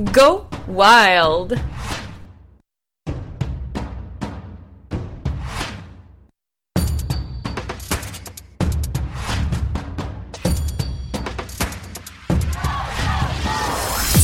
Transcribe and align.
Go 0.00 0.46
Wild! 0.68 1.60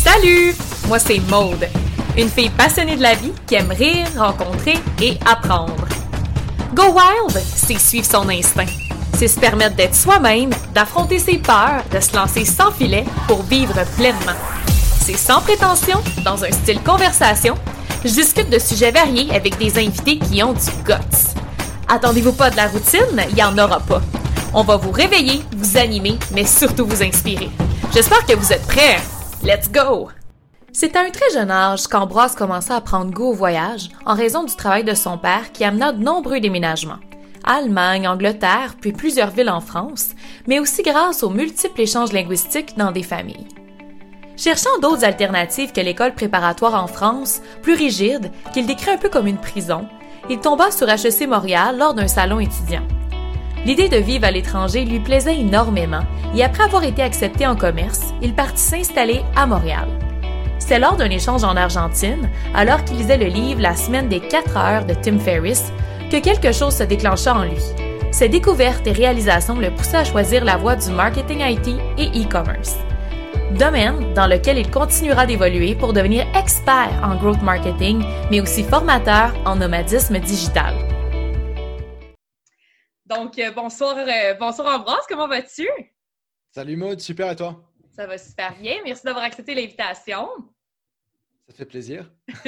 Salut! 0.02 0.54
Moi 0.86 0.98
c'est 0.98 1.20
Maude, 1.28 1.68
une 2.16 2.30
fille 2.30 2.48
passionnée 2.48 2.96
de 2.96 3.02
la 3.02 3.12
vie 3.12 3.32
qui 3.46 3.56
aime 3.56 3.70
rire, 3.70 4.06
rencontrer 4.16 4.78
et 5.02 5.18
apprendre. 5.30 5.86
Go 6.72 6.84
Wild, 6.84 7.38
c'est 7.44 7.78
suivre 7.78 8.06
son 8.06 8.26
instinct. 8.30 8.64
C'est 9.18 9.28
se 9.28 9.38
permettre 9.38 9.76
d'être 9.76 9.94
soi-même, 9.94 10.50
d'affronter 10.72 11.18
ses 11.18 11.36
peurs, 11.36 11.84
de 11.92 12.00
se 12.00 12.16
lancer 12.16 12.46
sans 12.46 12.70
filet 12.70 13.04
pour 13.26 13.42
vivre 13.42 13.74
pleinement. 13.96 14.32
C'est 15.10 15.16
sans 15.16 15.40
prétention, 15.40 16.02
dans 16.22 16.44
un 16.44 16.50
style 16.50 16.82
conversation. 16.82 17.54
Je 18.04 18.10
discute 18.10 18.50
de 18.50 18.58
sujets 18.58 18.90
variés 18.90 19.34
avec 19.34 19.56
des 19.56 19.78
invités 19.78 20.18
qui 20.18 20.42
ont 20.42 20.52
du 20.52 20.70
guts. 20.84 21.32
Attendez-vous 21.88 22.34
pas 22.34 22.50
de 22.50 22.56
la 22.56 22.68
routine, 22.68 23.18
il 23.30 23.38
y 23.38 23.42
en 23.42 23.56
aura 23.56 23.80
pas. 23.80 24.02
On 24.52 24.64
va 24.64 24.76
vous 24.76 24.90
réveiller, 24.90 25.40
vous 25.56 25.78
animer, 25.78 26.18
mais 26.34 26.44
surtout 26.44 26.84
vous 26.84 27.02
inspirer. 27.02 27.48
J'espère 27.94 28.26
que 28.26 28.34
vous 28.34 28.52
êtes 28.52 28.66
prêts. 28.66 28.98
Let's 29.42 29.72
go! 29.72 30.10
C'est 30.74 30.94
à 30.94 31.00
un 31.00 31.10
très 31.10 31.32
jeune 31.32 31.50
âge 31.50 31.86
qu'Ambroise 31.86 32.34
commença 32.34 32.76
à 32.76 32.82
prendre 32.82 33.10
goût 33.10 33.30
au 33.30 33.34
voyage 33.34 33.88
en 34.04 34.14
raison 34.14 34.44
du 34.44 34.56
travail 34.56 34.84
de 34.84 34.92
son 34.92 35.16
père 35.16 35.52
qui 35.54 35.64
amena 35.64 35.92
de 35.92 36.04
nombreux 36.04 36.40
déménagements. 36.40 37.00
Allemagne, 37.44 38.06
Angleterre, 38.06 38.74
puis 38.78 38.92
plusieurs 38.92 39.30
villes 39.30 39.48
en 39.48 39.62
France, 39.62 40.08
mais 40.46 40.58
aussi 40.58 40.82
grâce 40.82 41.22
aux 41.22 41.30
multiples 41.30 41.80
échanges 41.80 42.12
linguistiques 42.12 42.76
dans 42.76 42.92
des 42.92 43.02
familles. 43.02 43.46
Cherchant 44.38 44.78
d'autres 44.80 45.04
alternatives 45.04 45.72
que 45.72 45.80
l'école 45.80 46.14
préparatoire 46.14 46.80
en 46.80 46.86
France, 46.86 47.42
plus 47.60 47.74
rigide, 47.74 48.30
qu'il 48.52 48.66
décrit 48.66 48.92
un 48.92 48.96
peu 48.96 49.08
comme 49.08 49.26
une 49.26 49.40
prison, 49.40 49.88
il 50.30 50.38
tomba 50.38 50.70
sur 50.70 50.88
HEC 50.88 51.26
Montréal 51.28 51.76
lors 51.76 51.92
d'un 51.92 52.06
salon 52.06 52.38
étudiant. 52.38 52.86
L'idée 53.66 53.88
de 53.88 53.96
vivre 53.96 54.24
à 54.24 54.30
l'étranger 54.30 54.84
lui 54.84 55.00
plaisait 55.00 55.40
énormément 55.40 56.04
et 56.36 56.44
après 56.44 56.62
avoir 56.62 56.84
été 56.84 57.02
accepté 57.02 57.48
en 57.48 57.56
commerce, 57.56 58.14
il 58.22 58.32
partit 58.32 58.62
s'installer 58.62 59.22
à 59.34 59.44
Montréal. 59.44 59.88
C'est 60.60 60.78
lors 60.78 60.96
d'un 60.96 61.10
échange 61.10 61.42
en 61.42 61.56
Argentine, 61.56 62.30
alors 62.54 62.84
qu'il 62.84 62.98
lisait 62.98 63.18
le 63.18 63.26
livre 63.26 63.60
La 63.60 63.74
semaine 63.74 64.08
des 64.08 64.20
4 64.20 64.56
heures 64.56 64.84
de 64.84 64.94
Tim 64.94 65.18
Ferriss, 65.18 65.72
que 66.12 66.20
quelque 66.20 66.52
chose 66.52 66.76
se 66.76 66.84
déclencha 66.84 67.34
en 67.34 67.42
lui. 67.42 67.62
Ses 68.12 68.28
découvertes 68.28 68.86
et 68.86 68.92
réalisations 68.92 69.56
le 69.56 69.72
poussaient 69.72 69.96
à 69.96 70.04
choisir 70.04 70.44
la 70.44 70.56
voie 70.56 70.76
du 70.76 70.90
marketing 70.90 71.40
IT 71.40 71.68
et 71.98 72.22
e-commerce. 72.22 72.76
Domaine 73.56 74.12
dans 74.12 74.26
lequel 74.26 74.58
il 74.58 74.70
continuera 74.70 75.24
d'évoluer 75.24 75.74
pour 75.74 75.94
devenir 75.94 76.26
expert 76.36 76.92
en 77.02 77.16
growth 77.16 77.40
marketing, 77.40 78.04
mais 78.30 78.42
aussi 78.42 78.62
formateur 78.62 79.34
en 79.46 79.56
nomadisme 79.56 80.18
digital. 80.18 80.74
Donc, 83.06 83.38
euh, 83.38 83.50
bonsoir, 83.52 83.96
euh, 83.96 84.34
bonsoir 84.34 84.78
Ambroise, 84.78 85.06
comment 85.08 85.26
vas-tu? 85.26 85.66
Salut 86.50 86.76
Maud, 86.76 87.00
super 87.00 87.30
et 87.30 87.36
toi? 87.36 87.64
Ça 87.96 88.06
va 88.06 88.18
super 88.18 88.54
bien. 88.60 88.76
Merci 88.84 89.04
d'avoir 89.04 89.24
accepté 89.24 89.54
l'invitation. 89.54 90.28
Ça 91.48 91.54
fait 91.54 91.64
plaisir. 91.64 92.10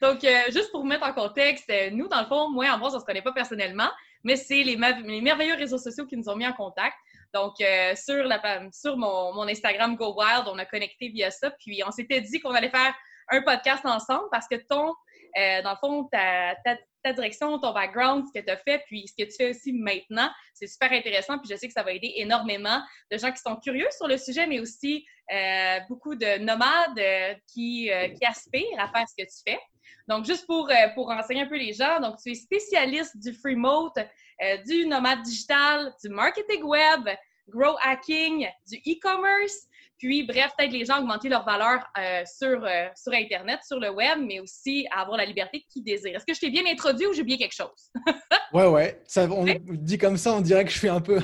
Donc, 0.00 0.22
euh, 0.22 0.42
juste 0.52 0.70
pour 0.70 0.82
vous 0.82 0.86
mettre 0.86 1.04
en 1.04 1.12
contexte, 1.12 1.68
euh, 1.68 1.90
nous, 1.90 2.06
dans 2.06 2.20
le 2.20 2.26
fond, 2.26 2.48
moi 2.48 2.66
et 2.66 2.70
Ambroise, 2.70 2.94
on 2.94 2.98
ne 2.98 3.00
se 3.00 3.06
connaît 3.06 3.22
pas 3.22 3.32
personnellement, 3.32 3.90
mais 4.22 4.36
c'est 4.36 4.62
les, 4.62 4.76
merveilleux 4.76 5.56
réseaux 5.56 5.78
sociaux 5.78 6.06
qui 6.06 6.16
nous 6.16 6.28
ont 6.28 6.36
mis 6.36 6.46
en 6.46 6.52
contact. 6.52 6.94
Donc, 7.32 7.60
euh, 7.60 7.94
sur, 7.94 8.24
la, 8.24 8.40
sur 8.72 8.96
mon, 8.96 9.46
Instagram 9.48 9.96
Go 9.96 10.14
Wild, 10.16 10.46
on 10.46 10.58
a 10.58 10.64
connecté 10.64 11.08
via 11.08 11.30
ça, 11.30 11.50
puis 11.50 11.82
on 11.86 11.90
s'était 11.90 12.20
dit 12.20 12.40
qu'on 12.40 12.52
allait 12.52 12.70
faire 12.70 12.94
un 13.30 13.42
podcast 13.42 13.84
ensemble 13.86 14.28
parce 14.30 14.48
que 14.48 14.56
ton, 14.56 14.94
dans 15.36 15.70
le 15.70 15.76
fond, 15.80 16.08
ta, 16.10 16.56
ta, 16.64 16.76
ta 17.02 17.12
direction, 17.12 17.58
ton 17.58 17.72
background, 17.72 18.24
ce 18.26 18.38
que 18.38 18.44
tu 18.44 18.50
as 18.50 18.56
fait, 18.56 18.82
puis 18.86 19.06
ce 19.06 19.14
que 19.22 19.28
tu 19.28 19.36
fais 19.36 19.50
aussi 19.50 19.72
maintenant. 19.72 20.30
C'est 20.54 20.66
super 20.66 20.92
intéressant, 20.92 21.38
puis 21.38 21.48
je 21.50 21.56
sais 21.56 21.66
que 21.66 21.72
ça 21.72 21.82
va 21.82 21.92
aider 21.92 22.12
énormément 22.16 22.80
de 23.10 23.18
gens 23.18 23.32
qui 23.32 23.40
sont 23.40 23.56
curieux 23.56 23.88
sur 23.96 24.08
le 24.08 24.18
sujet, 24.18 24.46
mais 24.46 24.60
aussi 24.60 25.06
euh, 25.32 25.78
beaucoup 25.88 26.14
de 26.14 26.38
nomades 26.38 26.98
euh, 26.98 27.34
qui, 27.46 27.90
euh, 27.90 28.08
qui, 28.08 28.24
aspirent 28.24 28.78
à 28.78 28.88
faire 28.88 29.08
ce 29.08 29.14
que 29.16 29.28
tu 29.28 29.42
fais. 29.46 29.60
Donc, 30.08 30.24
juste 30.24 30.46
pour, 30.46 30.68
pour 30.94 31.06
renseigner 31.06 31.42
un 31.42 31.46
peu 31.46 31.56
les 31.56 31.72
gens, 31.72 32.00
donc 32.00 32.16
tu 32.20 32.32
es 32.32 32.34
spécialiste 32.34 33.16
du 33.16 33.32
free 33.32 33.54
remote, 33.54 33.96
du 34.66 34.86
nomade 34.86 35.22
digital, 35.22 35.94
du 36.02 36.08
marketing 36.08 36.64
web, 36.64 37.08
grow 37.48 37.76
hacking, 37.82 38.48
du 38.66 38.76
e-commerce. 38.78 39.68
Puis, 40.00 40.22
bref, 40.22 40.52
peut-être 40.56 40.72
les 40.72 40.86
gens 40.86 40.98
augmenter 40.98 41.28
leur 41.28 41.44
valeur 41.44 41.84
euh, 41.98 42.22
sur, 42.24 42.64
euh, 42.64 42.86
sur 42.96 43.12
Internet, 43.12 43.60
sur 43.66 43.78
le 43.78 43.90
web, 43.90 44.18
mais 44.26 44.40
aussi 44.40 44.86
avoir 44.96 45.18
la 45.18 45.26
liberté 45.26 45.62
qu'ils 45.70 45.84
désirent. 45.84 46.16
Est-ce 46.16 46.24
que 46.24 46.32
je 46.32 46.40
t'ai 46.40 46.48
bien 46.48 46.62
introduit 46.66 47.06
ou 47.06 47.12
j'ai 47.12 47.20
oublié 47.20 47.36
quelque 47.36 47.54
chose? 47.54 47.92
ouais, 48.54 48.66
ouais. 48.66 49.02
Ça, 49.06 49.28
on 49.30 49.44
dit 49.44 49.98
comme 49.98 50.16
ça, 50.16 50.32
on 50.32 50.40
dirait 50.40 50.64
que 50.64 50.70
je 50.70 50.78
suis 50.78 50.88
un 50.88 51.02
peu 51.02 51.20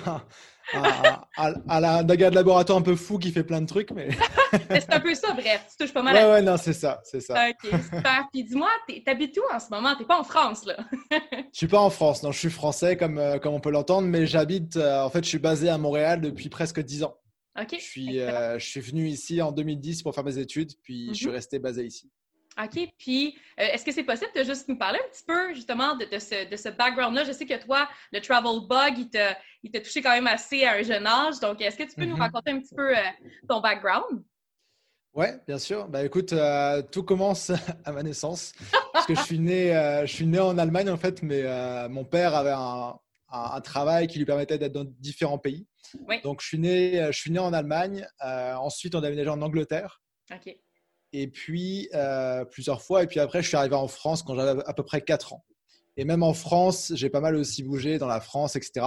à, 0.75 1.81
la 1.81 2.05
gars 2.05 2.29
de 2.29 2.35
laboratoire 2.35 2.77
un 2.77 2.83
peu 2.83 2.97
fou 2.97 3.19
qui 3.19 3.33
fait 3.33 3.45
plein 3.45 3.63
de 3.63 3.67
trucs, 3.67 3.93
mais. 3.93 4.11
c'est 4.53 4.93
un 4.93 5.01
peu 5.01 5.15
ça, 5.15 5.33
bref. 5.33 5.65
Tu 5.71 5.77
touches 5.79 5.95
pas 5.95 6.03
mal 6.03 6.15
ouais, 6.15 6.31
Ouais, 6.31 6.43
non, 6.43 6.59
c'est 6.59 6.75
ça, 6.75 7.01
c'est 7.03 7.21
ça. 7.21 7.49
OK, 7.49 7.71
super. 7.83 8.29
Puis 8.31 8.45
dis-moi, 8.45 8.69
t'habites 9.07 9.39
où 9.39 9.55
en 9.55 9.59
ce 9.59 9.71
moment? 9.71 9.95
T'es 9.97 10.05
pas 10.05 10.21
en 10.21 10.25
France, 10.25 10.67
là? 10.67 10.77
je 11.11 11.57
suis 11.57 11.67
pas 11.67 11.81
en 11.81 11.89
France, 11.89 12.23
non. 12.23 12.31
Je 12.31 12.39
suis 12.39 12.51
français, 12.51 12.99
comme, 12.99 13.17
euh, 13.17 13.39
comme 13.39 13.55
on 13.55 13.61
peut 13.61 13.71
l'entendre, 13.71 14.07
mais 14.07 14.27
j'habite, 14.27 14.77
en 14.77 15.09
fait, 15.09 15.25
je 15.25 15.31
suis 15.31 15.39
basé 15.39 15.71
à 15.71 15.79
Montréal 15.79 16.21
depuis 16.21 16.51
presque 16.51 16.81
10 16.81 17.05
ans. 17.05 17.17
Je, 17.71 17.77
suis, 17.77 18.21
euh, 18.21 18.59
je 18.59 18.67
suis 18.67 18.81
venu 18.81 19.07
ici 19.09 19.41
en 19.41 19.53
2010 19.53 20.03
pour 20.03 20.15
faire 20.15 20.25
mes 20.25 20.39
études, 20.39 20.73
puis 20.83 21.09
je 21.09 21.15
suis 21.15 21.27
mhm. 21.27 21.33
resté 21.33 21.59
basé 21.59 21.87
ici. 21.87 22.11
OK. 22.63 22.89
Puis, 22.99 23.37
euh, 23.61 23.65
est-ce 23.73 23.85
que 23.85 23.93
c'est 23.93 24.05
possible 24.05 24.31
de 24.35 24.43
juste 24.43 24.69
nous 24.69 24.79
parler 24.79 24.99
un 25.05 25.09
petit 25.11 25.25
peu, 25.27 25.53
justement, 25.55 25.95
de, 25.95 26.05
ce, 26.19 26.49
de 26.49 26.57
ce 26.57 26.71
background-là? 26.71 27.25
Je 27.25 27.33
sais 27.33 27.45
que 27.45 27.63
toi, 27.63 27.89
le 28.13 28.21
travel 28.21 28.67
bug, 28.67 28.99
il 28.99 29.11
t'a, 29.11 29.37
il 29.63 29.71
touché 29.71 30.01
quand 30.01 30.13
même 30.13 30.27
assez 30.27 30.65
à 30.65 30.75
un 30.75 30.83
jeune 30.83 31.07
âge. 31.07 31.39
Donc, 31.41 31.61
est-ce 31.61 31.77
que 31.77 31.83
tu 31.83 31.95
peux 31.95 32.07
nous 32.07 32.17
mhm. 32.17 32.23
raconter 32.23 32.53
un 32.53 32.61
petit 32.61 32.75
peu 32.75 32.97
euh, 32.97 33.03
ton 33.49 33.61
background? 33.61 34.23
Oui, 35.13 35.27
bien 35.47 35.59
sûr. 35.59 35.89
Bah, 35.89 36.05
écoute, 36.05 36.35
tout 36.93 37.03
commence 37.03 37.51
à 37.85 37.93
ma 37.93 38.03
naissance. 38.03 38.53
parce 38.93 39.07
que 39.07 39.15
je 39.15 39.23
suis 39.23 39.39
né, 39.39 39.73
je 40.07 40.13
suis 40.13 40.27
né 40.27 40.39
en 40.39 40.57
Allemagne, 40.59 40.91
en 40.91 40.99
fait, 40.99 41.23
mais 41.23 41.43
mon 41.89 42.05
père 42.05 42.35
avait 42.35 42.55
un, 42.55 42.99
un, 43.37 43.61
travail 43.61 44.07
qui 44.07 44.19
lui 44.19 44.25
permettait 44.25 44.59
d'être 44.59 44.73
dans 44.73 44.85
différents 44.85 45.39
pays. 45.39 45.67
Donc, 46.25 46.41
je 46.41 46.47
suis, 46.47 46.59
né, 46.59 47.01
euh, 47.01 47.13
je 47.13 47.19
suis 47.19 47.31
né 47.31 47.39
en 47.39 47.53
Allemagne. 47.53 48.07
Euh, 48.25 48.55
ensuite, 48.55 48.95
on 48.95 48.99
a 48.99 49.03
déménagé 49.03 49.29
en 49.29 49.43
Angleterre. 49.43 50.03
Et 51.13 51.29
puis, 51.29 51.89
euh, 51.95 52.45
plusieurs 52.45 52.83
fois. 52.83 53.03
Et 53.03 53.07
puis 53.07 53.21
après, 53.21 53.43
je 53.43 53.49
suis 53.49 53.57
arrivé 53.57 53.75
en 53.75 53.89
France 53.89 54.23
quand 54.23 54.35
j'avais 54.35 54.63
à 54.67 54.75
peu 54.75 54.83
près 54.83 55.01
4 55.01 55.33
ans. 55.33 55.45
Et 55.97 56.05
même 56.05 56.23
en 56.23 56.35
France, 56.35 56.93
j'ai 56.95 57.09
pas 57.09 57.21
mal 57.21 57.37
aussi 57.37 57.63
bougé 57.63 57.99
dans 57.99 58.09
la 58.09 58.21
France, 58.21 58.57
etc. 58.57 58.87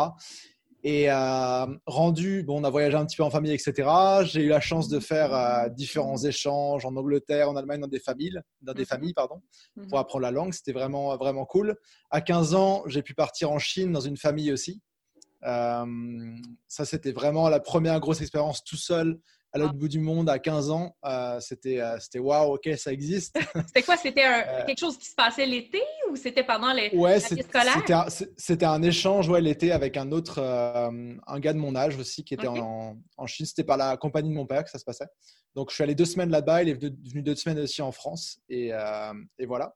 Et 0.83 1.11
euh, 1.11 1.65
rendu, 1.85 2.43
bon, 2.43 2.61
on 2.61 2.63
a 2.63 2.69
voyagé 2.69 2.95
un 2.95 3.05
petit 3.05 3.17
peu 3.17 3.23
en 3.23 3.29
famille, 3.29 3.51
etc. 3.51 3.89
J'ai 4.23 4.43
eu 4.43 4.47
la 4.47 4.61
chance 4.61 4.87
de 4.87 4.99
faire 4.99 5.33
euh, 5.33 5.67
différents 5.69 6.17
échanges 6.17 6.85
en 6.85 6.95
Angleterre, 6.95 7.49
en 7.49 7.57
Allemagne, 7.57 7.81
dans 7.81 7.87
des 7.87 7.99
familles, 7.99 8.39
dans 8.61 8.73
des 8.73 8.83
mhm. 8.83 8.87
familles, 8.87 9.13
pardon, 9.13 9.41
pour 9.75 9.97
mhm. 9.97 10.01
apprendre 10.01 10.21
la 10.21 10.31
langue. 10.31 10.53
C'était 10.53 10.71
vraiment, 10.71 11.17
vraiment 11.17 11.45
cool. 11.45 11.75
À 12.11 12.21
15 12.21 12.55
ans, 12.55 12.83
j'ai 12.87 13.01
pu 13.01 13.13
partir 13.13 13.51
en 13.51 13.59
Chine 13.59 13.91
dans 13.91 13.99
une 13.99 14.17
famille 14.17 14.53
aussi. 14.53 14.81
Euh, 15.43 15.85
ça, 16.67 16.85
c'était 16.85 17.11
vraiment 17.11 17.49
la 17.49 17.59
première 17.59 17.99
grosse 17.99 18.21
expérience 18.21 18.63
tout 18.63 18.77
seul 18.77 19.19
à 19.51 19.57
l'autre 19.57 19.73
bout 19.73 19.87
du 19.87 19.99
monde 19.99 20.29
à 20.29 20.37
15 20.37 20.69
ans. 20.69 20.95
Euh, 21.05 21.39
c'était 21.39 21.79
euh, 21.79 21.97
c'était 21.99 22.19
waouh, 22.19 22.55
ok, 22.55 22.69
ça 22.77 22.93
existe. 22.93 23.37
c'était 23.67 23.81
quoi? 23.83 23.97
C'était 23.97 24.25
euh, 24.25 24.65
quelque 24.65 24.79
chose 24.79 24.97
qui 24.97 25.07
se 25.07 25.15
passait 25.15 25.45
l'été 25.45 25.81
ou 26.11 26.15
c'était 26.15 26.43
pendant 26.43 26.71
les 26.71 26.89
ouais, 26.95 27.19
scolaires 27.19 28.07
C'était 28.37 28.65
un, 28.65 28.81
échange 28.83 29.27
ouais, 29.27 29.41
l'été 29.41 29.71
avec 29.71 29.97
un 29.97 30.11
autre, 30.11 30.39
un 30.39 31.39
gars 31.39 31.53
de 31.53 31.57
mon 31.57 31.75
âge 31.75 31.97
aussi 31.97 32.23
qui 32.23 32.33
était 32.33 32.47
en, 32.47 32.97
en, 33.17 33.27
Chine. 33.27 33.45
C'était 33.45 33.63
par 33.63 33.77
la 33.77 33.97
compagnie 33.97 34.29
de 34.29 34.35
mon 34.35 34.45
père 34.45 34.63
que 34.63 34.69
ça 34.69 34.79
se 34.79 34.85
passait. 34.85 35.07
Donc 35.55 35.69
je 35.69 35.75
suis 35.75 35.83
allé 35.83 35.95
deux 35.95 36.05
semaines 36.05 36.29
là-bas. 36.29 36.63
Il 36.63 36.69
est 36.69 36.73
venu 36.73 37.21
deux 37.21 37.35
semaines 37.35 37.59
aussi 37.59 37.81
en 37.81 37.91
France 37.91 38.39
et, 38.49 38.71
et 39.39 39.45
voilà. 39.45 39.75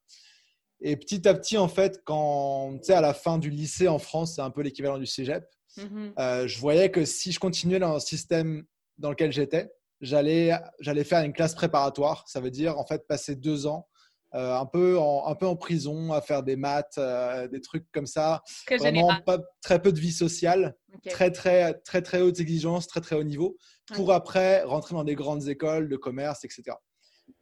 Et 0.86 0.98
petit 0.98 1.28
à 1.28 1.34
petit, 1.34 1.58
en 1.58 1.70
fait, 1.70 2.02
quand 2.04 2.78
tu 2.80 2.88
sais, 2.88 2.94
à 2.94 3.02
la 3.02 3.14
fin 3.14 3.38
du 3.38 3.50
lycée 3.50 3.88
en 3.88 4.00
France, 4.00 4.36
c'est 4.36 4.42
un 4.42 4.50
peu 4.50 4.62
l'équivalent 4.62 4.98
du 4.98 5.06
cégep. 5.06 5.44
Mm-hmm. 5.78 6.46
je 6.46 6.60
voyais 6.60 6.92
que 6.92 7.04
si 7.04 7.32
je 7.32 7.40
continuais 7.40 7.80
dans 7.80 7.96
un 7.96 8.00
système 8.00 8.64
dans 8.98 9.10
lequel 9.10 9.32
j'étais, 9.32 9.72
j'allais, 10.02 10.52
j'allais 10.80 11.04
faire 11.04 11.24
une 11.24 11.34
classe 11.34 11.56
préparatoire. 11.56 12.26
Ça 12.28 12.40
veut 12.40 12.52
dire 12.52 12.78
en 12.78 12.86
fait 12.86 13.08
passer 13.08 13.36
deux 13.36 13.66
ans 13.68 13.88
euh, 14.36 14.56
un, 14.56 14.66
peu 14.66 14.98
en, 14.98 15.28
un 15.28 15.36
peu 15.36 15.46
en 15.46 15.56
prison 15.56 16.12
à 16.12 16.20
faire 16.20 16.42
des 16.42 16.56
maths, 16.56 16.96
euh, 16.98 17.48
des 17.48 17.62
trucs 17.62 17.86
comme 17.92 18.08
ça. 18.08 18.42
Vraiment 18.68 19.22
pas, 19.24 19.38
très 19.62 19.80
peu 19.80 19.94
de 19.94 20.00
vie 20.00 20.12
sociale, 20.12 20.76
très, 21.08 21.30
très, 21.30 21.76
très, 21.82 22.02
très 22.02 22.22
hautes 22.22 22.40
exigences, 22.40 22.88
très, 22.88 23.00
très 23.00 23.16
haut 23.16 23.24
niveau, 23.24 23.58
pour 23.94 24.12
après 24.12 24.64
rentrer 24.64 24.96
dans 24.96 25.04
des 25.04 25.14
grandes 25.14 25.48
écoles 25.48 25.88
de 25.88 25.98
commerce, 25.98 26.44
etc. 26.46 26.76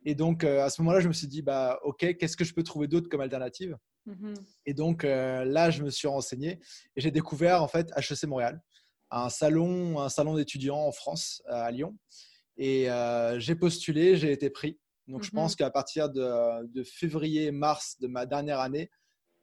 Et 0.03 0.15
donc, 0.15 0.43
euh, 0.43 0.65
à 0.65 0.69
ce 0.69 0.81
moment-là, 0.81 0.99
je 0.99 1.07
me 1.07 1.13
suis 1.13 1.27
dit, 1.27 1.41
bah, 1.41 1.79
OK, 1.83 2.17
qu'est-ce 2.17 2.35
que 2.35 2.43
je 2.43 2.53
peux 2.53 2.63
trouver 2.63 2.89
d'autre 2.89 3.07
comme 3.07 3.21
alternative? 3.21 3.77
Mm-hmm. 4.07 4.35
Et 4.65 4.73
donc, 4.73 5.03
là, 5.03 5.69
je 5.69 5.83
me 5.83 5.89
suis 5.89 6.09
renseigné 6.09 6.59
et 6.97 7.01
j'ai 7.01 7.11
découvert, 7.11 7.63
en 7.63 7.69
fait, 7.69 7.89
HEC 7.95 8.25
Montréal 8.25 8.61
un 9.11 9.29
salon, 9.29 9.99
un 9.99 10.09
salon 10.09 10.35
d'étudiants 10.35 10.79
en 10.79 10.91
France, 10.91 11.41
à 11.47 11.69
Lyon. 11.71 11.97
Et 12.57 12.89
euh, 12.89 13.39
j'ai 13.39 13.55
postulé, 13.55 14.15
j'ai 14.17 14.31
été 14.31 14.49
pris. 14.49 14.79
Donc, 15.07 15.23
je 15.23 15.29
Mhm. 15.29 15.35
pense 15.35 15.55
qu'à 15.55 15.69
partir 15.69 16.09
de, 16.09 16.65
de 16.67 16.83
février-mars 16.83 17.97
de 17.99 18.07
ma 18.07 18.25
dernière 18.25 18.59
année, 18.59 18.89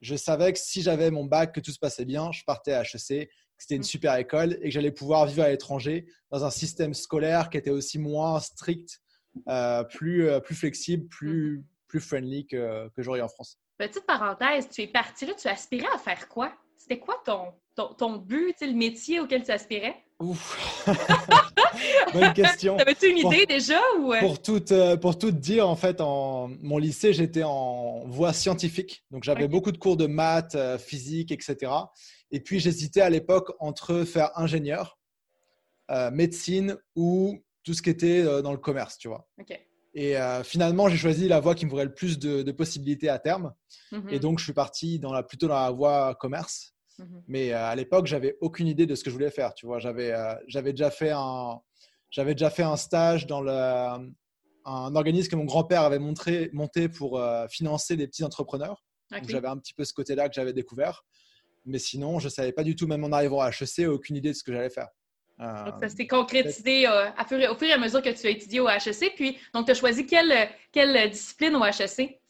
je 0.01 0.15
savais 0.15 0.53
que 0.53 0.59
si 0.59 0.81
j'avais 0.83 1.11
mon 1.11 1.25
bac, 1.25 1.53
que 1.55 1.61
tout 1.61 1.73
se 1.73 1.79
passait 1.79 2.05
bien, 2.05 2.31
je 2.33 2.43
partais 2.45 2.73
à 2.73 2.83
HEC, 2.83 3.27
que 3.29 3.33
c'était 3.59 3.75
une 3.75 3.81
Mhm. 3.81 3.85
super 3.85 4.15
école 4.17 4.53
et 4.61 4.65
que 4.65 4.71
j'allais 4.71 4.93
pouvoir 4.93 5.27
vivre 5.27 5.43
à 5.43 5.49
l'étranger 5.49 6.07
dans 6.31 6.45
un 6.45 6.51
système 6.51 6.95
scolaire 6.95 7.51
qui 7.51 7.59
était 7.59 7.71
aussi 7.71 7.99
moins 7.99 8.39
strict, 8.41 9.01
euh, 9.49 9.83
plus, 9.85 10.29
euh, 10.29 10.39
plus 10.41 10.55
flexible, 10.55 11.09
plus, 11.09 11.65
plus 11.89 12.01
friendly 12.01 12.47
que, 12.47 12.89
que 12.91 13.03
j'aurais 13.03 13.21
en 13.21 13.29
France. 13.29 13.59
Petite 13.77 14.07
parenthèse, 14.07 14.69
tu 14.71 14.83
es 14.83 14.87
parti 14.87 15.27
là, 15.27 15.35
tu 15.35 15.49
aspirais 15.49 15.89
à 15.93 15.99
faire 15.99 16.29
quoi? 16.29 16.53
C'était 16.89 17.01
quoi 17.01 17.21
ton, 17.23 17.53
ton, 17.77 17.93
ton 17.93 18.17
but, 18.17 18.57
le 18.63 18.73
métier 18.73 19.21
auquel 19.21 19.43
tu 19.43 19.51
aspirais? 19.51 19.95
Ouf. 20.21 20.87
Bonne 22.15 22.33
question. 22.33 22.79
T'avais-tu 22.79 23.11
une 23.11 23.21
Pour- 23.21 23.35
idée 23.35 23.45
déjà 23.45 23.79
ou... 24.01 24.15
euh? 24.15 24.21
Pour 24.21 24.41
tout, 24.41 24.73
euh, 24.73 24.97
pour 24.97 25.19
tout 25.19 25.31
dire, 25.31 25.69
en 25.69 25.77
fait, 25.77 26.01
en 26.01 26.49
mon 26.63 26.79
lycée, 26.79 27.13
j'étais 27.13 27.43
en 27.43 28.05
voie 28.07 28.33
scientifique. 28.33 29.05
Donc, 29.11 29.23
j'avais 29.23 29.49
beaucoup 29.49 29.71
de 29.71 29.77
cours 29.77 29.99
de 29.99 30.07
maths, 30.07 30.55
euh, 30.55 30.79
physique, 30.79 31.31
etc. 31.31 31.71
Et 32.31 32.41
puis, 32.41 32.59
j'hésitais 32.59 33.03
à 33.03 33.11
l'époque 33.11 33.53
entre 33.61 34.05
faire 34.05 34.31
ingénieur, 34.39 34.99
euh, 35.91 36.11
médecine 36.11 36.79
ou 36.97 37.37
tout 37.65 37.75
ce 37.75 37.83
qui 37.83 37.91
était 37.91 38.25
dans 38.41 38.53
le 38.53 38.59
commerce, 38.59 38.97
tu 38.97 39.09
vois. 39.09 39.29
Et 39.95 40.17
euh, 40.17 40.43
finalement, 40.43 40.89
j'ai 40.89 40.97
choisi 40.97 41.29
la 41.29 41.41
voie 41.41 41.55
qui 41.55 41.67
m'ouvrait 41.67 41.85
le 41.85 41.93
plus 41.95 42.19
de, 42.19 42.43
de 42.43 42.53
possibilités 42.53 43.11
à 43.11 43.19
terme. 43.19 43.53
Mhm, 43.93 44.09
Et 44.11 44.19
donc, 44.19 44.39
je 44.39 44.45
suis 44.45 44.53
parti 44.55 44.99
dans 44.99 45.13
la, 45.13 45.23
plutôt 45.23 45.49
dans 45.49 45.61
la 45.61 45.71
voie 45.71 46.15
commerce. 46.15 46.75
Mhm. 46.99 47.23
Mais 47.29 47.53
euh, 47.53 47.65
à 47.65 47.75
l'époque, 47.75 48.07
j'avais 48.07 48.37
aucune 48.41 48.67
idée 48.67 48.87
de 48.87 48.95
ce 48.95 49.05
que 49.05 49.11
je 49.11 49.15
voulais 49.15 49.31
faire. 49.31 49.55
Tu 49.55 49.67
vois, 49.67 49.79
j'avais 49.79 50.13
euh, 50.13 50.35
j'avais 50.47 50.73
déjà 50.73 50.91
fait 50.91 51.11
un 51.11 51.61
j'avais 52.11 52.35
déjà 52.35 52.51
fait 52.51 52.63
un 52.63 52.77
stage 52.77 53.27
dans 53.27 53.41
le, 53.41 53.53
un 54.65 54.95
organisme 54.95 55.31
que 55.31 55.37
mon 55.37 55.45
grand-père 55.45 55.83
avait 55.83 55.99
montré, 55.99 56.51
monté 56.53 56.89
pour 56.89 57.19
euh, 57.19 57.47
financer 57.49 57.97
des 57.97 58.07
petits 58.07 58.25
entrepreneurs. 58.25 58.85
OK. 59.13 59.21
Donc 59.21 59.31
j'avais 59.31 59.49
un 59.49 59.59
petit 59.59 59.75
peu 59.75 59.85
ce 59.85 59.93
côté-là 59.93 60.29
que 60.29 60.35
j'avais 60.35 60.53
découvert. 60.53 61.05
Mais 61.65 61.79
sinon, 61.79 62.19
je 62.19 62.29
savais 62.29 62.53
pas 62.53 62.65
du 62.65 62.77
tout, 62.77 62.87
même 62.87 63.05
en 63.05 63.13
arrivant 63.13 63.41
à 63.41 63.51
HEC, 63.51 63.89
aucune 63.89 64.17
idée 64.17 64.31
de 64.31 64.35
ce 64.35 64.43
que 64.43 64.53
j'allais 64.53 64.71
faire. 64.71 64.89
Euh, 65.41 65.65
Donc, 65.67 65.75
ça 65.83 65.89
s'est 65.89 66.07
concrétisé 66.07 66.87
euh, 66.87 67.11
au 67.51 67.55
fur 67.55 67.69
et 67.69 67.73
à 67.73 67.79
mesure 67.79 68.03
que 68.03 68.09
tu 68.09 68.27
as 68.27 68.31
étudié 68.31 68.61
au 68.61 68.69
HEC. 68.69 69.15
Puis, 69.15 69.37
donc, 69.55 69.67
tu 69.67 69.73
as 69.73 69.75
choisi 69.75 70.07
quelle, 70.07 70.49
quelle 70.73 71.11
discipline 71.11 71.57
au 71.57 71.65
HEC? 71.65 72.21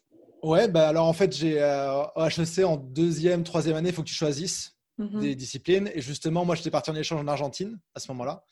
Ouais, 0.43 0.69
bah 0.69 0.89
alors 0.89 1.07
en 1.07 1.13
fait, 1.13 1.35
j'ai 1.35 1.61
euh, 1.61 2.03
au 2.17 2.25
HEC 2.25 2.65
en 2.65 2.77
deuxième, 2.77 3.45
troisième 3.45 3.77
année, 3.77 3.91
il 3.91 3.95
faut 3.95 4.03
que 4.03 4.09
tu 4.09 4.15
choisisses. 4.15 4.75
Mhm. 4.99 5.21
des 5.21 5.35
disciplines. 5.35 5.91
Et 5.95 6.01
justement, 6.01 6.45
moi, 6.45 6.57
j'étais 6.57 6.71
parti 6.71 6.91
en 6.91 6.97
échange 6.97 7.21
en 7.21 7.29
Argentine 7.29 7.79
à 7.95 8.01
ce 8.01 8.11
moment-là. 8.11 8.45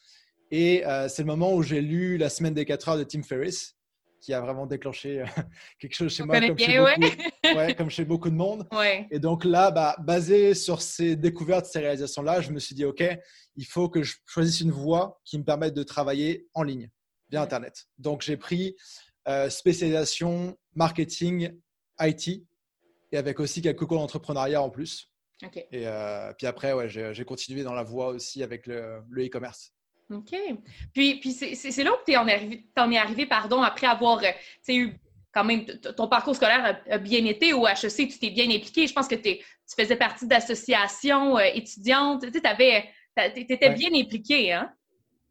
Et 0.51 0.87
euh, 0.87 1.09
c'est 1.09 1.23
le 1.23 1.27
moment 1.27 1.53
où 1.53 1.63
j'ai 1.63 1.81
lu 1.81 2.19
La 2.19 2.29
semaine 2.29 2.55
des 2.55 2.65
4 2.65 2.89
heures 2.89 2.99
de 2.99 3.03
Tim 3.03 3.23
Ferriss, 3.23 3.77
qui 4.21 4.33
a 4.33 4.41
vraiment 4.41 4.67
déclenché 4.67 5.23
euh, 5.23 5.27
quelque 5.81 5.95
chose 5.95 6.15
chez 6.15 6.23
On 6.23 6.27
moi, 6.27 6.41
comme 6.41 6.59
chez, 6.59 6.79
ouais. 6.79 6.95
beaucoup, 6.99 7.57
ouais, 7.59 7.75
comme 7.75 7.91
chez 7.91 8.05
beaucoup 8.05 8.31
de 8.31 8.37
monde. 8.37 8.67
Ouais. 8.71 9.09
Et 9.11 9.19
donc 9.19 9.45
là, 9.45 9.73
bah, 9.73 9.97
basé 9.99 10.55
sur 10.55 10.83
ces 10.83 11.17
découvertes, 11.17 11.67
ces 11.67 11.81
réalisations-là, 11.81 12.41
je 12.41 12.53
me 12.53 12.61
suis 12.61 12.77
dit, 12.77 12.85
OK, 12.85 13.03
il 13.57 13.67
faut 13.67 13.89
que 13.89 14.03
je 14.03 14.15
choisisse 14.27 14.61
une 14.61 14.71
voie 14.71 15.21
qui 15.25 15.39
me 15.39 15.45
permette 15.45 15.75
de 15.75 15.83
travailler 15.83 16.47
en 16.55 16.63
ligne, 16.63 16.91
via. 17.29 17.43
Internet. 17.43 17.87
Donc 17.99 18.23
j'ai 18.23 18.37
pris 18.37 18.77
euh, 19.27 19.51
spécialisation 19.51 20.57
marketing 20.77 21.51
IT 22.01 22.29
et 23.13 23.17
avec 23.17 23.41
aussi 23.41 23.63
quelques 23.63 23.85
cours 23.85 23.99
d'entrepreneuriat 23.99 24.61
en 24.63 24.71
plus. 24.71 25.11
Et 25.71 25.87
euh, 25.87 26.33
puis 26.37 26.47
après, 26.47 26.73
ouais, 26.73 26.89
j'ai 26.89 27.25
continué 27.25 27.63
dans 27.63 27.75
la 27.75 27.83
voie 27.83 28.09
aussi 28.09 28.43
avec 28.43 28.67
le 28.67 29.03
e-commerce. 29.17 29.73
OK. 30.11 30.35
Puis, 30.93 31.21
puis 31.21 31.33
c'est 31.33 31.83
là 31.83 31.93
où 31.93 31.97
tu 32.07 32.17
en, 32.17 32.27
es 32.29 32.97
arrivé, 32.97 33.27
pardon, 33.27 33.63
après 33.63 33.87
avoir 33.87 34.23
euh, 34.23 34.31
eu 34.73 34.93
quand 35.33 35.45
même 35.45 35.67
ton 35.67 36.09
parcours 36.09 36.35
scolaire 36.35 36.81
a, 36.89 36.99
bien 36.99 37.25
été 37.27 37.53
au 37.53 37.67
HEC, 37.67 38.09
tu 38.09 38.19
t'es 38.19 38.31
bien 38.31 38.47
impliqué. 38.47 38.87
Je 38.87 38.93
pense 38.93 39.09
que 39.09 39.17
tu 39.17 39.39
faisais 39.77 39.97
partie 39.97 40.27
d'associations 40.27 41.37
euh, 41.37 41.51
étudiantes. 41.55 42.23
Tu 42.23 42.39
étais 42.39 43.69
Ouais. 43.69 43.75
bien 43.75 43.91
impliqué, 43.95 44.53
hein? 44.53 44.73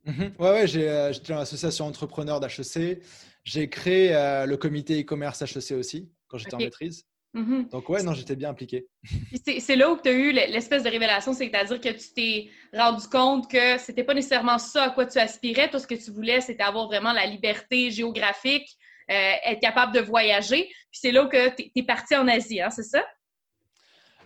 Mhm. 0.06 0.34
Ouais, 0.38 0.50
ouais, 0.50 0.68
j'étais 0.68 1.34
dans 1.34 1.40
l'association 1.40 1.86
entrepreneur 1.86 2.40
d'HEC. 2.40 3.02
J'ai 3.44 3.70
créé 3.70 4.14
euh, 4.14 4.46
le 4.46 4.58
comité 4.58 5.02
e-commerce 5.02 5.42
HEC 5.42 5.72
aussi 5.78 6.10
quand 6.28 6.38
j'étais 6.38 6.56
en 6.56 6.60
maîtrise. 6.60 7.06
Mhm. 7.36 7.68
Donc 7.70 7.90
ouais, 7.90 8.02
non, 8.02 8.14
j'étais 8.14 8.38
bien 8.38 8.50
impliqué. 8.50 8.88
C'est- 9.60 9.76
là 9.76 9.92
où 9.92 9.98
tu 10.02 10.08
as 10.08 10.14
eu 10.14 10.32
l'espèce 10.32 10.84
de 10.84 10.90
révélation, 10.90 11.34
c'est-à-dire 11.34 11.82
que 11.82 11.90
tu 11.90 12.14
t'es 12.16 12.50
rendu 12.74 13.08
compte 13.10 13.52
que 13.52 13.78
c'était 13.78 14.06
pas 14.06 14.14
nécessairement 14.14 14.58
ça 14.58 14.84
à 14.84 14.90
quoi 14.92 15.06
tu 15.06 15.20
aspirais. 15.20 15.70
Tout 15.70 15.80
ce 15.80 15.86
que 15.86 15.96
tu 15.96 16.12
voulais, 16.12 16.40
c'était 16.40 16.64
avoir 16.64 16.88
vraiment 16.88 17.12
la 17.12 17.26
liberté 17.26 17.92
géographique, 17.92 18.70
euh, 19.12 19.34
être 19.44 19.60
capable 19.60 19.94
de 19.94 20.00
voyager. 20.00 20.64
Puis 20.64 21.00
c'est 21.02 21.12
là 21.12 21.26
où 21.26 21.30
tu 21.30 21.72
es, 21.76 21.84
parti 21.84 22.16
en 22.16 22.28
Asie, 22.30 22.62
hein, 22.62 22.70
c'est 22.70 22.84
ça? 22.84 23.04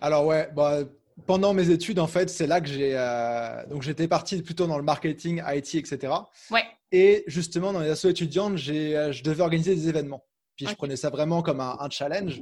Alors 0.01 0.27
ouais, 0.27 0.47
bah, 0.55 0.81
pendant 1.25 1.55
mes 1.55 1.71
études, 1.71 1.97
en 1.97 2.07
fait, 2.07 2.29
c'est 2.29 2.45
là 2.45 2.61
que 2.61 2.67
j'ai 2.67 2.91
euh, 2.95 3.65
donc 3.65 3.81
j'étais 3.81 4.07
parti 4.07 4.39
plutôt 4.43 4.67
dans 4.67 4.77
le 4.77 4.83
marketing, 4.83 5.41
IT, 5.47 5.75
etc. 5.75 6.13
Ouais. 6.51 6.63
Et 6.91 7.23
justement, 7.25 7.73
dans 7.73 7.81
les 7.81 7.89
assos 7.89 8.09
étudiantes, 8.09 8.59
euh, 8.69 9.11
je 9.11 9.23
devais 9.23 9.41
organiser 9.41 9.75
des 9.75 9.89
événements. 9.89 10.23
Puis 10.59 10.67
je 10.67 10.75
prenais 10.75 10.97
ça 10.97 11.09
vraiment 11.09 11.41
comme 11.41 11.61
un, 11.61 11.77
un 11.79 11.89
challenge. 11.89 12.41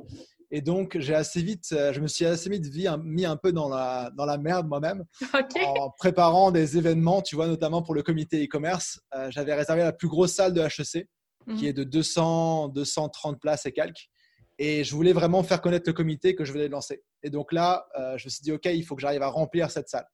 Et 0.49 0.61
donc, 0.61 0.97
j'ai 0.99 1.13
assez 1.13 1.39
vite, 1.43 1.65
euh, 1.73 1.93
je 1.93 1.99
me 1.99 2.07
suis 2.07 2.25
assez 2.25 2.49
vite 2.49 2.65
vi- 2.65 2.87
mis 3.03 3.25
un 3.25 3.37
peu 3.37 3.51
dans 3.51 3.69
la, 3.69 4.09
dans 4.17 4.25
la 4.25 4.39
merde 4.39 4.67
moi-même 4.67 5.03
en 5.65 5.91
préparant 5.91 6.49
des 6.51 6.77
événements, 6.79 7.21
tu 7.21 7.35
vois, 7.35 7.45
notamment 7.47 7.83
pour 7.83 7.93
le 7.93 8.01
comité 8.01 8.43
e-commerce. 8.43 8.99
Euh, 9.13 9.29
j'avais 9.29 9.53
réservé 9.53 9.83
la 9.83 9.93
plus 9.93 10.07
grosse 10.07 10.33
salle 10.33 10.53
de 10.53 10.61
HEC, 10.61 11.07
Mhm. 11.45 11.55
qui 11.57 11.67
est 11.67 11.73
de 11.73 11.83
200, 11.83 12.69
230 12.69 13.39
places 13.39 13.65
et 13.67 13.71
quelques. 13.71 14.07
Et 14.57 14.83
je 14.83 14.95
voulais 14.95 15.13
vraiment 15.13 15.43
faire 15.43 15.61
connaître 15.61 15.87
le 15.87 15.93
comité 15.93 16.33
que 16.33 16.43
je 16.43 16.51
venais 16.51 16.67
de 16.67 16.71
lancer. 16.73 17.03
Et 17.23 17.29
donc 17.29 17.51
là, 17.53 17.85
euh, 17.99 18.17
je 18.17 18.25
me 18.25 18.29
suis 18.31 18.41
dit, 18.41 18.51
OK, 18.51 18.65
il 18.65 18.83
faut 18.83 18.95
que 18.95 19.01
j'arrive 19.01 19.21
à 19.21 19.27
remplir 19.29 19.69
cette 19.69 19.89
salle. 19.89 20.07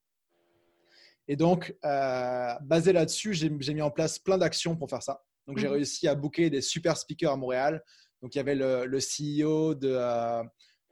Et 1.29 1.35
donc, 1.37 1.73
euh, 1.85 2.53
basé 2.63 2.91
là-dessus, 2.91 3.33
j'ai 3.33 3.49
mis 3.49 3.81
en 3.81 3.89
place 3.91 4.19
plein 4.19 4.37
d'actions 4.37 4.75
pour 4.75 4.89
faire 4.89 5.01
ça. 5.01 5.21
Donc, 5.47 5.57
j'ai 5.57 5.67
Mhm. 5.67 5.73
réussi 5.73 6.07
à 6.07 6.15
booker 6.15 6.49
des 6.49 6.61
super 6.61 6.97
speakers 6.97 7.31
à 7.31 7.35
Montréal. 7.37 7.83
Donc, 8.21 8.33
il 8.35 8.37
y 8.37 8.41
avait 8.41 8.55
le, 8.55 8.85
le 8.85 8.99
CEO 8.99 9.75
de, 9.75 9.89
euh, 9.91 10.43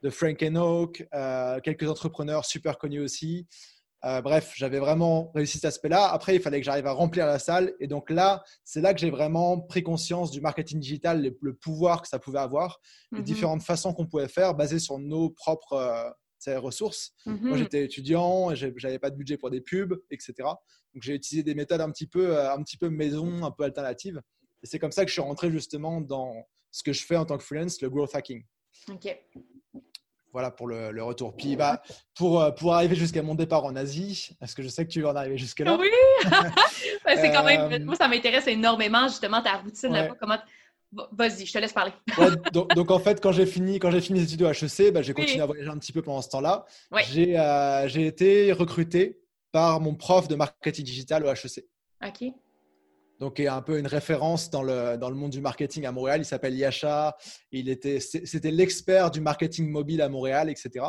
de 0.02 0.10
Frank 0.10 0.42
Oak, 0.56 1.06
euh, 1.14 1.60
quelques 1.60 1.88
entrepreneurs 1.88 2.44
super 2.44 2.76
connus 2.78 3.00
aussi. 3.00 3.46
Euh, 4.04 4.20
bref, 4.20 4.52
j'avais 4.56 4.80
vraiment 4.80 5.30
réussi 5.32 5.58
cet 5.58 5.66
aspect-là. 5.66 6.08
Après, 6.12 6.34
il 6.34 6.42
fallait 6.42 6.58
que 6.58 6.64
j'arrive 6.66 6.86
à 6.88 6.92
remplir 6.92 7.24
la 7.24 7.38
salle. 7.38 7.72
Et 7.78 7.86
donc 7.86 8.10
là, 8.10 8.42
c'est 8.64 8.80
là 8.80 8.92
que 8.94 9.00
j'ai 9.00 9.10
vraiment 9.10 9.60
pris 9.60 9.84
conscience 9.84 10.32
du 10.32 10.40
marketing 10.40 10.80
digital, 10.80 11.22
le, 11.22 11.38
le 11.40 11.54
pouvoir 11.54 12.02
que 12.02 12.08
ça 12.08 12.18
pouvait 12.18 12.40
avoir, 12.40 12.80
les 13.12 13.20
Mhm. 13.20 13.24
différentes 13.24 13.62
façons 13.62 13.94
qu'on 13.94 14.06
pouvait 14.06 14.26
faire 14.28 14.54
basées 14.54 14.80
sur 14.80 14.98
nos 14.98 15.30
propres 15.30 15.74
euh, 15.74 16.58
ressources. 16.58 17.12
Mhm. 17.26 17.38
Moi, 17.44 17.56
j'étais 17.58 17.84
étudiant, 17.84 18.52
j'avais 18.56 18.98
pas 18.98 19.10
de 19.10 19.16
budget 19.16 19.36
pour 19.36 19.50
des 19.50 19.60
pubs, 19.60 19.94
etc. 20.10 20.32
Donc, 20.92 21.02
j'ai 21.04 21.14
utilisé 21.14 21.44
des 21.44 21.54
méthodes 21.54 21.80
un 21.80 21.90
petit 21.92 22.08
peu, 22.08 22.40
un 22.40 22.60
petit 22.64 22.76
peu 22.76 22.90
maison, 22.90 23.44
un 23.44 23.52
peu 23.52 23.62
alternatives. 23.62 24.20
Et 24.62 24.66
c'est 24.66 24.78
comme 24.78 24.92
ça 24.92 25.02
que 25.04 25.08
je 25.08 25.12
suis 25.14 25.22
rentré 25.22 25.50
justement 25.50 26.00
dans 26.00 26.46
ce 26.70 26.82
que 26.82 26.92
je 26.92 27.04
fais 27.04 27.16
en 27.16 27.24
tant 27.24 27.36
que 27.38 27.44
freelance, 27.44 27.80
le 27.80 27.90
growth 27.90 28.14
hacking. 28.14 28.44
OK. 28.90 29.16
Voilà 30.32 30.50
pour 30.50 30.66
le, 30.66 30.90
le 30.92 31.02
retour. 31.02 31.36
Puis, 31.36 31.56
bah, 31.56 31.82
pour, 32.14 32.40
euh, 32.40 32.50
pour 32.52 32.72
arriver 32.74 32.96
jusqu'à 32.96 33.22
mon 33.22 33.34
départ 33.34 33.64
en 33.66 33.76
Asie, 33.76 34.30
parce 34.40 34.54
que 34.54 34.62
je 34.62 34.68
sais 34.68 34.86
que 34.86 34.90
tu 34.90 35.02
veux 35.02 35.08
en 35.08 35.14
arriver 35.16 35.36
jusque-là. 35.36 35.76
Oui! 35.78 35.88
Ben, 37.04 37.18
c'est 37.20 37.32
quand 37.32 37.42
même. 37.44 37.72
Euh, 37.72 37.84
Moi, 37.84 37.96
ça 37.96 38.06
m'intéresse 38.06 38.46
énormément, 38.46 39.08
justement, 39.08 39.42
ta 39.42 39.56
routine 39.56 39.90
Ouais. 39.90 40.02
là-bas. 40.02 40.14
Comment... 40.20 40.38
Va- 40.92 41.08
Vas-y, 41.12 41.44
je 41.46 41.52
te 41.52 41.58
laisse 41.58 41.72
parler. 41.72 41.92
Ouais, 42.16 42.28
donc, 42.52 42.68
donc, 42.74 42.90
en 42.92 42.98
fait, 43.00 43.20
quand 43.20 43.32
j'ai 43.32 43.44
fini, 43.46 43.78
quand 43.80 43.90
j'ai 43.90 44.00
fini 44.00 44.20
mes 44.20 44.24
études 44.24 44.42
au 44.42 44.48
HEC, 44.48 44.92
bah, 44.92 45.02
j'ai 45.02 45.12
Oui. 45.12 45.22
continué 45.22 45.40
à 45.42 45.46
voyager 45.46 45.68
un 45.68 45.78
petit 45.78 45.92
peu 45.92 46.00
pendant 46.00 46.22
ce 46.22 46.28
temps-là. 46.30 46.64
Ouais. 46.92 47.02
J'ai 47.10 47.36
euh, 47.38 47.88
j'ai 47.88 48.06
été 48.06 48.52
recruté 48.52 49.18
par 49.50 49.80
mon 49.80 49.94
prof 49.96 50.28
de 50.28 50.36
marketing 50.36 50.84
digital 50.84 51.24
au 51.26 51.28
HEC. 51.30 51.64
OK. 52.06 52.32
Donc, 53.22 53.38
est 53.38 53.46
un 53.46 53.62
peu 53.62 53.78
une 53.78 53.86
référence 53.86 54.50
dans 54.50 54.64
le, 54.64 54.96
dans 54.96 55.08
le 55.08 55.14
monde 55.14 55.30
du 55.30 55.40
marketing 55.40 55.86
à 55.86 55.92
Montréal. 55.92 56.22
Il 56.22 56.24
s'appelle 56.24 56.56
Yasha. 56.56 57.16
Il 57.52 57.68
était, 57.68 58.00
c'était 58.00 58.50
l'expert 58.50 59.12
du 59.12 59.20
marketing 59.20 59.70
mobile 59.70 60.02
à 60.02 60.08
Montréal, 60.08 60.50
etc. 60.50 60.86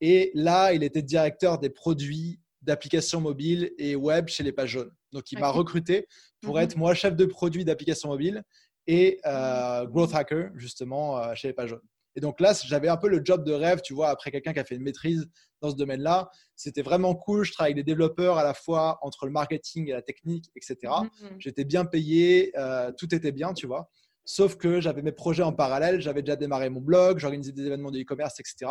Et 0.00 0.30
là, 0.34 0.72
il 0.72 0.84
était 0.84 1.02
directeur 1.02 1.58
des 1.58 1.70
produits 1.70 2.38
d'applications 2.60 3.20
mobiles 3.20 3.72
et 3.78 3.96
web 3.96 4.28
chez 4.28 4.44
les 4.44 4.52
pages 4.52 4.70
jaunes. 4.70 4.92
Donc, 5.10 5.32
il 5.32 5.40
m'a 5.40 5.48
recruté 5.48 6.06
pour 6.40 6.54
Mhm. 6.54 6.62
être 6.62 6.76
moi 6.76 6.94
chef 6.94 7.16
de 7.16 7.24
produit 7.24 7.64
d'applications 7.64 8.10
mobiles 8.10 8.44
et 8.86 9.18
euh, 9.26 9.84
growth 9.86 10.14
hacker 10.14 10.50
justement 10.54 11.18
euh, 11.18 11.34
chez 11.34 11.48
les 11.48 11.54
pages 11.54 11.70
jaunes. 11.70 11.88
Et 12.16 12.20
donc 12.20 12.40
là, 12.40 12.52
j'avais 12.64 12.88
un 12.88 12.96
peu 12.96 13.08
le 13.08 13.22
job 13.24 13.44
de 13.44 13.52
rêve, 13.52 13.80
tu 13.82 13.94
vois, 13.94 14.08
après 14.10 14.30
quelqu'un 14.30 14.52
qui 14.52 14.58
a 14.60 14.64
fait 14.64 14.74
une 14.76 14.82
maîtrise 14.82 15.26
dans 15.60 15.70
ce 15.70 15.76
domaine-là. 15.76 16.30
C'était 16.56 16.82
vraiment 16.82 17.14
cool. 17.14 17.44
Je 17.44 17.52
travaille 17.52 17.72
avec 17.72 17.84
des 17.84 17.90
développeurs 17.92 18.36
à 18.38 18.44
la 18.44 18.52
fois 18.54 18.98
entre 19.02 19.26
le 19.26 19.32
marketing 19.32 19.88
et 19.88 19.92
la 19.92 20.02
technique, 20.02 20.50
etc. 20.56 20.92
Mhm. 21.22 21.36
J'étais 21.38 21.64
bien 21.64 21.84
payé, 21.84 22.52
euh, 22.58 22.92
tout 22.92 23.14
était 23.14 23.32
bien, 23.32 23.54
tu 23.54 23.66
vois. 23.66 23.88
Sauf 24.24 24.56
que 24.56 24.80
j'avais 24.80 25.02
mes 25.02 25.12
projets 25.12 25.42
en 25.42 25.52
parallèle, 25.52 26.00
j'avais 26.00 26.22
déjà 26.22 26.36
démarré 26.36 26.68
mon 26.70 26.80
blog, 26.80 27.18
j'organisais 27.18 27.52
des 27.52 27.66
événements 27.66 27.90
de 27.90 27.98
e-commerce, 28.00 28.38
etc. 28.40 28.70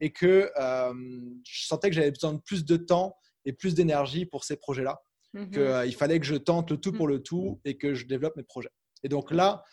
Et 0.00 0.10
que 0.12 0.50
euh, 0.60 0.92
je 1.44 1.66
sentais 1.66 1.88
que 1.88 1.94
j'avais 1.94 2.10
besoin 2.10 2.32
de 2.34 2.40
plus 2.40 2.64
de 2.64 2.76
temps 2.76 3.16
et 3.44 3.52
plus 3.52 3.74
d'énergie 3.74 4.26
pour 4.26 4.44
ces 4.44 4.56
projets-là. 4.56 5.00
Mhm. 5.34 5.50
Qu'il 5.50 5.94
fallait 5.94 6.20
que 6.20 6.26
je 6.26 6.34
tente 6.34 6.70
le 6.70 6.76
tout 6.76 6.90
Mhm. 6.92 6.96
pour 6.98 7.06
le 7.08 7.22
tout 7.22 7.60
et 7.64 7.78
que 7.78 7.94
je 7.94 8.06
développe 8.06 8.36
mes 8.36 8.42
projets. 8.42 8.68
Et 9.02 9.08
donc 9.08 9.30
là, 9.30 9.64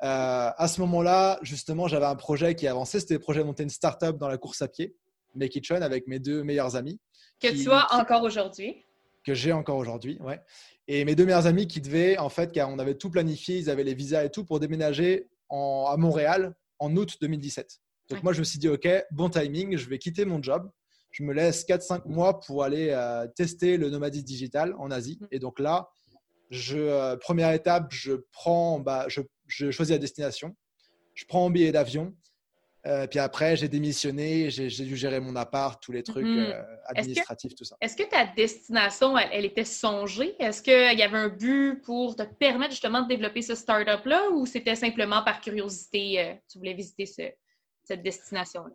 à 0.00 0.68
ce 0.68 0.80
moment-là, 0.80 1.38
justement, 1.42 1.88
j'avais 1.88 2.06
un 2.06 2.16
projet 2.16 2.54
qui 2.54 2.66
avançait. 2.66 3.00
C'était 3.00 3.14
le 3.14 3.20
projet 3.20 3.40
de 3.40 3.44
monter 3.44 3.62
une 3.62 3.70
startup 3.70 4.16
dans 4.16 4.28
la 4.28 4.38
course 4.38 4.62
à 4.62 4.68
pied, 4.68 4.94
Make 5.34 5.56
It 5.56 5.70
avec 5.70 6.06
mes 6.06 6.18
deux 6.18 6.42
meilleurs 6.42 6.76
amis. 6.76 7.00
Que 7.40 7.48
tu 7.48 7.70
as 7.70 7.86
encore 7.94 8.22
aujourd'hui 8.22 8.84
que 9.24 9.34
j'ai 9.34 9.52
encore 9.52 9.76
aujourd'hui, 9.76 10.18
ouais. 10.20 10.40
Et 10.88 11.04
mes 11.04 11.14
deux 11.14 11.24
meilleurs 11.24 11.46
amis 11.46 11.66
qui 11.66 11.80
devaient, 11.80 12.18
en 12.18 12.28
fait, 12.28 12.52
car 12.52 12.68
on 12.68 12.78
avait 12.78 12.96
tout 12.96 13.10
planifié, 13.10 13.56
ils 13.58 13.70
avaient 13.70 13.84
les 13.84 13.94
visas 13.94 14.24
et 14.24 14.30
tout 14.30 14.44
pour 14.44 14.58
déménager 14.58 15.28
en, 15.48 15.86
à 15.88 15.96
Montréal 15.96 16.54
en 16.78 16.94
août 16.96 17.16
2017. 17.20 17.80
Donc 18.10 18.22
moi, 18.22 18.32
je 18.32 18.40
me 18.40 18.44
suis 18.44 18.58
dit, 18.58 18.68
OK, 18.68 18.88
bon 19.12 19.30
timing, 19.30 19.76
je 19.76 19.88
vais 19.88 19.98
quitter 19.98 20.24
mon 20.24 20.42
job. 20.42 20.68
Je 21.12 21.22
me 21.22 21.32
laisse 21.32 21.64
4-5 21.66 22.08
mois 22.08 22.40
pour 22.40 22.64
aller 22.64 22.88
euh, 22.90 23.26
tester 23.28 23.76
le 23.76 23.90
nomadisme 23.90 24.24
digital 24.24 24.74
en 24.78 24.90
Asie. 24.90 25.18
Mm. 25.20 25.26
Et 25.30 25.38
donc 25.38 25.60
là, 25.60 25.88
je, 26.52 26.78
euh, 26.78 27.16
première 27.16 27.52
étape, 27.52 27.92
je 27.92 28.12
prends, 28.30 28.78
bah, 28.78 29.06
je, 29.08 29.22
je 29.48 29.70
choisis 29.70 29.92
la 29.92 29.98
destination. 29.98 30.54
Je 31.14 31.24
prends 31.26 31.46
un 31.46 31.50
billet 31.50 31.72
d'avion 31.72 32.14
euh, 32.84 33.06
puis 33.06 33.20
après, 33.20 33.56
j'ai 33.56 33.68
démissionné, 33.68 34.50
j'ai 34.50 34.84
dû 34.84 34.96
gérer 34.96 35.20
mon 35.20 35.36
appart, 35.36 35.80
tous 35.80 35.92
les 35.92 36.02
trucs 36.02 36.26
mhm. 36.26 36.38
euh, 36.38 36.62
administratifs, 36.86 37.54
tout 37.54 37.64
ça. 37.64 37.76
Est-ce 37.80 37.96
que 37.96 38.02
ta 38.02 38.26
destination, 38.26 39.16
elle, 39.16 39.44
était 39.44 39.64
songée? 39.64 40.34
Est-ce 40.40 40.62
qu'il 40.62 40.98
y 40.98 41.02
avait 41.02 41.18
un 41.18 41.28
but 41.28 41.80
pour 41.82 42.16
te 42.16 42.24
permettre 42.24 42.72
justement 42.72 43.02
de 43.02 43.08
développer 43.08 43.42
ce 43.42 43.54
startup-là 43.54 44.30
ou 44.30 44.46
c'était 44.46 44.74
simplement 44.74 45.22
par 45.22 45.40
curiosité, 45.40 46.40
tu 46.50 46.58
voulais 46.58 46.74
visiter 46.74 47.06
cette 47.06 48.02
destination-là? 48.02 48.74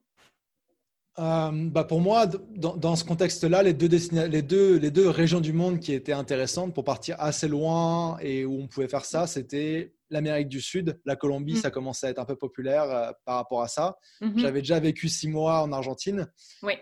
Bah 1.17 1.83
pour 1.83 1.99
moi, 1.99 2.27
dans, 2.55 2.95
ce 2.95 3.03
contexte-là, 3.03 3.63
les 3.63 3.73
deux, 3.73 3.89
les, 4.11 4.41
deux, 4.41 4.77
les 4.77 4.91
deux 4.91 5.09
régions 5.09 5.41
du 5.41 5.53
monde 5.53 5.79
qui 5.79 5.93
étaient 5.93 6.13
intéressantes 6.13 6.73
pour 6.73 6.83
partir 6.83 7.15
assez 7.19 7.47
loin 7.47 8.17
et 8.21 8.45
où 8.45 8.61
on 8.61 8.67
pouvait 8.67 8.87
faire 8.87 9.05
ça, 9.05 9.25
c'était 9.25 9.93
l'Amérique 10.09 10.47
du 10.47 10.61
Sud, 10.61 10.99
la 11.05 11.15
Colombie, 11.15 11.53
mm. 11.53 11.57
ça 11.57 11.71
commençait 11.71 12.07
à 12.07 12.09
être 12.11 12.19
un 12.19 12.25
peu 12.25 12.35
populaire 12.35 12.83
euh, 12.83 13.11
par 13.25 13.35
rapport 13.35 13.61
à 13.61 13.67
ça. 13.67 13.97
Mm-hmm. 14.21 14.39
J'avais 14.39 14.59
déjà 14.59 14.79
vécu 14.79 15.09
six 15.09 15.27
mois 15.27 15.61
en 15.61 15.71
Argentine 15.71 16.27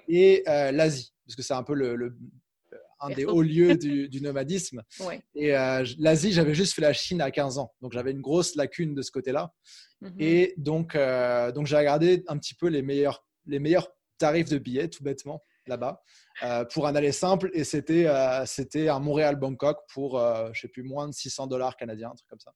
et 0.08 0.44
euh, 0.48 0.72
l'Asie, 0.72 1.14
parce 1.26 1.36
que 1.36 1.42
c'est 1.42 1.54
un 1.54 1.64
peu 1.64 1.74
le, 1.74 2.16
un 3.00 3.10
des 3.10 3.26
hauts 3.26 3.42
lieux 3.42 3.76
du, 4.10 4.22
nomadisme. 4.22 4.84
Et 5.34 5.56
euh, 5.56 5.86
l'Asie, 5.98 6.32
j'avais 6.32 6.54
juste 6.54 6.74
fait 6.74 6.82
la 6.82 6.94
Chine 6.94 7.22
à 7.22 7.32
15 7.32 7.58
ans, 7.58 7.74
donc 7.82 7.94
j'avais 7.94 8.12
une 8.12 8.22
grosse 8.22 8.56
lacune 8.56 8.94
de 8.96 9.02
ce 9.02 9.12
côté-là. 9.12 9.54
Mm-hmm. 10.02 10.14
Et 10.20 10.54
donc, 10.58 10.98
donc 11.54 11.68
j'ai 11.68 11.78
regardé 11.78 12.24
un 12.28 12.38
petit 12.38 12.54
peu 12.54 12.68
les 12.68 12.82
meilleurs, 12.82 13.26
les 13.46 13.60
meilleurs 13.60 13.95
tarifs 14.18 14.50
de 14.50 14.58
billets, 14.58 14.90
tout 14.90 15.04
bêtement, 15.04 15.44
là-bas. 15.68 16.02
pour 16.74 16.88
un 16.88 16.96
aller 16.96 17.12
simple 17.12 17.50
et 17.54 17.64
c'était 17.64 18.08
c'était 18.46 18.90
un 18.90 19.00
Montréal-Bangkok 19.00 19.80
pour 19.94 20.20
je 20.54 20.62
sais 20.62 20.68
plus 20.68 20.84
moins 20.84 21.08
de 21.08 21.14
600 21.14 21.48
dollars 21.48 21.76
canadiens, 21.76 22.12
un 22.12 22.16
truc 22.16 22.30
comme 22.30 22.40
ça. 22.40 22.52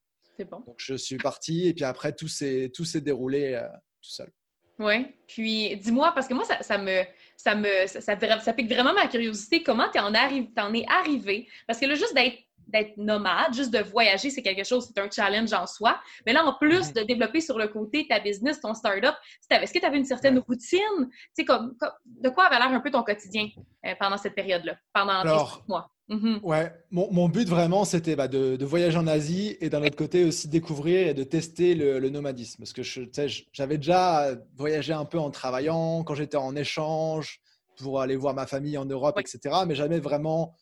Donc 0.45 0.75
je 0.77 0.95
suis 0.95 1.17
parti 1.17 1.67
et 1.67 1.73
puis 1.73 1.83
après 1.83 2.13
tout 2.13 2.27
s'est 2.27 2.71
tout 2.73 2.85
s'est 2.85 3.01
déroulé 3.01 3.53
euh, 3.53 3.67
tout 4.01 4.11
seul. 4.11 4.31
Oui. 4.79 5.13
Puis 5.27 5.75
dis-moi, 5.75 6.13
parce 6.13 6.25
que 6.25 6.33
moi, 6.33 6.45
ça, 6.45 6.77
me, 6.77 7.03
ça, 7.35 7.53
me, 7.53 7.85
ça, 7.85 8.39
ça, 8.39 8.53
pique 8.53 8.71
vraiment 8.71 8.93
ma 8.93 9.07
curiosité. 9.07 9.61
Comment 9.61 9.89
tu 9.91 9.99
en, 9.99 10.13
en 10.13 10.73
es 10.73 10.85
arrivé? 10.87 11.49
Parce 11.67 11.79
que 11.79 11.85
là, 11.85 11.95
juste 11.95 12.15
d'être 12.15 12.37
d'être 12.71 12.97
nomade, 12.97 13.53
juste 13.53 13.71
de 13.71 13.79
voyager, 13.79 14.29
c'est 14.29 14.41
quelque 14.41 14.63
chose, 14.63 14.87
c'est 14.87 15.01
un 15.01 15.09
challenge 15.09 15.51
en 15.53 15.67
soi. 15.67 15.99
Mais 16.25 16.33
là, 16.33 16.45
en 16.45 16.53
plus 16.53 16.93
de 16.93 17.01
développer 17.01 17.41
sur 17.41 17.57
le 17.57 17.67
côté 17.67 18.07
ta 18.07 18.19
business, 18.19 18.61
ton 18.61 18.73
startup, 18.73 19.15
est-ce 19.49 19.73
que 19.73 19.79
tu 19.79 19.85
avais 19.85 19.97
une 19.97 20.05
certaine 20.05 20.39
routine? 20.39 20.79
Tu 21.09 21.09
sais, 21.33 21.45
comme, 21.45 21.75
de 22.05 22.29
quoi 22.29 22.45
avait 22.45 22.57
l'air 22.57 22.69
un 22.69 22.79
peu 22.79 22.91
ton 22.91 23.03
quotidien 23.03 23.49
euh, 23.85 23.93
pendant 23.99 24.17
cette 24.17 24.35
période-là, 24.35 24.77
pendant 24.93 25.19
Alors, 25.19 25.63
mois? 25.67 25.91
Mm-hmm. 26.09 26.39
Ouais, 26.41 26.73
mon, 26.89 27.29
but 27.29 27.47
vraiment, 27.47 27.85
c'était 27.85 28.15
bah, 28.15 28.27
de, 28.27 28.65
voyager 28.65 28.97
en 28.97 29.05
Asie 29.05 29.57
et 29.61 29.69
d'un 29.69 29.83
autre 29.83 29.95
côté 29.95 30.23
aussi 30.25 30.47
découvrir 30.47 31.07
et 31.07 31.13
de 31.13 31.23
tester 31.23 31.75
le, 31.75 32.09
nomadisme. 32.09 32.63
Parce 32.63 32.73
que 32.73 32.81
j'avais 32.81 33.77
déjà 33.77 34.29
voyagé 34.57 34.91
un 34.91 35.05
peu 35.05 35.19
en 35.19 35.29
travaillant, 35.29 36.03
quand 36.03 36.15
j'étais 36.15 36.37
en 36.37 36.55
échange, 36.55 37.41
pour 37.77 38.01
aller 38.01 38.15
voir 38.15 38.33
ma 38.33 38.47
famille 38.47 38.77
en 38.77 38.85
Europe, 38.85 39.19
etc. 39.19 39.55
Mais 39.67 39.75
jamais 39.75 39.99
vraiment 39.99 40.55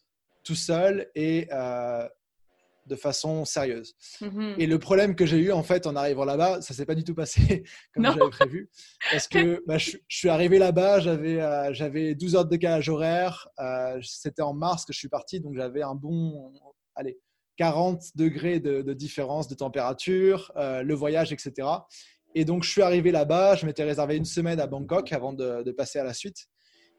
tout 0.47 0.55
seul 0.55 1.09
et 1.13 1.47
euh, 1.51 2.07
de 2.85 2.95
façon 2.95 3.43
sérieuse. 3.43 3.95
Mm-hmm. 4.21 4.55
Et 4.59 4.65
le 4.65 4.79
problème 4.79 5.13
que 5.13 5.25
j'ai 5.25 5.39
eu 5.39 5.51
en 5.51 5.61
fait 5.61 5.85
en 5.85 5.95
arrivant 5.97 6.23
là-bas, 6.23 6.61
ça 6.61 6.73
s'est 6.73 6.85
pas 6.85 6.95
du 6.95 7.03
tout 7.03 7.13
passé 7.13 7.63
comme 7.93 8.05
j'avais 8.05 8.29
prévu. 8.29 8.69
Parce 9.11 9.27
que 9.27 9.61
bah, 9.67 9.77
je, 9.77 9.97
suis 10.07 10.29
arrivé 10.29 10.57
là-bas, 10.57 11.01
j'avais 11.01 11.41
euh, 11.41 11.73
j'avais 11.73 12.15
12 12.15 12.35
heures 12.35 12.45
de 12.45 12.49
décalage 12.49 12.87
horaire. 12.87 13.49
Euh, 13.59 13.99
C'était 14.01 14.41
en 14.41 14.53
mars 14.53 14.85
que 14.85 14.93
je 14.93 14.99
suis 14.99 15.09
parti, 15.09 15.41
donc 15.41 15.55
j'avais 15.55 15.81
un 15.81 15.95
bon, 15.95 16.53
allez, 16.95 17.19
40 17.57 18.01
degrés 18.15 18.61
de, 18.61 18.93
différence 18.93 19.49
de 19.49 19.55
température, 19.55 20.53
euh, 20.55 20.81
le 20.81 20.93
voyage, 20.93 21.33
etc. 21.33 21.67
Et 22.35 22.45
donc 22.45 22.63
je 22.63 22.69
suis 22.69 22.83
arrivé 22.83 23.11
là-bas, 23.11 23.55
je 23.55 23.65
m'étais 23.65 23.83
réservé 23.83 24.15
une 24.15 24.25
semaine 24.25 24.61
à 24.61 24.67
Bangkok 24.67 25.11
avant 25.11 25.33
de, 25.33 25.63
de 25.63 25.71
passer 25.71 25.99
à 25.99 26.05
la 26.05 26.13
suite. 26.13 26.47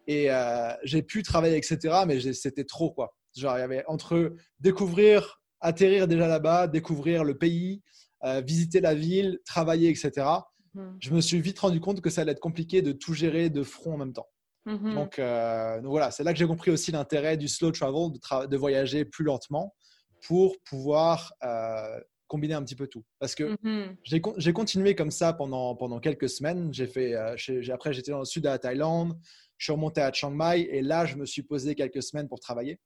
Et 0.08 0.30
euh, 0.30 0.72
j'ai 0.84 1.02
pu 1.02 1.22
travailler, 1.22 1.56
etc. 1.56 1.78
Mais 2.06 2.32
c'était 2.32 2.64
trop 2.64 2.90
quoi. 2.90 3.14
Genre, 3.38 3.56
il 3.56 3.60
y 3.60 3.62
avait 3.62 3.84
entre 3.86 4.34
découvrir 4.60 5.38
atterrir 5.60 6.08
déjà 6.08 6.28
là-bas, 6.28 6.66
découvrir 6.66 7.24
le 7.24 7.36
pays, 7.36 7.82
euh, 8.24 8.40
visiter 8.40 8.80
la 8.80 8.94
ville, 8.94 9.40
travailler, 9.44 9.88
etc. 9.88 10.26
Mhm. 10.74 10.96
Je 11.00 11.10
me 11.12 11.20
suis 11.20 11.40
vite 11.40 11.58
rendu 11.58 11.80
compte 11.80 12.00
que 12.00 12.10
ça 12.10 12.22
allait 12.22 12.32
être 12.32 12.40
compliqué 12.40 12.82
de 12.82 12.92
tout 12.92 13.14
gérer 13.14 13.50
de 13.50 13.62
front 13.62 13.94
en 13.94 13.98
même 13.98 14.12
temps. 14.12 14.28
Mhm. 14.66 15.08
Euh, 15.18 15.80
donc, 15.80 15.90
voilà, 15.90 16.10
c'est 16.10 16.24
là 16.24 16.32
que 16.32 16.38
j'ai 16.38 16.46
compris 16.46 16.70
aussi 16.70 16.92
l'intérêt 16.92 17.36
du 17.36 17.48
slow 17.48 17.70
travel, 17.70 18.10
de, 18.48 18.56
voyager 18.56 19.04
plus 19.04 19.24
lentement 19.24 19.74
pour 20.26 20.56
pouvoir 20.64 21.32
euh, 21.44 21.98
combiner 22.26 22.54
un 22.54 22.62
petit 22.62 22.74
peu 22.74 22.86
tout. 22.86 23.04
Parce 23.18 23.34
que 23.34 23.56
mhm. 23.62 23.96
j'ai 24.04 24.52
continué 24.52 24.94
comme 24.94 25.10
ça 25.10 25.32
pendant, 25.32 25.74
pendant 25.74 26.00
quelques 26.00 26.28
semaines. 26.28 26.72
J'ai 26.74 26.86
fait, 26.86 27.14
après, 27.70 27.92
j'étais 27.92 28.10
dans 28.10 28.18
le 28.18 28.24
sud 28.24 28.42
de 28.42 28.48
la 28.48 28.58
Thaïlande, 28.58 29.16
je 29.56 29.64
suis 29.64 29.72
remonté 29.72 30.00
à 30.00 30.12
Chiang 30.12 30.30
Mai 30.30 30.68
et 30.70 30.82
là, 30.82 31.06
je 31.06 31.16
me 31.16 31.24
suis 31.24 31.42
posé 31.42 31.74
quelques 31.74 32.02
semaines 32.02 32.28
pour 32.28 32.40
travailler. 32.40 32.78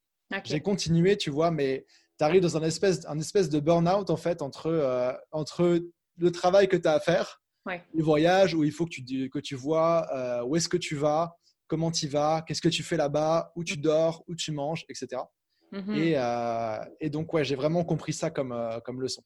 J'ai 0.45 0.61
continué, 0.61 1.17
tu 1.17 1.31
vois, 1.31 1.51
mais 1.51 1.87
tu 2.19 2.25
arrives 2.25 2.43
dans 2.43 2.57
un 2.57 2.63
espèce, 2.63 3.05
un 3.07 3.19
espèce 3.19 3.49
de 3.49 3.61
burn-out 3.61 4.11
en 4.11 4.17
fait 4.17 4.43
entre, 4.43 4.67
euh, 4.67 5.13
entre 5.31 5.81
le 6.19 6.31
travail 6.31 6.69
que 6.69 6.77
tu 6.77 6.89
as 6.89 6.93
à 6.93 7.01
faire, 7.01 7.43
ouais. 7.67 7.83
le 7.93 8.03
voyage 8.03 8.55
où 8.55 8.65
il 8.65 8.73
faut 8.73 8.85
que 8.85 8.91
tu, 8.91 9.31
que 9.31 9.39
tu 9.39 9.55
vois 9.55 10.07
euh, 10.15 10.45
où 10.45 10.57
est-ce 10.57 10.69
que 10.69 10.77
tu 10.77 10.97
vas, 10.97 11.37
comment 11.67 11.91
tu 11.91 12.07
vas, 12.07 12.43
qu'est-ce 12.47 12.63
que 12.63 12.69
tu 12.69 12.83
fais 12.83 12.97
là-bas, 12.97 13.53
où 13.57 13.65
tu 13.65 13.77
dors, 13.77 14.25
où 14.29 14.35
tu 14.35 14.53
manges, 14.53 14.85
etc. 14.89 15.23
Et, 15.89 16.19
euh, 16.19 16.85
et, 17.01 17.09
donc, 17.09 17.33
ouais, 17.33 17.45
j'ai 17.45 17.55
vraiment 17.55 17.83
compris 17.83 18.13
ça 18.13 18.29
comme, 18.29 18.55
comme 18.85 19.01
leçon. 19.01 19.23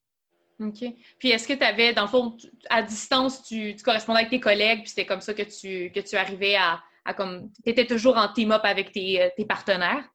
OK. 0.60 0.84
Puis 1.18 1.30
est-ce 1.30 1.48
que 1.48 1.54
tu 1.54 1.64
avais, 1.64 1.92
dans 1.92 2.02
le 2.02 2.08
fond, 2.08 2.36
à 2.70 2.82
distance, 2.82 3.42
tu, 3.42 3.74
tu, 3.74 3.82
correspondais 3.82 4.20
avec 4.20 4.30
tes 4.30 4.38
collègues, 4.38 4.82
puis 4.82 4.90
c'était 4.90 5.06
comme 5.06 5.20
ça 5.20 5.34
que 5.34 5.42
tu, 5.42 5.90
que 5.90 5.98
tu 5.98 6.14
arrivais 6.14 6.54
à, 6.54 6.80
à 7.04 7.14
comme. 7.14 7.50
Tu 7.64 7.70
étais 7.70 7.84
toujours 7.84 8.16
en 8.16 8.32
team-up 8.32 8.60
avec 8.62 8.92
tes, 8.92 9.28
tes 9.36 9.44
partenaires? 9.44 10.08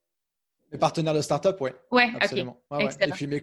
Mes 0.71 0.77
partenaires 0.77 1.13
de 1.13 1.21
start-up, 1.21 1.57
oui. 1.59 1.71
Oui, 1.91 2.03
absolument. 2.19 2.57
Et 2.79 3.11
puis 3.11 3.27
mes, 3.27 3.41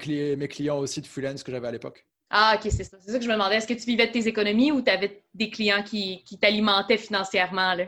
clients 0.49 0.79
aussi 0.79 1.01
de 1.01 1.07
freelance 1.07 1.43
que 1.43 1.53
j'avais 1.53 1.69
à 1.69 1.73
l'époque. 1.73 2.07
Ah, 2.31 2.57
ok, 2.57 2.71
c'est 2.71 2.85
ça. 2.85 2.99
C'est 3.01 3.13
ça 3.13 3.19
que 3.19 3.25
je 3.25 3.29
me 3.29 3.35
demandais. 3.35 3.57
Est-ce 3.57 3.67
que 3.67 3.75
tu 3.75 3.87
vivais 3.87 4.07
de 4.07 4.13
tes 4.13 4.27
économies 4.27 4.71
ou 4.73 4.83
tu 4.83 4.91
avais 4.91 5.25
des 5.35 5.51
clients 5.51 5.83
qui, 5.83 6.25
t'alimentaient 6.41 6.99
financièrement? 6.99 7.75
Là? 7.75 7.87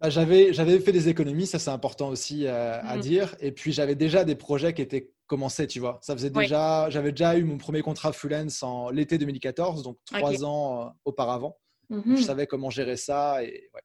Bah, 0.00 0.10
j'avais, 0.10 0.52
j'avais 0.52 0.78
fait 0.80 0.92
des 0.92 1.08
économies, 1.08 1.46
ça 1.46 1.58
c'est 1.58 1.70
important 1.70 2.08
aussi 2.08 2.46
euh, 2.46 2.80
à 2.82 2.96
mhm. 2.96 3.02
dire. 3.02 3.36
Et 3.40 3.52
puis 3.52 3.72
j'avais 3.72 3.94
déjà 3.94 4.24
des 4.24 4.34
projets 4.34 4.74
qui 4.74 4.82
étaient 4.82 5.10
commencés, 5.26 5.66
tu 5.66 5.80
vois. 5.80 5.98
Ça 6.02 6.14
faisait 6.14 6.30
déjà, 6.30 6.90
j'avais 6.90 7.12
déjà 7.12 7.36
eu 7.36 7.44
mon 7.44 7.58
premier 7.58 7.82
contrat 7.82 8.12
freelance 8.12 8.62
en 8.62 8.90
l'été 8.90 9.18
2014, 9.18 9.82
donc 9.82 9.98
trois 10.04 10.44
ans 10.44 10.82
euh, 10.82 10.90
auparavant. 11.04 11.56
Mhm. 11.88 12.16
Je 12.16 12.22
savais 12.22 12.46
comment 12.46 12.70
gérer 12.70 12.96
ça 12.96 13.42
et 13.42 13.70
ouais. 13.74 13.80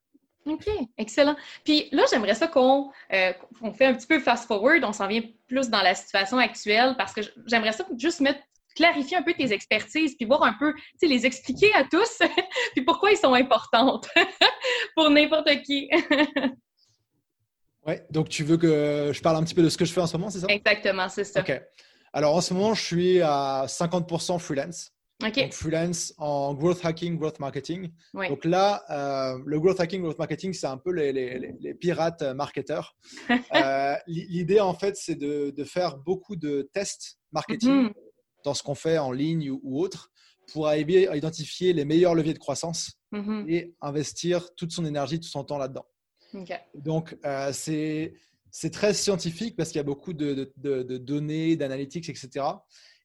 OK, 0.45 0.67
excellent. 0.97 1.35
Puis 1.63 1.87
là, 1.91 2.03
j'aimerais 2.09 2.33
ça 2.33 2.47
qu'on 2.47 2.91
euh, 3.13 3.33
fait 3.75 3.85
un 3.85 3.93
petit 3.93 4.07
peu 4.07 4.19
fast-forward, 4.19 4.83
on 4.83 4.93
s'en 4.93 5.07
vient 5.07 5.21
plus 5.47 5.69
dans 5.69 5.81
la 5.81 5.93
situation 5.93 6.37
actuelle 6.37 6.95
parce 6.97 7.13
que 7.13 7.21
j'aimerais 7.45 7.73
ça 7.73 7.85
juste 7.97 8.21
mettre 8.21 8.39
clarifier 8.75 9.17
un 9.17 9.23
peu 9.23 9.33
tes 9.33 9.51
expertises, 9.51 10.15
puis 10.15 10.25
voir 10.25 10.43
un 10.43 10.53
peu, 10.53 10.73
tu 10.73 10.81
sais, 10.99 11.07
les 11.07 11.25
expliquer 11.25 11.73
à 11.73 11.83
tous, 11.83 12.19
puis 12.73 12.83
pourquoi 12.83 13.11
ils 13.11 13.17
sont 13.17 13.33
importantes 13.33 14.09
pour 14.95 15.09
n'importe 15.09 15.49
qui. 15.63 15.89
oui, 17.85 17.95
donc 18.09 18.29
tu 18.29 18.43
veux 18.43 18.57
que 18.57 19.11
je 19.13 19.21
parle 19.21 19.37
un 19.37 19.43
petit 19.43 19.55
peu 19.55 19.63
de 19.63 19.69
ce 19.69 19.77
que 19.77 19.85
je 19.85 19.93
fais 19.93 20.01
en 20.01 20.07
ce 20.07 20.17
moment, 20.17 20.29
c'est 20.29 20.39
ça? 20.39 20.47
Exactement, 20.49 21.09
c'est 21.09 21.25
ça. 21.25 21.41
OK. 21.41 21.61
Alors 22.13 22.35
en 22.35 22.41
ce 22.41 22.53
moment, 22.53 22.73
je 22.73 22.83
suis 22.83 23.21
à 23.21 23.65
50% 23.67 24.39
freelance. 24.39 24.91
Donc, 25.21 25.53
freelance 25.53 26.13
en 26.17 26.53
growth 26.53 26.83
hacking, 26.83 27.17
growth 27.17 27.39
marketing. 27.39 27.91
Donc 28.13 28.45
là, 28.45 28.83
euh, 28.89 29.39
le 29.45 29.59
growth 29.59 29.79
hacking, 29.79 30.01
growth 30.01 30.17
marketing, 30.17 30.53
c'est 30.53 30.67
un 30.67 30.77
peu 30.77 30.91
les, 30.91 31.11
les, 31.11 31.55
les 31.59 31.73
pirates 31.73 32.21
marketeurs. 32.21 32.95
euh, 33.55 33.95
L'idée, 34.07 34.59
en 34.59 34.73
fait, 34.73 34.97
c'est 34.97 35.15
de, 35.15 35.51
de, 35.55 35.63
faire 35.63 35.97
beaucoup 35.97 36.35
de 36.35 36.69
tests 36.73 37.19
marketing 37.31 37.89
mm-hmm. 37.89 37.93
dans 38.43 38.53
ce 38.53 38.63
qu'on 38.63 38.75
fait 38.75 38.97
en 38.97 39.11
ligne 39.11 39.51
ou, 39.51 39.79
autre 39.79 40.11
pour 40.51 40.67
arriver 40.67 41.07
à 41.07 41.15
identifier 41.15 41.71
les 41.71 41.85
meilleurs 41.85 42.15
leviers 42.15 42.33
de 42.33 42.39
croissance 42.39 42.93
mm-hmm. 43.13 43.49
et 43.49 43.75
investir 43.81 44.53
toute 44.55 44.71
son 44.71 44.85
énergie, 44.85 45.19
tout 45.19 45.29
son 45.29 45.43
temps 45.43 45.57
là-dedans. 45.57 45.85
Donc, 46.73 47.17
euh, 47.25 47.51
c'est 47.53 48.69
très 48.71 48.93
scientifique 48.93 49.55
parce 49.55 49.69
qu'il 49.69 49.77
y 49.77 49.81
a 49.81 49.83
beaucoup 49.83 50.13
de, 50.13 50.51
de, 50.57 50.83
de 50.83 50.97
données, 50.97 51.55
d'analytics, 51.55 52.09
etc. 52.09 52.45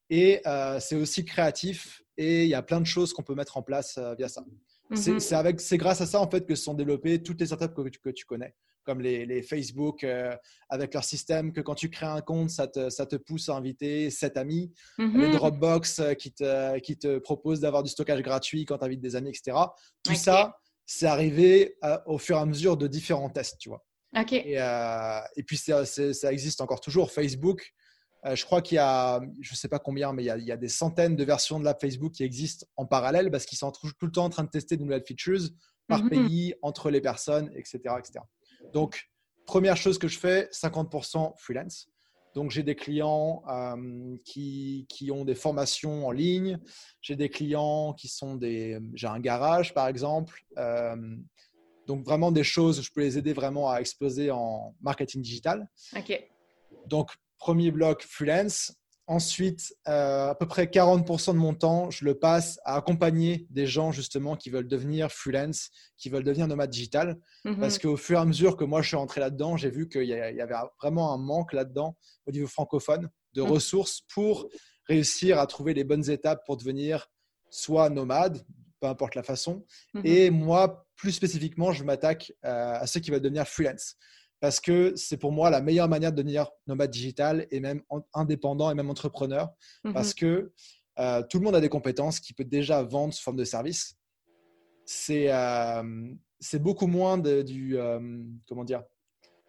Et 0.09 0.41
c'est 0.81 0.95
aussi 0.95 1.25
créatif 1.25 2.03
et 2.17 2.45
il 2.45 2.49
y 2.49 2.55
a 2.55 2.63
plein 2.63 2.81
de 2.81 2.87
choses 2.87 3.13
qu'on 3.13 3.23
peut 3.23 3.35
mettre 3.35 3.57
en 3.57 3.63
place 3.63 3.99
via 4.17 4.29
ça. 4.29 4.45
Mhm. 4.91 5.19
C'est 5.59 5.79
grâce 5.79 6.01
à 6.01 6.07
ça 6.07 6.21
en 6.21 6.31
fait 6.31 6.47
que 6.47 6.55
se 6.55 6.63
sont 6.63 6.75
développées 6.75 7.23
toutes 7.23 7.41
les 7.41 7.47
startups 7.47 7.75
que, 7.75 7.89
que 7.89 8.11
tu 8.11 8.25
connais, 8.25 8.55
comme 8.85 9.01
les, 9.01 9.43
Facebook 9.43 10.05
euh, 10.05 10.35
avec 10.69 10.95
leur 10.95 11.05
système 11.05 11.53
que 11.53 11.61
quand 11.61 11.75
tu 11.75 11.91
crées 11.91 12.07
un 12.07 12.21
compte, 12.21 12.51
ça 12.51 12.69
te, 12.69 12.89
ça 12.89 13.07
te 13.07 13.17
pousse 13.17 13.49
à 13.49 13.57
inviter 13.57 14.11
sept 14.11 14.37
amis, 14.37 14.73
mhm. 14.99 15.21
les 15.21 15.31
Dropbox 15.33 15.99
euh, 15.99 16.15
qui 16.15 16.33
te, 16.33 16.79
qui 16.79 16.97
te 16.97 17.19
proposent 17.19 17.61
d'avoir 17.61 17.83
du 17.83 17.91
stockage 17.91 18.23
gratuit 18.23 18.65
quand 18.65 18.79
tu 18.79 18.85
invites 18.85 19.01
des 19.01 19.17
amis, 19.17 19.31
etc. 19.31 19.57
Tout 20.05 20.15
ça, 20.15 20.57
c'est 20.85 21.07
arrivé 21.07 21.77
euh, 21.85 21.99
au 22.07 22.19
fur 22.19 22.37
et 22.37 22.41
à 22.41 22.47
mesure 22.47 22.77
de 22.77 22.87
différents 22.87 23.31
tests, 23.31 23.59
tu 23.59 23.69
vois. 23.69 23.85
Et, 24.33 24.55
et, 24.55 25.43
puis 25.43 25.59
ça, 25.59 25.85
ça 25.85 26.33
existe 26.33 26.63
encore 26.63 26.81
toujours. 26.81 27.11
Facebook, 27.11 27.61
euh, 27.61 27.86
je 28.25 28.45
crois 28.45 28.63
qu'il 28.63 28.77
y 28.77 28.79
a, 28.79 29.21
je 29.41 29.53
ne 29.53 29.57
sais 29.57 29.69
pas 29.69 29.79
combien, 29.79 30.13
mais 30.13 30.25
il 30.25 30.45
y, 30.45 30.53
a, 30.53 30.57
des 30.57 30.69
centaines 30.69 31.15
de 31.15 31.25
versions 31.25 31.61
de 31.61 31.65
l'app 31.65 31.81
Facebook 31.81 32.13
qui 32.13 32.25
existent 32.25 32.67
en 32.77 32.87
parallèle 32.87 33.31
parce 33.31 33.47
qu'ils 33.47 33.59
sont 33.59 33.71
tout 33.71 33.87
le 34.03 34.11
temps 34.11 34.25
en 34.25 34.31
train 34.31 34.45
de 34.45 34.51
tester 34.51 34.77
de 34.77 34.83
nouvelles 34.83 35.05
features 35.07 35.51
par 35.87 36.03
mhm. 36.03 36.11
pays, 36.11 36.55
entre 36.63 36.91
les 36.91 37.01
personnes, 37.01 37.51
etc., 37.55 37.79
etc. 37.99 38.21
Donc, 38.73 39.09
première 39.47 39.77
chose 39.77 39.99
que 39.99 40.09
je 40.09 40.19
fais, 40.19 40.49
50% 40.53 41.35
freelance. 41.39 41.89
Donc, 42.35 42.51
j'ai 42.51 42.63
des 42.63 42.75
clients 42.75 43.43
euh, 43.49 44.17
qui, 44.25 44.85
qui, 44.91 45.11
ont 45.11 45.25
des 45.25 45.35
formations 45.35 46.07
en 46.07 46.11
ligne. 46.11 46.59
J'ai 47.01 47.17
des 47.17 47.31
clients 47.31 47.95
qui 47.95 48.09
sont 48.09 48.35
des. 48.35 48.79
J'ai 48.93 49.07
un 49.07 49.21
garage, 49.21 49.73
par 49.73 49.89
exemple. 49.89 50.45
Euh, 50.59 51.17
donc, 51.87 52.05
vraiment 52.05 52.31
des 52.33 52.45
choses 52.45 52.79
où 52.79 52.83
je 52.83 52.91
peux 52.91 53.01
les 53.01 53.17
aider 53.17 53.33
vraiment 53.33 53.71
à 53.71 53.79
exploser 53.79 54.31
en 54.31 54.75
marketing 54.83 55.23
digital. 55.23 55.67
OK. 55.97 56.29
Donc, 56.87 57.13
Premier 57.39 57.71
bloc 57.71 58.03
freelance. 58.03 58.73
Ensuite, 59.09 59.73
euh, 59.87 60.31
à 60.31 60.35
peu 60.35 60.49
près 60.49 60.67
40% 60.67 61.33
de 61.33 61.39
mon 61.39 61.55
temps, 61.55 61.91
je 61.91 62.05
le 62.05 62.19
passe 62.19 62.59
à 62.65 62.75
accompagner 62.75 63.47
des 63.51 63.65
gens 63.65 63.93
justement 63.93 64.35
qui 64.35 64.51
veulent 64.51 64.67
devenir 64.67 65.13
freelance, 65.13 65.71
qui 65.97 66.09
veulent 66.09 66.25
devenir 66.25 66.49
nomades 66.49 66.71
digital. 66.71 67.17
Mhm. 67.45 67.61
Parce 67.61 67.79
qu'au 67.79 67.97
fur 67.97 68.19
et 68.19 68.23
à 68.23 68.25
mesure 68.25 68.57
que 68.57 68.65
moi 68.65 68.83
je 68.83 68.89
suis 68.89 68.97
rentré 68.97 69.21
là-dedans, 69.21 69.57
j'ai 69.57 69.71
vu 69.71 69.89
qu'il 69.89 70.03
y, 70.03 70.13
avait 70.13 70.55
vraiment 70.83 71.15
un 71.15 71.19
manque 71.19 71.53
là-dedans 71.53 71.97
au 72.27 72.33
niveau 72.33 72.49
francophone 72.49 73.09
de 73.35 73.43
mhm. 73.43 73.51
ressources 73.53 74.01
pour 74.13 74.49
réussir 74.89 75.39
à 75.39 75.47
trouver 75.47 75.73
les 75.73 75.85
bonnes 75.85 76.11
étapes 76.11 76.45
pour 76.45 76.57
devenir 76.57 77.07
soit 77.49 77.89
nomade, 77.91 78.45
peu 78.81 78.89
importe 78.89 79.15
la 79.15 79.23
façon. 79.23 79.65
Mhm. 79.95 80.03
Et 80.05 80.31
moi, 80.31 80.85
plus 80.97 81.13
spécifiquement, 81.13 81.71
je 81.71 81.85
m'attaque 81.85 82.33
euh, 82.45 82.75
à 82.81 82.87
ceux 82.89 82.99
qui 82.99 83.13
veulent 83.13 83.21
devenir 83.21 83.47
freelance 83.47 83.95
parce 84.41 84.61
que 84.61 84.95
c'est 84.97 85.17
pour 85.17 85.33
moi 85.33 85.51
la 85.51 85.61
meilleure 85.61 85.89
manière 85.89 86.13
de 86.13 86.17
devenir 86.17 86.51
nomade 86.67 86.91
digital 86.91 87.47
et 87.51 87.61
même 87.61 87.83
indépendant 88.13 88.71
et 88.71 88.75
même 88.75 88.91
entrepreneur 88.91 89.51
mmh 89.85 89.93
parce 89.93 90.15
que 90.15 90.53
euh, 90.99 91.23
tout 91.29 91.39
le 91.39 91.45
monde 91.45 91.55
a 91.55 91.61
des 91.61 91.69
compétences 91.69 92.21
qui 92.21 92.33
peut 92.33 92.45
déjà 92.45 92.83
vendre 92.83 93.13
sous 93.13 93.23
forme 93.23 93.37
de 93.37 93.45
service. 93.45 93.97
C'est 94.87 95.31
euh, 95.31 95.83
beaucoup 96.55 96.87
moins 96.87 97.19
de, 97.19 97.43
du 97.43 97.77
euh, 97.79 98.01
comment 98.49 98.65
dire 98.65 98.83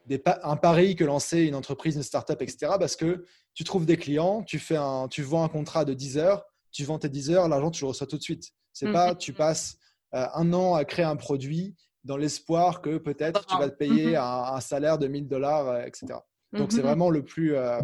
des, 0.07 0.21
un 0.43 0.55
pari 0.55 0.95
que 0.95 1.03
lancer 1.03 1.41
une 1.41 1.55
entreprise, 1.55 1.95
une 1.95 2.03
startup, 2.03 2.41
etc. 2.41 2.73
Parce 2.79 2.95
que 2.95 3.25
tu 3.53 3.63
trouves 3.63 3.85
des 3.85 3.97
clients, 3.97 4.43
tu 4.43 4.59
fais 4.59 4.77
un, 4.77 5.07
tu 5.09 5.21
vends 5.21 5.43
un 5.43 5.49
contrat 5.49 5.85
de 5.85 5.93
10 5.93 6.17
heures, 6.17 6.45
tu 6.71 6.83
vends 6.85 6.99
tes 6.99 7.09
10 7.09 7.31
heures, 7.31 7.47
l'argent 7.47 7.71
tu 7.71 7.83
le 7.83 7.89
reçois 7.89 8.07
tout 8.07 8.17
de 8.17 8.23
suite. 8.23 8.51
C'est 8.73 8.87
mmh 8.87 8.93
pas 8.93 9.15
tu 9.15 9.33
passes 9.33 9.77
un 10.11 10.53
an 10.53 10.75
à 10.75 10.85
créer 10.85 11.05
un 11.05 11.17
produit 11.17 11.75
dans 12.07 12.17
l'espoir 12.17 12.81
que 12.81 12.97
peut-être 12.97 13.45
tu 13.45 13.57
vas 13.57 13.69
te 13.69 13.75
payer 13.75 14.11
mhm. 14.11 14.15
un, 14.15 14.61
salaire 14.61 14.97
de 14.97 15.07
1000 15.07 15.27
dollars, 15.27 15.67
euh, 15.67 15.83
etc. 15.83 16.05
Donc, 16.53 16.71
c'est 16.71 16.77
mhm. 16.77 16.85
vraiment 16.85 17.09
le 17.09 17.23
plus, 17.23 17.55
euh, 17.55 17.79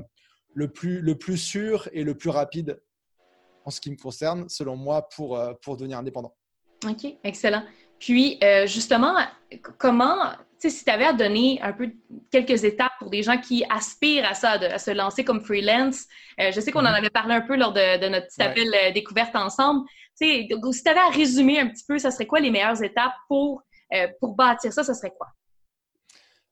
le, 0.54 0.70
plus, 0.70 1.02
le 1.02 1.16
plus 1.16 1.38
sûr 1.38 1.90
et 1.92 2.04
le 2.04 2.16
plus 2.16 2.30
rapide 2.30 2.82
en 3.66 3.70
ce 3.70 3.80
qui 3.80 3.92
me 3.92 3.98
concerne, 3.98 4.48
selon 4.50 4.76
moi, 4.76 5.10
pour, 5.16 5.38
euh, 5.38 5.54
pour 5.62 5.78
devenir 5.78 6.00
indépendant. 6.00 6.34
OK, 6.88 7.06
excellent. 7.24 7.64
Puis, 8.00 8.38
justement, 8.66 9.16
comment, 9.78 10.32
tu 10.60 10.70
sais, 10.70 10.70
si 10.70 10.84
tu 10.84 10.92
avais 10.92 11.06
à 11.06 11.14
donner 11.14 11.62
un 11.62 11.72
peu 11.72 11.90
quelques 12.30 12.66
étapes 12.66 12.92
pour 13.00 13.10
des 13.10 13.24
gens 13.24 13.38
qui 13.38 13.64
aspirent 13.70 14.26
à 14.26 14.34
ça, 14.34 14.52
à 14.52 14.78
se 14.78 14.92
lancer 14.92 15.24
comme 15.24 15.40
freelance, 15.40 16.06
je 16.38 16.60
sais 16.60 16.74
qu'on 16.74 16.82
en 16.82 16.90
mhm. 16.90 16.96
avait 16.96 17.10
parlé 17.10 17.36
un 17.36 17.42
peu 17.42 17.56
lors 17.56 17.72
de, 17.72 18.10
notre 18.10 18.28
petit 18.28 18.42
appel 18.42 18.94
découverte 18.94 19.34
ensemble. 19.38 19.88
Tu 20.20 20.28
sais, 20.28 20.48
si 20.74 20.84
tu 20.84 20.90
avais 20.90 21.00
à 21.00 21.10
résumer 21.12 21.62
un 21.62 21.68
petit 21.68 21.86
peu, 21.88 21.98
ça 21.98 22.12
serait 22.12 22.28
quoi 22.28 22.42
les 22.42 22.52
meilleures 22.52 22.84
étapes 22.84 23.14
pour 23.30 23.64
euh, 23.94 24.08
pour 24.20 24.36
bâtir 24.36 24.72
ça, 24.74 24.84
ce 24.84 24.94
serait 24.94 25.14
quoi? 25.18 25.28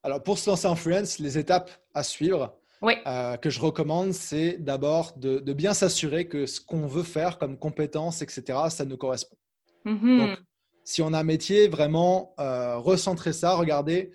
Alors, 0.03 0.21
pour 0.21 0.37
se 0.37 0.49
lancer 0.49 0.67
en 0.67 0.75
freelance, 0.75 1.19
les 1.19 1.37
étapes 1.37 1.69
à 1.93 2.03
suivre 2.03 2.57
oui. 2.81 2.95
Euh, 3.05 3.37
que 3.37 3.51
je 3.51 3.59
recommande, 3.59 4.11
c'est 4.11 4.53
d'abord 4.53 5.13
de, 5.15 5.53
bien 5.53 5.75
s'assurer 5.75 6.27
que 6.27 6.47
ce 6.47 6.59
qu'on 6.59 6.87
veut 6.87 7.03
faire 7.03 7.37
comme 7.37 7.55
compétence, 7.57 8.23
etc., 8.23 8.57
ça 8.69 8.85
nous 8.85 8.97
correspond. 8.97 9.37
Mm-hmm. 9.85 10.17
Donc, 10.17 10.39
si 10.83 11.03
on 11.03 11.13
a 11.13 11.19
un 11.19 11.23
métier, 11.23 11.67
vraiment 11.67 12.33
euh, 12.39 12.77
recentrer 12.77 13.33
ça, 13.33 13.53
regarder 13.53 14.11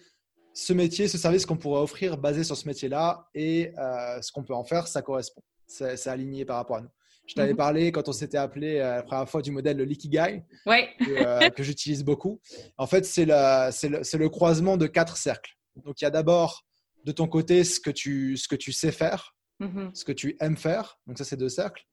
ce 0.53 0.73
métier, 0.73 1.07
ce 1.07 1.17
service 1.17 1.47
qu'on 1.47 1.57
pourrait 1.57 1.81
offrir 1.81 2.17
basé 2.19 2.43
sur 2.43 2.57
ce 2.57 2.67
métier-là 2.67 3.29
et 3.35 3.73
ce 4.21 4.33
qu'on 4.33 4.43
peut 4.43 4.55
en 4.55 4.65
faire, 4.65 4.89
ça 4.89 5.03
correspond. 5.03 5.43
C'est 5.67 6.09
aligné 6.09 6.45
par 6.45 6.57
rapport 6.57 6.79
à 6.79 6.81
nous. 6.81 6.89
Je 7.27 7.35
t'avais 7.35 7.53
mhm. 7.53 7.57
parlé 7.57 7.93
quand 7.93 8.09
on 8.09 8.13
s'était 8.13 8.39
appelé 8.39 8.79
euh, 8.79 8.97
la 8.97 9.03
première 9.03 9.29
fois 9.29 9.43
du 9.43 9.51
modèle 9.51 9.77
le 9.77 9.85
Likigai, 9.85 10.45
euh, 10.67 11.51
que, 11.51 11.63
j'utilise 11.63 12.05
beaucoup. 12.05 12.41
En 12.79 12.87
fait, 12.87 13.05
c'est 13.05 13.25
le, 13.25 14.19
le, 14.19 14.29
croisement 14.29 14.77
de 14.77 14.87
quatre 14.87 15.17
cercles. 15.17 15.57
Donc, 15.85 16.01
il 16.01 16.05
y 16.05 16.07
a 16.07 16.11
d'abord 16.11 16.65
de 17.05 17.13
ton 17.13 17.27
côté 17.27 17.65
ce 17.65 17.81
que 17.81 17.91
tu, 17.91 18.37
ce 18.37 18.49
que 18.49 18.57
tu 18.57 18.73
sais 18.73 18.93
faire, 18.93 19.35
mhm. 19.59 19.91
ce 19.93 20.05
que 20.05 20.13
tu 20.13 20.37
aimes 20.41 20.57
faire. 20.57 20.99
Donc, 21.07 21.19
ça, 21.19 21.25
c'est 21.25 21.37
deux 21.37 21.49
cercles. 21.49 21.85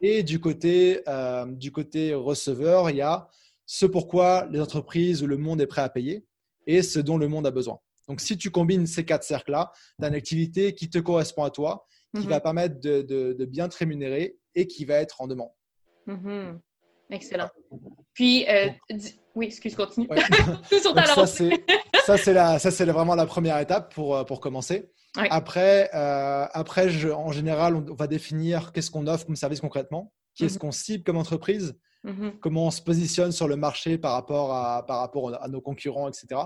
Et 0.00 0.22
du 0.22 0.38
côté, 0.40 1.02
euh, 1.08 1.46
du 1.46 1.72
côté 1.72 2.14
receveur, 2.14 2.90
il 2.90 2.96
y 2.96 3.02
a 3.02 3.28
ce 3.66 3.86
pourquoi 3.86 4.46
les 4.50 4.60
entreprises 4.60 5.22
ou 5.22 5.26
le 5.26 5.36
monde 5.36 5.60
est 5.60 5.66
prêt 5.66 5.82
à 5.82 5.88
payer 5.88 6.24
et 6.68 6.82
ce 6.82 7.00
dont 7.00 7.18
le 7.18 7.26
monde 7.26 7.46
a 7.46 7.50
besoin. 7.50 7.78
Donc, 8.08 8.20
si 8.20 8.38
tu 8.38 8.50
combines 8.50 8.86
ces 8.86 9.04
quatre 9.04 9.24
cercles-là, 9.24 9.72
tu 9.98 10.04
as 10.04 10.08
une 10.08 10.14
activité 10.14 10.74
qui 10.74 10.88
te 10.88 10.98
correspond 10.98 11.42
à 11.42 11.50
toi, 11.50 11.86
qui 12.20 12.26
mhm. 12.26 12.30
va 12.30 12.40
permettre 12.40 12.80
de, 12.80 13.02
de, 13.02 13.44
bien 13.44 13.68
te 13.68 13.76
rémunérer 13.76 14.36
et 14.54 14.66
qui 14.66 14.84
va 14.84 14.94
être 14.94 15.20
en 15.20 15.26
demande. 15.26 15.50
Mhm. 16.06 16.60
Excellent. 17.10 17.48
Puis, 18.14 18.46
euh, 18.48 18.68
oui, 19.34 19.46
excuse, 19.46 19.74
continue. 19.74 20.08
ça, 22.06 22.16
c'est 22.16 22.32
la, 22.32 22.58
ça, 22.58 22.70
c'est 22.70 22.84
vraiment 22.84 23.14
la 23.14 23.26
première 23.26 23.58
étape 23.58 23.94
pour, 23.94 24.16
euh, 24.16 24.24
pour 24.24 24.40
commencer. 24.40 24.90
Après, 25.30 25.88
euh, 25.94 26.46
après 26.52 26.90
je, 26.90 27.08
en 27.08 27.32
général, 27.32 27.74
on 27.74 27.94
va 27.94 28.06
définir 28.06 28.72
qu'est-ce 28.72 28.90
qu'on 28.90 29.06
offre 29.06 29.24
comme 29.24 29.36
service 29.36 29.62
concrètement, 29.62 30.12
qui 30.34 30.44
est-ce 30.44 30.54
mhm. 30.54 30.60
qu'on 30.60 30.72
cible 30.72 31.04
comme 31.04 31.16
entreprise, 31.16 31.74
comment 32.40 32.66
on 32.66 32.70
se 32.70 32.82
positionne 32.82 33.32
sur 33.32 33.48
le 33.48 33.56
marché 33.56 33.96
par 33.96 34.12
rapport 34.12 34.52
à, 34.54 34.84
par 34.84 35.00
rapport 35.00 35.42
à 35.42 35.48
nos 35.48 35.62
concurrents, 35.62 36.08
etc. 36.08 36.40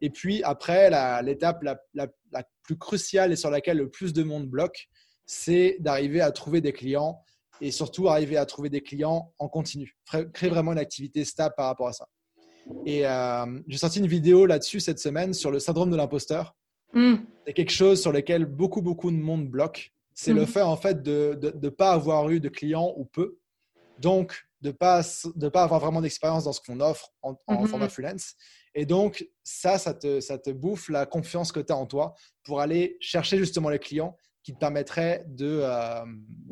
Et 0.00 0.10
puis 0.10 0.42
après, 0.44 0.90
l'étape 1.22 1.62
la, 1.62 1.76
la, 1.94 2.06
la, 2.30 2.44
plus 2.62 2.78
cruciale 2.78 3.32
et 3.32 3.36
sur 3.36 3.50
laquelle 3.50 3.78
le 3.78 3.90
plus 3.90 4.12
de 4.12 4.22
monde 4.22 4.46
bloque, 4.46 4.88
c'est 5.26 5.76
d'arriver 5.80 6.20
à 6.20 6.30
trouver 6.32 6.60
des 6.60 6.72
clients 6.72 7.22
et 7.60 7.70
surtout 7.70 8.08
arriver 8.08 8.36
à 8.36 8.46
trouver 8.46 8.68
des 8.68 8.82
clients 8.82 9.32
en 9.38 9.48
continu. 9.48 9.96
Créer 10.32 10.50
vraiment 10.50 10.72
une 10.72 10.78
activité 10.78 11.24
stable 11.24 11.54
par 11.56 11.66
rapport 11.66 11.88
à 11.88 11.92
ça. 11.92 12.08
Et 12.86 13.06
euh, 13.06 13.60
j'ai 13.68 13.78
sorti 13.78 13.98
une 13.98 14.06
vidéo 14.06 14.46
là-dessus 14.46 14.80
cette 14.80 14.98
semaine 14.98 15.34
sur 15.34 15.50
le 15.50 15.58
syndrome 15.58 15.90
de 15.90 15.96
l'imposteur. 15.96 16.56
Hmm. 16.92 17.16
C'est 17.46 17.52
quelque 17.52 17.72
chose 17.72 18.00
sur 18.00 18.12
lequel 18.12 18.46
beaucoup, 18.46 18.82
beaucoup 18.82 19.10
de 19.10 19.16
monde 19.16 19.48
bloque. 19.48 19.92
C'est 20.14 20.32
le 20.32 20.42
hmm. 20.42 20.46
fait 20.46 20.62
en 20.62 20.76
fait 20.76 21.02
de 21.02 21.38
ne 21.60 21.68
pas 21.68 21.92
avoir 21.92 22.28
eu 22.30 22.40
de 22.40 22.48
clients 22.48 22.92
ou 22.96 23.04
peu. 23.04 23.38
Donc, 23.98 24.46
de 24.60 24.68
ne 24.68 24.72
pas, 24.72 25.02
de 25.34 25.48
pas 25.48 25.62
avoir 25.62 25.80
vraiment 25.80 26.00
d'expérience 26.00 26.44
dans 26.44 26.52
ce 26.52 26.60
qu'on 26.60 26.80
offre 26.80 27.12
en, 27.22 27.36
en 27.46 27.62
hmm. 27.62 27.66
format 27.66 27.88
freelance. 27.88 28.34
Et 28.74 28.86
donc, 28.86 29.28
ça, 29.42 29.78
ça 29.78 29.94
te, 29.94 30.20
ça 30.20 30.38
te 30.38 30.50
bouffe 30.50 30.88
la 30.88 31.06
confiance 31.06 31.52
que 31.52 31.60
tu 31.60 31.72
as 31.72 31.76
en 31.76 31.86
toi 31.86 32.14
pour 32.42 32.60
aller 32.60 32.96
chercher 33.00 33.38
justement 33.38 33.68
les 33.68 33.78
clients 33.78 34.16
qui 34.44 34.52
te 34.52 34.58
permettrait 34.58 35.24
de, 35.26 35.60
euh, 35.62 36.04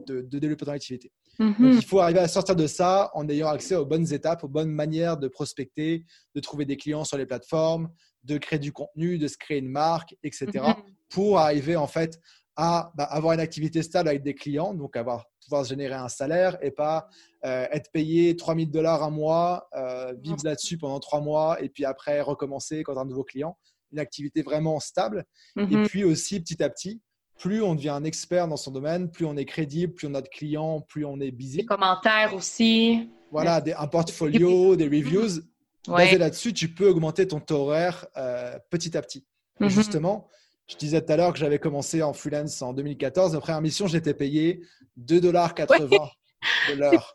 de, 0.07 0.39
développer 0.39 0.65
ton 0.65 0.73
activité. 0.73 1.13
Mhm. 1.39 1.55
Donc, 1.59 1.75
il 1.83 1.85
faut 1.85 2.01
arriver 2.01 2.21
à 2.21 2.29
sortir 2.29 2.57
de 2.57 2.67
ça 2.67 3.11
en 3.15 3.29
ayant 3.29 3.49
accès 3.49 3.77
aux 3.77 3.85
bonnes 3.85 4.13
étapes, 4.13 4.43
aux 4.45 4.49
bonnes 4.49 4.71
manières 4.71 5.19
de 5.19 5.29
prospecter, 5.29 6.05
de 6.35 6.41
trouver 6.41 6.65
des 6.65 6.77
clients 6.77 7.05
sur 7.05 7.19
les 7.19 7.27
plateformes, 7.27 7.91
de 8.25 8.39
créer 8.39 8.59
du 8.59 8.73
contenu, 8.73 9.19
de 9.19 9.29
se 9.29 9.37
créer 9.37 9.59
une 9.59 9.69
marque, 9.69 10.17
etc. 10.23 10.47
Mhm. 10.55 10.75
pour 11.11 11.39
arriver 11.39 11.77
en 11.77 11.87
fait 11.87 12.19
à 12.57 12.93
bah, 12.95 13.05
avoir 13.05 13.35
une 13.35 13.41
activité 13.41 13.83
stable 13.83 14.09
avec 14.09 14.23
des 14.23 14.35
clients, 14.35 14.75
donc 14.75 14.97
avoir, 14.97 15.27
pouvoir 15.45 15.65
générer 15.65 15.95
un 15.95 16.09
salaire 16.09 16.59
et 16.63 16.71
pas 16.71 17.09
euh, 17.45 17.67
être 17.71 17.91
payé 17.93 18.37
3000 18.37 18.71
dollars 18.71 19.03
un 19.03 19.11
mois, 19.11 19.69
euh, 19.75 20.15
vivre 20.23 20.39
là-dessus 20.45 20.79
pendant 20.79 21.01
trois 21.01 21.21
mois 21.21 21.63
et 21.63 21.69
puis 21.69 21.85
après 21.85 22.21
recommencer 22.21 22.83
quand 22.83 22.97
un 22.97 23.05
nouveau 23.05 23.25
client. 23.25 23.59
Une 23.91 23.99
activité 23.99 24.41
vraiment 24.41 24.81
stable. 24.81 25.27
Et 25.59 25.67
mhm. 25.67 25.87
puis 25.87 26.05
aussi, 26.05 26.41
petit 26.41 26.63
à 26.63 26.71
petit, 26.71 27.03
plus 27.43 27.61
on 27.61 27.75
devient 27.75 27.89
un 27.89 28.05
expert 28.05 28.47
dans 28.47 28.57
son 28.57 28.71
domaine, 28.71 29.11
plus 29.11 29.25
on 29.25 29.37
est 29.37 29.45
crédible, 29.45 29.95
plus 29.95 30.07
on 30.07 30.15
a 30.15 30.23
de 30.23 30.29
clients, 30.29 30.81
plus 30.81 31.05
on 31.05 31.19
est 31.19 31.33
busy. 31.33 31.57
Des 31.57 31.65
commentaires 31.65 32.35
aussi. 32.37 33.11
Voilà, 33.33 33.61
des, 33.61 33.73
un 33.73 33.89
portfolio, 33.89 34.77
des 34.77 34.85
reviews. 34.85 35.43
Basé 35.89 36.19
là-dessus, 36.19 36.53
tu 36.53 36.73
peux 36.73 36.89
augmenter 36.89 37.27
ton 37.27 37.41
taux 37.41 37.63
horaire 37.63 38.07
euh, 38.17 38.57
petit 38.71 38.97
à 38.97 39.03
petit. 39.03 39.27
Mhm. 39.59 39.71
Justement, 39.71 40.29
Je 40.69 40.77
disais 40.77 41.05
tout 41.05 41.13
à 41.13 41.17
l'heure 41.17 41.33
que 41.33 41.39
j'avais 41.41 41.59
commencé 41.59 42.01
en 42.01 42.13
freelance 42.13 42.63
en 42.63 42.73
2014. 42.75 43.35
Ma 43.35 43.41
première 43.41 43.61
mission, 43.61 43.89
j'étais 43.89 44.15
payé 44.15 44.61
2,80$ 45.01 46.11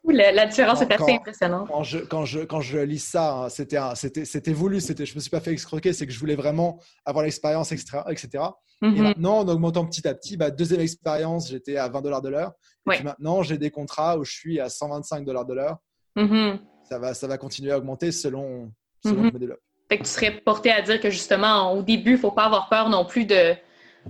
La, 0.05 0.45
différence 0.45 0.81
est 0.81 0.91
assez 0.91 1.13
impressionnante. 1.13 1.67
Quand 1.67 1.83
je, 1.83 1.99
quand, 1.99 2.25
je, 2.25 2.39
quand 2.39 2.61
je 2.61 2.79
lis 2.79 2.99
ça, 2.99 3.33
hein, 3.33 3.49
c'était, 3.49 3.79
c'était, 4.25 4.53
voulu. 4.53 4.79
C'était, 4.81 5.05
je 5.05 5.13
ne 5.13 5.15
me 5.17 5.21
suis 5.21 5.29
pas 5.29 5.39
fait 5.39 5.51
excroquer. 5.51 5.93
C'est 5.93 6.05
que 6.05 6.13
je 6.13 6.19
voulais 6.19 6.35
vraiment 6.35 6.79
avoir 7.05 7.25
l'expérience, 7.25 7.71
etc. 7.71 7.99
etc. 8.09 8.43
Et 8.81 8.87
mhm. 8.87 9.01
maintenant, 9.01 9.39
en 9.39 9.47
augmentant 9.47 9.85
petit 9.85 10.07
à 10.07 10.13
petit, 10.13 10.37
bah, 10.37 10.51
deuxième 10.51 10.81
expérience, 10.81 11.49
j'étais 11.49 11.77
à 11.77 11.87
20 11.89 12.01
dollars 12.01 12.21
de 12.21 12.29
l'heure. 12.29 12.51
Et 12.87 12.95
puis 12.95 13.03
maintenant, 13.03 13.41
j'ai 13.41 13.57
des 13.57 13.71
contrats 13.71 14.17
où 14.17 14.23
je 14.23 14.31
suis 14.31 14.59
à 14.59 14.69
125 14.69 15.25
dollars 15.25 15.45
de 15.45 15.53
l'heure. 15.53 15.77
Mhm. 16.15 16.59
ça, 16.89 16.97
va, 16.97 17.13
ça 17.13 17.27
va 17.27 17.37
continuer 17.37 17.71
à 17.71 17.77
augmenter 17.77 18.11
selon, 18.11 18.71
selon 19.05 19.25
je 19.25 19.33
me 19.33 19.39
développe. 19.39 19.59
Fait 19.89 19.99
que 19.99 20.03
tu 20.03 20.09
serais 20.09 20.31
porté 20.31 20.71
à 20.71 20.81
dire 20.81 20.99
que 20.99 21.09
justement, 21.09 21.73
au 21.73 21.81
début, 21.81 22.11
il 22.11 22.15
ne 22.15 22.19
faut 22.19 22.31
pas 22.31 22.45
avoir 22.45 22.69
peur 22.69 22.89
non 22.89 23.05
plus 23.05 23.25
de, 23.25 23.55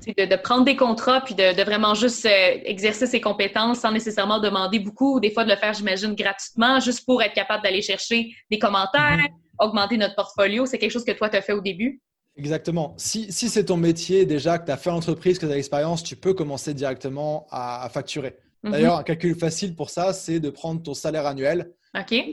de, 0.05 0.35
prendre 0.35 0.63
des 0.65 0.75
contrats 0.75 1.21
puis 1.21 1.35
de, 1.35 1.63
vraiment 1.63 1.93
juste 1.93 2.25
euh, 2.25 2.59
exercer 2.65 3.07
ses 3.07 3.21
compétences 3.21 3.79
sans 3.79 3.91
nécessairement 3.91 4.39
demander 4.39 4.79
beaucoup, 4.79 5.15
ou 5.15 5.19
des 5.19 5.31
fois 5.31 5.43
de 5.43 5.49
le 5.49 5.55
faire, 5.55 5.73
j'imagine, 5.73 6.15
gratuitement, 6.15 6.79
juste 6.79 7.05
pour 7.05 7.21
être 7.21 7.33
capable 7.33 7.63
d'aller 7.63 7.81
chercher 7.81 8.33
des 8.51 8.59
commentaires, 8.59 9.17
mhm. 9.17 9.27
augmenter 9.59 9.97
notre 9.97 10.15
portfolio. 10.15 10.65
C'est 10.65 10.77
quelque 10.77 10.91
chose 10.91 11.05
que 11.05 11.11
toi, 11.11 11.29
tu 11.29 11.37
as 11.37 11.41
fait 11.41 11.53
au 11.53 11.61
début? 11.61 12.01
Exactement. 12.35 12.93
Si, 12.97 13.31
c'est 13.31 13.65
ton 13.65 13.77
métier 13.77 14.25
déjà, 14.25 14.59
que 14.59 14.65
tu 14.65 14.71
as 14.71 14.77
fait 14.77 14.89
l'entreprise, 14.89 15.39
que 15.39 15.45
tu 15.45 15.51
as 15.51 15.55
l'expérience, 15.55 16.03
tu 16.03 16.15
peux 16.15 16.33
commencer 16.33 16.73
directement 16.73 17.47
à, 17.49 17.89
facturer. 17.91 18.37
Mhm. 18.63 18.71
D'ailleurs, 18.71 18.97
un 18.97 19.03
calcul 19.03 19.35
facile 19.35 19.75
pour 19.75 19.89
ça, 19.89 20.13
c'est 20.13 20.39
de 20.39 20.49
prendre 20.49 20.81
ton 20.81 20.93
salaire 20.93 21.25
annuel. 21.25 21.71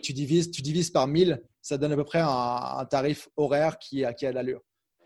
Tu 0.03 0.13
divises, 0.13 0.51
tu 0.51 0.61
divises 0.61 0.91
par 0.91 1.07
1000, 1.07 1.41
ça 1.63 1.79
donne 1.79 1.93
à 1.93 1.97
peu 1.97 2.05
près 2.05 2.21
un, 2.23 2.85
tarif 2.91 3.29
horaire 3.37 3.79
qui, 3.79 4.05
qui 4.19 4.27
a 4.27 4.31
de 4.31 4.35
l'allure. 4.35 4.61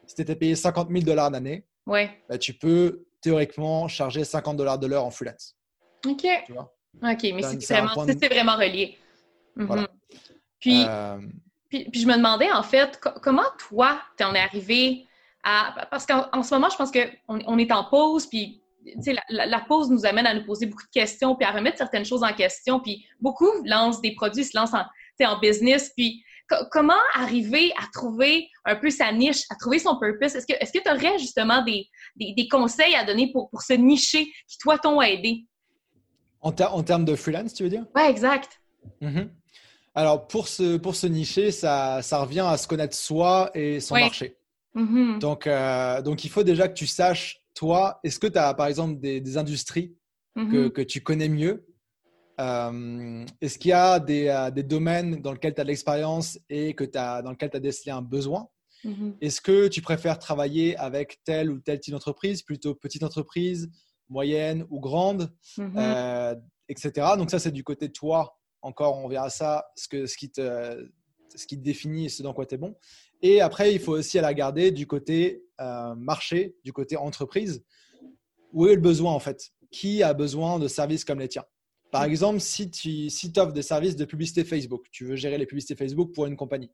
Si 0.09 0.16
tu 0.16 0.23
étais 0.23 0.35
payé 0.35 0.57
50 0.57 0.88
000 0.90 1.05
dollars 1.05 1.31
l'année, 1.31 1.64
ouais. 1.88 2.11
Bah, 2.29 2.38
tu 2.38 2.55
peux 2.55 3.05
théoriquement 3.20 3.88
charger 3.88 4.24
50 4.24 4.57
dollars 4.57 4.79
de 4.79 4.87
l'heure 4.87 5.05
en 5.05 5.11
freelance. 5.11 5.57
OK. 6.07 6.27
Tu 6.46 6.53
vois? 6.53 6.72
OK, 7.03 7.22
mais 7.35 7.42
c'est 7.42 7.74
vraiment, 7.74 8.05
vraiment, 8.05 8.57
relié. 8.57 8.96
Mhm. 9.57 9.87
Puis, 10.61 10.85
euh, 10.87 11.18
puis, 11.68 11.88
je 11.92 12.07
me 12.07 12.16
demandais, 12.16 12.51
en 12.51 12.62
fait, 12.62 12.98
comment 13.22 13.44
toi, 13.59 14.01
tu 14.16 14.24
en 14.24 14.35
es 14.35 14.40
arrivé 14.40 15.07
à. 15.44 15.87
Parce 15.90 16.07
qu'en 16.07 16.42
ce 16.42 16.55
moment, 16.55 16.70
je 16.70 16.77
pense 16.77 16.90
qu'on 16.90 17.40
on 17.46 17.59
est 17.59 17.70
en 17.70 17.85
pause, 17.85 18.27
puis 18.27 18.62
la, 19.29 19.46
la, 19.46 19.61
pause 19.61 19.90
nous 19.90 20.07
amène 20.07 20.27
à 20.27 20.35
nous 20.35 20.44
poser 20.44 20.66
beaucoup 20.66 20.87
de 20.87 21.01
questions, 21.01 21.37
puis 21.37 21.46
à 21.46 21.51
remettre 21.51 21.79
certaines 21.79 22.05
choses 22.05 22.22
en 22.22 22.33
question. 22.33 22.81
Puis 22.81 23.07
beaucoup 23.20 23.51
lancent 23.64 24.01
des 24.01 24.14
produits, 24.14 24.44
se 24.44 24.57
lancent 24.57 24.74
en, 24.74 24.85
en 25.24 25.38
business, 25.38 25.92
puis 25.94 26.24
comment 26.71 26.95
arriver 27.15 27.73
à 27.77 27.87
trouver 27.93 28.49
un 28.65 28.77
peu 28.77 28.91
sa 28.91 29.13
niche, 29.13 29.43
à 29.51 29.57
trouver 29.57 29.79
son 29.79 29.99
purpose? 29.99 30.35
Est-ce 30.35 30.47
que 30.47 30.83
tu 30.83 30.91
aurais 30.91 31.19
justement 31.19 31.63
des, 31.65 31.87
des, 32.17 32.49
conseils 32.49 32.95
à 32.95 33.05
donner 33.05 33.31
pour, 33.33 33.51
pour 33.51 33.63
se 33.63 33.75
nicher 33.75 34.27
qui, 34.49 34.59
toi, 34.59 34.79
t'ont 34.79 35.01
aidé? 35.03 35.45
En, 36.41 36.51
en, 36.51 36.83
termes 36.83 37.05
de 37.05 37.17
freelance, 37.17 37.55
tu 37.55 37.65
veux 37.65 37.69
dire? 37.69 37.85
Oui, 37.95 38.03
exact. 38.03 38.61
Mm-hmm. 39.03 39.29
Alors, 39.95 40.27
pour 40.27 40.49
se, 40.49 40.77
pour 40.77 40.95
se 40.95 41.07
nicher, 41.07 41.51
ça, 41.51 42.01
ça 42.03 42.19
revient 42.19 42.47
à 42.47 42.57
se 42.57 42.69
connaître 42.69 42.97
soi 42.97 43.51
et 43.55 43.81
son 43.81 43.97
marché. 43.97 44.37
Mm-hmm. 44.75 45.19
donc, 45.19 45.47
euh, 45.47 46.03
donc, 46.03 46.25
il 46.25 46.31
faut 46.31 46.45
déjà 46.45 46.69
que 46.69 46.75
tu 46.75 46.87
saches, 46.87 47.41
toi, 47.55 47.99
est-ce 48.05 48.19
que 48.19 48.29
tu 48.29 48.39
as, 48.39 48.55
par 48.55 48.67
exemple, 48.67 49.01
des, 49.01 49.37
industries 49.37 49.97
que, 50.37 50.41
mm-hmm. 50.41 50.71
que, 50.71 50.83
tu 50.83 51.03
connais 51.03 51.29
mieux? 51.29 51.67
Euh, 52.40 53.24
Est-ce 53.40 53.59
qu'il 53.59 53.70
y 53.70 53.74
a 53.74 53.98
des, 53.98 54.29
euh, 54.29 54.51
des, 54.51 54.62
domaines 54.62 55.20
dans 55.22 55.33
lesquels 55.33 55.55
tu 55.55 55.61
as 55.61 55.64
de 55.64 55.68
l'expérience 55.68 56.38
et 56.48 56.74
que 56.74 56.85
as, 56.96 57.22
dans 57.22 57.31
lesquels 57.31 57.51
tu 57.51 57.57
as 57.57 57.61
décelé 57.61 57.92
un 57.92 58.03
besoin? 58.03 58.48
Est-ce 59.20 59.40
que 59.40 59.66
tu 59.66 59.83
préfères 59.83 60.20
travailler 60.20 60.77
avec 60.77 61.18
telle 61.24 61.51
ou 61.51 61.59
telle 61.59 61.81
type 61.81 61.92
d'entreprise, 61.92 62.42
plutôt 62.42 62.77
petite 62.77 63.03
entreprise, 63.03 63.68
moyenne 64.09 64.64
ou 64.70 64.79
grande, 64.79 65.35
etc. 66.68 66.92
Donc 67.16 67.31
ça, 67.31 67.38
c'est 67.38 67.51
du 67.51 67.64
côté 67.64 67.88
de 67.88 67.92
toi. 67.92 68.38
Encore, 68.62 68.98
on 68.98 69.09
verra 69.09 69.31
ça, 69.31 69.66
ce, 69.77 69.88
que, 69.88 70.07
ce, 70.07 70.16
qui, 70.16 70.31
te, 70.31 70.88
ce 71.35 71.46
qui 71.46 71.59
te 71.59 71.62
définit 71.62 72.07
et 72.07 72.09
ce 72.09 72.22
dans 72.22 72.35
quoi 72.35 72.46
tu 72.46 72.55
es 72.55 72.59
bon. 72.59 72.77
Et 73.22 73.40
après, 73.40 73.74
il 73.74 73.81
faut 73.81 73.92
aussi 73.92 74.18
la 74.18 74.35
garder 74.35 74.70
du 74.70 74.87
côté 74.87 75.44
euh, 75.61 75.94
marché, 75.94 76.57
du 76.64 76.72
côté 76.72 76.96
entreprise. 76.96 77.64
Où 78.53 78.66
est 78.66 78.74
le 78.74 78.81
besoin 78.81 79.12
en 79.12 79.18
fait? 79.18 79.51
Qui 79.70 80.03
a 80.03 80.14
besoin 80.14 80.59
de 80.59 80.68
services 80.68 81.05
comme 81.05 81.20
les 81.20 81.29
tiens? 81.29 81.44
Par 81.90 82.05
exemple, 82.05 82.40
si 82.40 82.70
tu 82.70 83.09
si 83.09 83.33
offres 83.37 83.53
des 83.53 83.62
services 83.62 83.96
de 83.96 84.05
publicité 84.05 84.44
Facebook, 84.44 84.87
tu 84.90 85.05
veux 85.05 85.16
gérer 85.16 85.38
les 85.38 85.46
publicités 85.46 85.74
Facebook 85.74 86.12
pour 86.14 86.27
une 86.27 86.37
compagnie. 86.37 86.70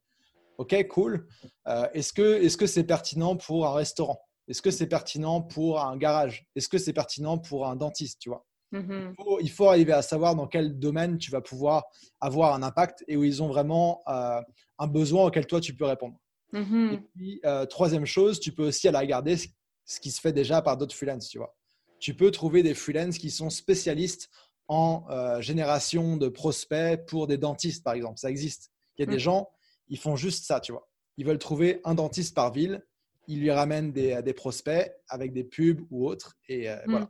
Ok, 0.57 0.87
cool. 0.87 1.27
Euh, 1.67 1.87
est-ce 1.93 2.13
que 2.13 2.41
est-ce 2.43 2.57
que 2.57 2.67
c'est 2.67 2.83
pertinent 2.83 3.35
pour 3.35 3.67
un 3.67 3.73
restaurant? 3.73 4.19
Est-ce 4.47 4.61
que 4.61 4.71
c'est 4.71 4.87
pertinent 4.87 5.41
pour 5.41 5.81
un 5.81 5.97
garage? 5.97 6.45
Est-ce 6.55 6.69
que 6.69 6.77
c'est 6.77 6.93
pertinent 6.93 7.37
pour 7.37 7.67
un 7.67 7.75
dentiste 7.75 8.19
Tu 8.21 8.29
vois? 8.29 8.45
Mhm. 8.71 9.13
Il, 9.41 9.49
faut, 9.49 9.69
arriver 9.69 9.93
à 9.93 10.01
savoir 10.01 10.35
dans 10.35 10.47
quel 10.47 10.77
domaine 10.77 11.17
tu 11.17 11.31
vas 11.31 11.41
pouvoir 11.41 11.85
avoir 12.19 12.53
un 12.53 12.63
impact 12.63 13.03
et 13.07 13.15
où 13.15 13.23
ils 13.23 13.41
ont 13.41 13.47
vraiment 13.47 14.01
euh, 14.07 14.41
un 14.79 14.87
besoin 14.87 15.25
auquel 15.25 15.45
toi 15.47 15.61
tu 15.61 15.75
peux 15.75 15.85
répondre. 15.85 16.17
Mhm. 16.51 16.93
Et 16.93 16.97
puis, 17.15 17.39
euh, 17.45 17.65
troisième 17.65 18.05
chose, 18.05 18.39
tu 18.39 18.51
peux 18.51 18.67
aussi 18.67 18.87
aller 18.87 18.97
regarder 18.97 19.37
ce, 19.37 19.99
qui 19.99 20.11
se 20.11 20.19
fait 20.19 20.33
déjà 20.33 20.61
par 20.61 20.77
d'autres 20.77 20.95
freelances. 20.95 21.29
Tu, 21.29 21.37
vois. 21.37 21.55
tu 21.99 22.15
peux 22.15 22.31
trouver 22.31 22.63
des 22.63 22.73
freelances 22.73 23.17
qui 23.17 23.31
sont 23.31 23.49
spécialistes 23.49 24.29
en 24.67 25.05
euh, 25.09 25.41
génération 25.41 26.17
de 26.17 26.27
prospects 26.27 27.05
pour 27.05 27.27
des 27.27 27.37
dentistes, 27.37 27.83
par 27.83 27.93
exemple. 27.93 28.19
Ça 28.19 28.29
existe. 28.29 28.71
Il 28.97 29.01
y 29.01 29.03
a 29.03 29.07
des 29.07 29.13
mhm. 29.13 29.19
gens, 29.19 29.49
ils 29.87 29.99
font 29.99 30.15
juste 30.15 30.45
ça, 30.45 30.59
tu 30.59 30.71
vois. 30.71 30.87
Ils 31.17 31.25
veulent 31.25 31.39
trouver 31.39 31.81
un 31.83 31.95
dentiste 31.95 32.35
par 32.35 32.51
ville, 32.51 32.85
ils 33.27 33.39
lui 33.39 33.51
ramènent 33.51 33.91
des, 33.91 34.21
des 34.21 34.33
prospects 34.33 34.91
avec 35.07 35.33
des 35.33 35.43
pubs 35.43 35.81
ou 35.89 36.07
autres, 36.07 36.37
et 36.47 36.69
voilà 36.87 37.09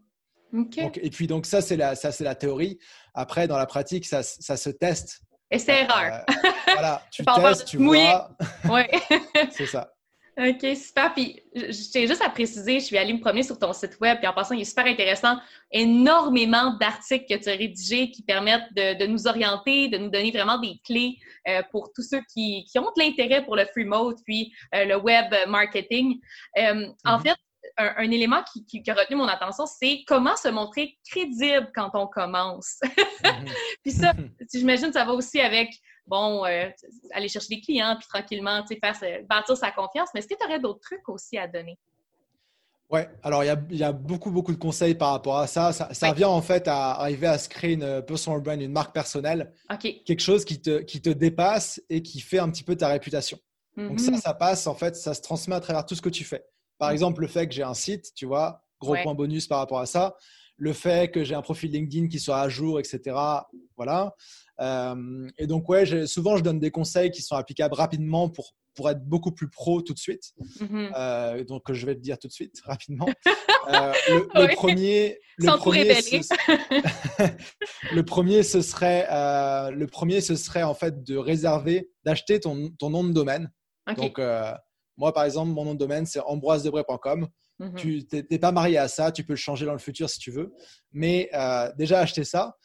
et 0.77 1.09
puis, 1.09 1.27
donc, 1.27 1.45
ça, 1.45 1.61
c'est 1.61 1.77
la, 1.77 1.95
ça, 1.95 2.11
c'est 2.11 2.23
la 2.23 2.35
théorie. 2.35 2.79
Après, 3.13 3.47
dans 3.47 3.57
la 3.57 3.65
pratique, 3.65 4.05
ça, 4.05 4.23
ça 4.23 4.57
se 4.57 4.69
teste. 4.69 5.21
Et 5.51 5.59
c'est 5.59 5.83
erreur. 5.83 6.23
Euh, 6.27 6.49
voilà, 6.73 7.03
tu 7.11 7.23
testes, 7.23 7.65
tu 7.65 7.77
vois. 7.77 8.29
Oui. 8.69 8.83
c'est 9.51 9.67
ça. 9.67 9.93
OK, 10.37 10.75
super. 10.75 11.13
Puis, 11.13 11.41
je 11.55 11.91
tiens 11.91 12.05
juste 12.05 12.21
à 12.21 12.29
préciser, 12.29 12.79
je 12.81 12.85
suis 12.85 12.97
allée 12.97 13.13
me 13.13 13.21
promener 13.21 13.43
sur 13.43 13.57
ton 13.57 13.71
site 13.71 13.97
web, 14.01 14.17
puis 14.17 14.27
en 14.27 14.33
passant, 14.33 14.53
il 14.53 14.61
est 14.61 14.65
super 14.65 14.85
intéressant. 14.85 15.37
Énormément 15.71 16.75
d'articles 16.77 17.25
que 17.29 17.41
tu 17.41 17.49
as 17.49 17.53
rédigés 17.55 18.11
qui 18.11 18.21
permettent 18.21 18.73
de, 18.75 18.99
de, 18.99 19.05
nous 19.07 19.27
orienter, 19.27 19.87
de 19.87 19.97
nous 19.97 20.09
donner 20.09 20.31
vraiment 20.31 20.57
des 20.57 20.77
clés 20.85 21.17
euh, 21.47 21.61
pour 21.71 21.93
tous 21.93 22.03
ceux 22.03 22.21
qui, 22.33 22.65
qui 22.65 22.77
ont 22.79 22.91
de 22.97 23.01
l'intérêt 23.01 23.45
pour 23.45 23.55
le 23.55 23.65
free 23.65 23.85
mode, 23.85 24.17
puis 24.25 24.51
euh, 24.73 24.83
le 24.83 24.97
web 24.97 25.33
marketing. 25.47 26.19
Euh, 26.57 26.87
En 27.05 27.17
mm-hmm. 27.17 27.21
fait, 27.21 27.35
un, 27.77 28.11
élément 28.11 28.41
qui, 28.67 28.83
a 28.89 28.93
retenu 28.93 29.17
mon 29.17 29.27
attention, 29.27 29.65
c'est 29.65 30.03
comment 30.07 30.35
se 30.35 30.47
montrer 30.47 30.97
crédible 31.09 31.71
quand 31.73 31.91
on 31.93 32.07
commence. 32.07 32.79
Mhm. 33.25 33.49
puis 33.83 33.91
ça, 33.91 34.13
j'imagine 34.53 34.93
ça 34.93 35.03
va 35.03 35.13
aussi 35.13 35.41
avec, 35.41 35.71
bon, 36.07 36.45
euh, 36.45 36.69
aller 37.11 37.27
chercher 37.27 37.55
des 37.55 37.61
clients, 37.61 37.95
puis 37.99 38.07
tranquillement, 38.07 38.63
tu 38.63 38.75
sais, 38.75 38.93
faire, 38.93 39.23
bâtir 39.27 39.57
sa 39.57 39.71
confiance. 39.71 40.09
Mais 40.13 40.19
est-ce 40.19 40.27
que 40.27 40.35
tu 40.39 40.45
aurais 40.45 40.59
d'autres 40.59 40.81
trucs 40.81 41.07
aussi 41.09 41.37
à 41.37 41.47
donner? 41.47 41.77
Oui, 42.91 43.01
alors 43.23 43.43
il 43.43 43.77
y, 43.77 43.83
a, 43.83 43.91
beaucoup, 43.91 44.29
beaucoup 44.29 44.51
de 44.51 44.59
conseils 44.59 44.93
par 44.93 45.11
rapport 45.11 45.39
à 45.39 45.47
ça. 45.47 45.73
Ça, 45.73 46.13
vient 46.13 46.29
en 46.29 46.41
fait 46.41 46.67
à 46.67 46.91
arriver 46.91 47.25
à 47.25 47.39
se 47.39 47.49
créer 47.49 47.73
une 47.73 48.03
personal 48.03 48.41
brand, 48.41 48.61
une 48.61 48.71
marque 48.71 48.93
personnelle. 48.93 49.51
Quelque 49.79 50.19
chose 50.19 50.45
qui 50.45 50.61
te, 50.61 50.79
qui 50.81 51.01
te 51.01 51.09
dépasse 51.09 51.81
et 51.89 52.03
qui 52.03 52.19
fait 52.19 52.37
un 52.37 52.49
petit 52.51 52.63
peu 52.63 52.75
ta 52.75 52.87
réputation. 52.89 53.39
Donc 53.75 53.99
ça, 53.99 54.11
mhm. 54.11 54.17
ça 54.17 54.33
passe, 54.33 54.67
en 54.67 54.75
fait, 54.75 54.95
ça 54.95 55.13
se 55.13 55.21
transmet 55.21 55.55
à 55.55 55.59
travers 55.59 55.85
tout 55.85 55.95
ce 55.95 56.01
que 56.01 56.09
tu 56.09 56.23
fais. 56.23 56.45
Par 56.77 56.91
exemple, 56.91 57.21
le 57.21 57.27
fait 57.27 57.47
que 57.47 57.53
j'ai 57.53 57.63
un 57.63 57.73
site, 57.73 58.13
tu 58.13 58.25
vois, 58.25 58.63
gros 58.79 58.95
point 59.01 59.15
bonus 59.15 59.47
par 59.47 59.59
rapport 59.59 59.79
à 59.79 59.85
ça. 59.85 60.15
Le 60.57 60.73
fait 60.73 61.11
que 61.11 61.23
j'ai 61.23 61.35
un 61.35 61.41
profil 61.41 61.71
LinkedIn 61.71 62.07
qui 62.07 62.19
soit 62.19 62.39
à 62.39 62.49
jour, 62.49 62.79
etc. 62.79 63.15
Voilà. 63.75 64.15
Euh, 64.61 65.27
et 65.37 65.47
donc, 65.47 65.67
ouais, 65.69 66.07
souvent, 66.07 66.37
je 66.37 66.43
donne 66.43 66.59
des 66.59 66.71
conseils 66.71 67.11
qui 67.11 67.21
sont 67.21 67.35
applicables 67.35 67.73
rapidement 67.73 68.29
pour, 68.29 68.53
pour 68.73 68.89
être 68.89 69.03
beaucoup 69.03 69.31
plus 69.31 69.49
pro 69.49 69.81
tout 69.81 69.93
de 69.93 69.99
suite. 69.99 70.33
Mm-hmm. 70.59 70.91
Euh, 70.95 71.43
donc, 71.43 71.71
je 71.71 71.85
vais 71.85 71.95
te 71.95 71.99
dire 71.99 72.17
tout 72.17 72.27
de 72.27 72.33
suite, 72.33 72.61
rapidement. 72.65 73.07
Euh, 73.67 73.93
le, 74.07 74.55
premier, 74.55 75.19
le 75.37 75.57
premier, 75.57 76.01
ce, 76.01 76.35
le 77.95 78.03
premier, 78.03 78.43
ce 78.43 78.61
serait, 78.61 79.07
le 79.71 79.87
premier, 79.87 80.21
ce 80.21 80.35
serait 80.35 80.63
en 80.63 80.73
fait 80.73 81.03
de 81.03 81.17
réserver, 81.17 81.89
d'acheter 82.03 82.39
ton, 82.39 82.69
ton 82.79 82.89
nom 82.89 83.03
de 83.03 83.11
domaine. 83.11 83.51
Donc, 83.97 84.19
moi, 84.97 85.13
par 85.13 85.25
exemple, 85.25 85.51
mon 85.51 85.65
nom 85.65 85.73
de 85.73 85.79
domaine, 85.79 86.05
c'est 86.05 86.21
ambroisedebray.com. 86.21 87.27
Mhm. 87.59 87.75
Tu 87.75 88.07
n'es 88.29 88.39
pas 88.39 88.51
marié 88.51 88.77
à 88.77 88.87
ça, 88.87 89.11
tu 89.11 89.23
peux 89.23 89.33
le 89.33 89.37
changer 89.37 89.65
dans 89.65 89.73
le 89.73 89.79
futur 89.79 90.09
si 90.09 90.19
tu 90.19 90.31
veux. 90.31 90.53
Mais 90.91 91.29
euh, 91.33 91.71
déjà, 91.77 91.99
acheter 91.99 92.23
ça. 92.23 92.57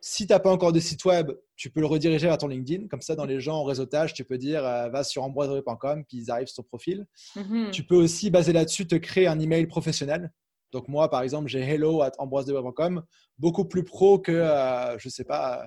Si 0.00 0.26
tu 0.26 0.32
n'as 0.32 0.38
pas 0.38 0.52
encore 0.52 0.72
de 0.72 0.80
site 0.80 1.04
web, 1.04 1.32
tu 1.56 1.70
peux 1.70 1.80
le 1.80 1.86
rediriger 1.86 2.28
vers 2.28 2.38
ton 2.38 2.46
LinkedIn. 2.46 2.86
Comme 2.86 3.02
ça, 3.02 3.16
dans 3.16 3.26
les 3.26 3.40
gens 3.40 3.56
en 3.56 3.64
réseautage, 3.64 4.14
tu 4.14 4.24
peux 4.24 4.38
dire 4.38 4.64
euh, 4.64 4.88
va 4.88 5.02
sur 5.02 5.24
ambroisedebray.com, 5.24 6.04
puis 6.08 6.18
ils 6.18 6.30
arrivent 6.30 6.46
sur 6.46 6.62
ton 6.62 6.68
profil. 6.68 7.06
Mhm. 7.36 7.70
Tu 7.72 7.82
peux 7.82 7.96
aussi, 7.96 8.30
basé 8.30 8.52
là-dessus, 8.52 8.86
te 8.86 8.94
créer 8.94 9.26
un 9.26 9.40
email 9.40 9.66
professionnel. 9.66 10.32
Donc, 10.72 10.88
moi, 10.88 11.10
par 11.10 11.22
exemple, 11.22 11.48
j'ai 11.48 11.60
hello 11.60 12.02
at 12.02 12.12
ambroisedebray.com, 12.18 13.02
beaucoup 13.38 13.64
plus 13.64 13.84
pro 13.84 14.18
que, 14.18 14.32
euh, 14.32 14.98
je 14.98 15.08
ne 15.08 15.10
sais 15.10 15.24
pas, 15.24 15.66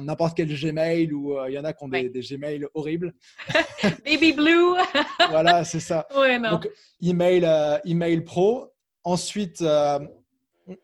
n'importe 0.00 0.36
quel 0.36 0.48
Gmail 0.48 1.12
ou 1.12 1.36
il 1.46 1.52
y 1.52 1.58
en 1.58 1.64
a 1.64 1.72
qui 1.72 1.84
ont 1.84 1.88
des, 1.88 2.10
Gmail 2.10 2.66
horribles. 2.74 3.14
Baby 4.04 4.32
Blue. 4.32 4.74
voilà, 5.30 5.64
c'est 5.64 5.80
ça. 5.80 6.06
Ouais, 6.16 6.38
non. 6.38 6.50
Donc, 6.52 6.68
email, 7.00 7.46
email 7.84 8.20
pro. 8.22 8.72
Ensuite, 9.04 9.64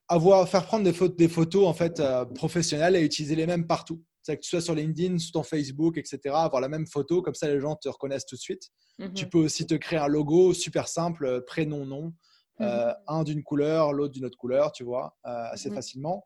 avoir, 0.09 0.49
faire 0.49 0.65
prendre 0.65 0.85
des, 0.85 0.93
photos, 0.93 1.17
des 1.17 1.29
photos 1.29 1.67
en 1.67 1.75
fait, 1.75 2.03
professionnelles 2.35 2.97
et 2.97 3.03
utiliser 3.03 3.35
les 3.35 3.47
mêmes 3.47 3.67
partout 3.67 4.03
que 4.33 4.41
tu 4.41 4.49
sois 4.49 4.61
sur 4.61 4.75
LinkedIn, 4.75 5.19
sur 5.19 5.33
ton 5.33 5.43
Facebook, 5.43 5.99
etc., 5.99 6.19
avoir 6.35 6.61
la 6.63 6.69
même 6.69 6.87
photo, 6.87 7.21
comme 7.21 7.35
ça 7.35 7.49
les 7.49 7.61
gens 7.61 7.77
te 7.77 7.89
reconnaissent 7.89 8.27
tout 8.27 8.37
de 8.37 8.41
suite. 8.41 8.71
Mhm. 8.99 9.13
Tu 9.13 9.29
peux 9.29 9.39
aussi 9.39 9.67
te 9.67 9.75
créer 9.75 9.99
un 9.99 10.07
logo 10.07 10.55
super 10.55 10.89
simple, 10.89 11.27
euh, 11.27 11.41
prénom, 11.47 11.85
nom, 11.85 12.13
euh, 12.61 12.89
mhm. 12.89 12.95
un 13.09 13.25
d'une 13.25 13.43
couleur, 13.43 13.93
l'autre 13.93 14.15
d'une 14.15 14.25
autre 14.25 14.39
couleur, 14.39 14.73
tu 14.73 14.85
vois, 14.85 15.17
euh, 15.27 15.47
assez 15.51 15.69
mhm. 15.69 15.77
facilement. 15.77 16.25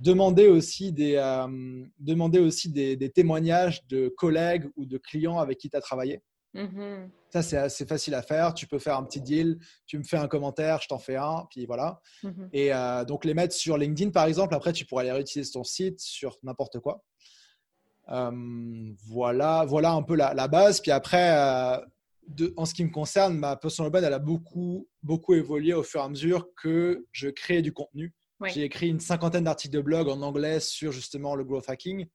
Demander 0.00 0.48
aussi, 0.48 0.92
des, 0.92 1.14
demander 1.98 2.38
aussi 2.40 2.70
des, 2.70 3.10
témoignages 3.10 3.86
de 3.86 4.08
collègues 4.08 4.68
ou 4.76 4.84
de 4.84 4.98
clients 4.98 5.38
avec 5.38 5.58
qui 5.58 5.70
tu 5.70 5.76
as 5.76 5.80
travaillé. 5.80 6.22
Mhm. 6.54 7.10
Ça, 7.30 7.42
c'est 7.42 7.56
assez 7.56 7.86
facile 7.86 8.14
à 8.14 8.22
faire. 8.22 8.52
Tu 8.52 8.66
peux 8.66 8.78
faire 8.78 8.96
un 8.98 9.04
petit 9.04 9.20
deal, 9.20 9.58
tu 9.86 9.98
me 9.98 10.04
fais 10.04 10.18
un 10.18 10.28
commentaire, 10.28 10.80
je 10.82 10.88
t'en 10.88 10.98
fais 10.98 11.16
un, 11.16 11.46
puis 11.50 11.64
voilà. 11.66 12.00
Mhm. 12.22 12.50
Et 12.52 12.74
euh, 12.74 13.04
donc, 13.04 13.24
les 13.24 13.34
mettre 13.34 13.54
sur 13.54 13.78
LinkedIn, 13.78 14.10
par 14.10 14.26
exemple. 14.26 14.54
Après, 14.54 14.72
tu 14.72 14.84
pourrais 14.84 15.04
les 15.04 15.12
réutiliser 15.12 15.50
sur 15.50 15.60
ton 15.60 15.64
site, 15.64 16.00
sur 16.00 16.36
n'importe 16.42 16.78
quoi. 16.80 17.02
Euh, 18.10 18.92
voilà, 19.06 19.64
voilà 19.64 19.92
un 19.92 20.02
peu 20.02 20.14
la, 20.14 20.48
base. 20.48 20.80
Puis 20.80 20.90
après, 20.90 21.34
euh, 21.34 21.78
de, 22.28 22.52
en 22.56 22.66
ce 22.66 22.74
qui 22.74 22.84
me 22.84 22.90
concerne, 22.90 23.38
ma 23.38 23.56
personal 23.56 23.90
brand, 23.90 24.04
elle 24.04 24.12
a 24.12 24.18
beaucoup, 24.18 24.88
beaucoup 25.02 25.34
évolué 25.34 25.72
au 25.72 25.82
fur 25.82 26.00
et 26.00 26.04
à 26.04 26.08
mesure 26.08 26.48
que 26.54 27.06
je 27.12 27.28
crée 27.28 27.62
du 27.62 27.72
contenu. 27.72 28.14
J'ai 28.48 28.64
écrit 28.64 28.88
une 28.88 29.00
cinquantaine 29.00 29.44
d'articles 29.44 29.74
de 29.74 29.80
blog 29.80 30.08
en 30.08 30.22
anglais 30.22 30.60
sur 30.60 30.92
justement 30.92 31.34
le 31.34 31.44
growth 31.44 31.68
hacking. 31.68 32.06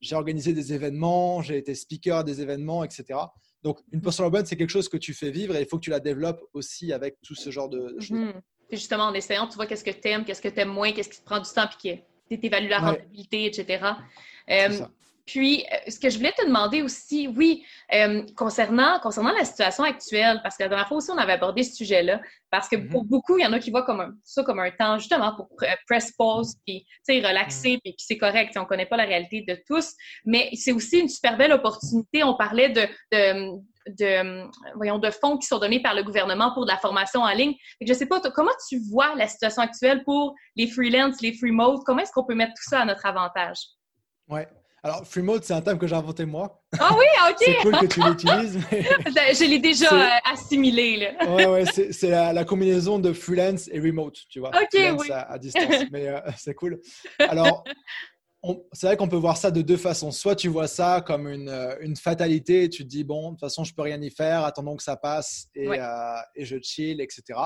J'ai 0.00 0.16
organisé 0.16 0.52
des 0.52 0.72
événements, 0.72 1.42
j'ai 1.42 1.56
été 1.58 1.74
speaker 1.74 2.18
à 2.18 2.24
des 2.24 2.40
événements, 2.40 2.82
etc. 2.82 3.18
Donc, 3.62 3.78
une 3.92 4.00
personal 4.00 4.32
brand, 4.32 4.44
c'est 4.44 4.56
quelque 4.56 4.70
chose 4.70 4.88
que 4.88 4.96
tu 4.96 5.14
fais 5.14 5.30
vivre 5.30 5.54
et 5.54 5.60
il 5.60 5.66
faut 5.66 5.78
que 5.78 5.84
tu 5.84 5.90
la 5.90 6.00
développes 6.00 6.42
aussi 6.52 6.92
avec 6.92 7.20
tout 7.22 7.36
ce 7.36 7.50
genre 7.50 7.68
de, 7.68 7.96
choses. 8.00 8.10
Mhm. 8.10 8.40
Justement, 8.70 9.04
en 9.04 9.14
essayant, 9.14 9.46
tu 9.46 9.54
vois 9.54 9.66
qu'est-ce 9.66 9.84
que 9.84 9.90
tu 9.90 10.08
aimes, 10.08 10.24
qu'est-ce 10.24 10.42
que 10.42 10.48
tu 10.48 10.60
aimes 10.60 10.72
moins, 10.72 10.92
qu'est-ce 10.92 11.10
qui 11.10 11.20
te 11.20 11.24
prend 11.24 11.38
du 11.38 11.48
temps, 11.48 11.68
puis 11.68 12.02
qui 12.28 12.40
t'évalues 12.40 12.68
la 12.68 12.80
rentabilité, 12.80 13.46
etc. 13.46 13.84
Puis, 15.26 15.64
euh, 15.72 15.90
ce 15.90 16.00
que 16.00 16.10
je 16.10 16.16
voulais 16.16 16.32
te 16.32 16.44
demander 16.44 16.82
aussi, 16.82 17.28
oui, 17.28 17.64
euh, 17.94 18.22
concernant, 18.36 18.98
concernant 19.00 19.32
la 19.32 19.44
situation 19.44 19.84
actuelle, 19.84 20.40
parce 20.42 20.56
que 20.56 20.64
la 20.64 20.68
dernière 20.68 20.88
fois 20.88 20.96
aussi, 20.96 21.10
on 21.10 21.18
avait 21.18 21.34
abordé 21.34 21.62
ce 21.62 21.76
sujet-là, 21.76 22.20
parce 22.50 22.68
que 22.68 22.76
pour 22.76 23.04
mm-hmm. 23.04 23.08
beaucoup, 23.08 23.38
il 23.38 23.44
y 23.44 23.46
en 23.46 23.52
a 23.52 23.58
qui 23.60 23.70
voient 23.70 23.84
comme 23.84 24.18
ça 24.24 24.42
comme 24.42 24.58
un 24.58 24.70
temps 24.70 24.98
justement 24.98 25.34
pour 25.36 25.48
press 25.86 26.12
pause, 26.18 26.56
puis 26.66 26.84
relaxer, 27.08 27.76
mm. 27.76 27.80
puis, 27.84 27.94
c'est 27.98 28.18
correct. 28.18 28.52
On 28.56 28.62
ne 28.62 28.66
connaît 28.66 28.86
pas 28.86 28.96
la 28.96 29.04
réalité 29.04 29.44
de 29.46 29.56
tous, 29.66 29.92
mais 30.24 30.50
c'est 30.54 30.72
aussi 30.72 30.98
une 30.98 31.08
super 31.08 31.36
belle 31.36 31.52
opportunité. 31.52 32.24
On 32.24 32.34
parlait 32.34 32.70
de, 32.70 32.82
de, 33.12 33.60
de, 33.86 34.50
voyons, 34.74 34.98
de 34.98 35.10
fonds 35.10 35.38
qui 35.38 35.46
sont 35.46 35.58
donnés 35.58 35.80
par 35.80 35.94
le 35.94 36.02
gouvernement 36.02 36.52
pour 36.52 36.66
de 36.66 36.70
la 36.70 36.78
formation 36.78 37.20
en 37.20 37.32
ligne. 37.32 37.54
je 37.80 37.88
ne 37.92 37.96
sais 37.96 38.06
pas, 38.06 38.20
comment 38.20 38.50
tu 38.68 38.80
vois 38.90 39.14
la 39.14 39.28
situation 39.28 39.62
actuelle 39.62 40.02
pour 40.04 40.34
les 40.56 40.66
freelance, 40.66 41.20
les 41.20 41.32
free 41.32 41.52
mode? 41.52 41.80
Comment 41.86 42.00
est-ce 42.00 42.12
qu'on 42.12 42.24
peut 42.24 42.34
mettre 42.34 42.54
tout 42.54 42.68
ça 42.68 42.80
à 42.80 42.84
notre 42.84 43.06
avantage? 43.06 43.58
Ouais. 44.28 44.48
Alors, 44.84 45.06
free 45.06 45.22
mode, 45.22 45.44
c'est 45.44 45.54
un 45.54 45.60
terme 45.60 45.78
que 45.78 45.86
j'ai 45.86 45.94
inventé 45.94 46.24
moi. 46.24 46.60
Ah 46.80 46.90
oui, 46.98 47.04
ok. 47.30 47.36
c'est 47.38 47.54
cool 47.62 47.78
que 47.78 47.86
tu 47.86 48.00
l'utilises. 48.00 48.58
je 48.72 49.48
l'ai 49.48 49.60
déjà 49.60 49.92
euh, 49.92 50.08
assimilé. 50.32 50.96
Là. 50.96 51.30
ouais, 51.34 51.46
ouais, 51.46 51.64
c'est 51.66 52.10
la, 52.10 52.44
combinaison 52.44 52.98
de 52.98 53.12
freelance 53.12 53.68
et 53.70 53.78
remote, 53.78 54.18
tu 54.28 54.40
vois. 54.40 54.50
Ok, 54.50 54.80
oui. 54.98 55.08
À, 55.12 55.38
distance, 55.38 55.84
mais 55.92 56.08
euh, 56.08 56.18
c'est 56.36 56.54
cool. 56.54 56.80
Alors, 57.20 57.62
c'est 58.72 58.88
vrai 58.88 58.96
qu'on 58.96 59.08
peut 59.08 59.16
voir 59.16 59.36
ça 59.36 59.52
de 59.52 59.62
deux 59.62 59.76
façons. 59.76 60.10
Soit 60.10 60.34
tu 60.34 60.48
vois 60.48 60.66
ça 60.66 61.00
comme 61.00 61.28
une, 61.28 61.48
euh, 61.48 61.76
une, 61.80 61.94
fatalité, 61.94 62.68
tu 62.68 62.82
te 62.82 62.88
dis, 62.88 63.04
bon, 63.04 63.26
de 63.26 63.30
toute 63.34 63.40
façon, 63.40 63.62
je 63.62 63.72
peux 63.72 63.82
rien 63.82 64.02
y 64.02 64.10
faire, 64.10 64.44
attendons 64.44 64.76
que 64.76 64.82
ça 64.82 64.96
passe 64.96 65.46
et, 65.54 65.68
et 66.34 66.44
je 66.44 66.56
chill, 66.60 67.00
etc. 67.00 67.38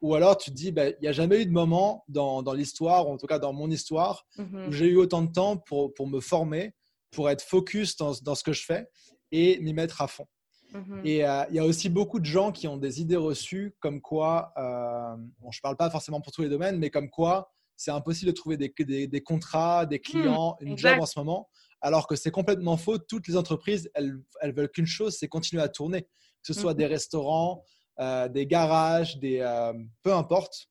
Ou 0.00 0.14
alors 0.14 0.36
tu 0.38 0.50
te 0.50 0.56
dis, 0.56 0.72
ben, 0.72 0.94
il 0.98 1.02
n'y 1.02 1.08
a 1.08 1.12
jamais 1.12 1.42
eu 1.42 1.46
de 1.46 1.52
moment 1.52 2.04
dans, 2.08 2.42
dans 2.42 2.54
l'histoire, 2.54 3.06
en 3.06 3.16
tout 3.16 3.26
cas 3.26 3.38
dans 3.38 3.52
mon 3.52 3.70
histoire, 3.70 4.26
mhm. 4.38 4.68
où 4.68 4.72
j'ai 4.72 4.86
eu 4.86 4.96
autant 4.96 5.22
de 5.22 5.30
temps 5.30 5.56
pour, 5.58 5.92
pour, 5.92 6.06
me 6.06 6.20
former, 6.20 6.74
pour 7.10 7.28
être 7.28 7.42
focus 7.42 7.96
dans, 7.96 8.12
dans 8.22 8.34
ce 8.34 8.42
que 8.42 8.52
je 8.52 8.64
fais 8.64 8.88
et 9.30 9.60
m'y 9.60 9.74
mettre 9.74 10.00
à 10.00 10.06
fond. 10.06 10.26
Mhm. 10.72 11.02
Et 11.04 11.24
euh, 11.24 11.44
il 11.50 11.56
y 11.56 11.58
a 11.58 11.64
aussi 11.64 11.88
beaucoup 11.88 12.20
de 12.20 12.24
gens 12.24 12.52
qui 12.52 12.68
ont 12.68 12.76
des 12.76 13.00
idées 13.00 13.16
reçues 13.16 13.74
comme 13.80 14.00
quoi, 14.00 14.52
euh, 14.56 15.16
bon, 15.40 15.50
je 15.50 15.58
ne 15.58 15.62
parle 15.62 15.76
pas 15.76 15.90
forcément 15.90 16.20
pour 16.20 16.32
tous 16.32 16.42
les 16.42 16.48
domaines, 16.48 16.78
mais 16.78 16.90
comme 16.90 17.10
quoi 17.10 17.50
c'est 17.76 17.90
impossible 17.90 18.30
de 18.30 18.36
trouver 18.36 18.58
des, 18.58 18.74
des, 18.78 19.06
des 19.06 19.20
contrats, 19.22 19.86
des 19.86 20.00
clients, 20.00 20.54
hmm, 20.60 20.66
une 20.66 20.76
job 20.76 21.00
en 21.00 21.06
ce 21.06 21.18
moment, 21.18 21.48
alors 21.80 22.06
que 22.06 22.14
c'est 22.14 22.30
complètement 22.30 22.76
faux. 22.76 22.98
Toutes 22.98 23.26
les 23.26 23.38
entreprises, 23.38 23.90
elles, 23.94 24.18
elles 24.42 24.52
veulent 24.52 24.70
qu'une 24.70 24.86
chose, 24.86 25.16
c'est 25.18 25.28
continuer 25.28 25.62
à 25.62 25.68
tourner, 25.70 26.02
que 26.02 26.08
ce 26.42 26.52
soit 26.52 26.72
mhm. 26.72 26.78
des 26.78 26.86
restaurants, 26.86 27.64
euh, 28.00 28.28
des 28.28 28.46
garages, 28.46 29.18
des, 29.18 29.40
euh, 29.40 29.72
peu 30.02 30.12
importe, 30.12 30.68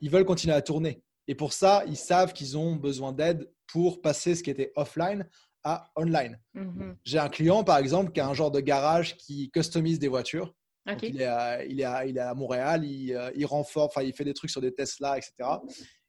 ils 0.00 0.10
veulent 0.10 0.24
continuer 0.24 0.54
à 0.54 0.62
tourner. 0.62 1.02
Et 1.28 1.34
pour 1.34 1.52
ça, 1.52 1.84
ils 1.86 1.96
savent 1.96 2.32
qu'ils 2.32 2.56
ont 2.56 2.76
besoin 2.76 3.12
d'aide 3.12 3.50
pour 3.66 4.00
passer 4.00 4.34
ce 4.34 4.42
qui 4.42 4.50
était 4.50 4.72
offline 4.76 5.28
à 5.64 5.90
online. 5.96 6.40
Mhm. 6.54 6.96
J'ai 7.04 7.18
un 7.18 7.28
client, 7.28 7.64
par 7.64 7.78
exemple, 7.78 8.12
qui 8.12 8.20
a 8.20 8.28
un 8.28 8.34
genre 8.34 8.50
de 8.50 8.60
garage 8.60 9.16
qui 9.16 9.50
customise 9.50 9.98
des 9.98 10.08
voitures. 10.08 10.54
il, 11.02 11.20
est 11.20 11.24
à, 11.24 11.64
il, 11.64 11.80
est 11.80 11.84
à, 11.84 12.06
il, 12.06 12.16
est 12.16 12.20
à, 12.20 12.32
Montréal, 12.34 12.84
il, 12.84 13.12
euh, 13.12 13.30
il 13.34 13.44
renforce, 13.44 13.94
enfin, 13.96 14.06
il 14.06 14.12
fait 14.12 14.24
des 14.24 14.34
trucs 14.34 14.50
sur 14.50 14.60
des 14.60 14.72
Tesla, 14.72 15.18
etc. 15.18 15.32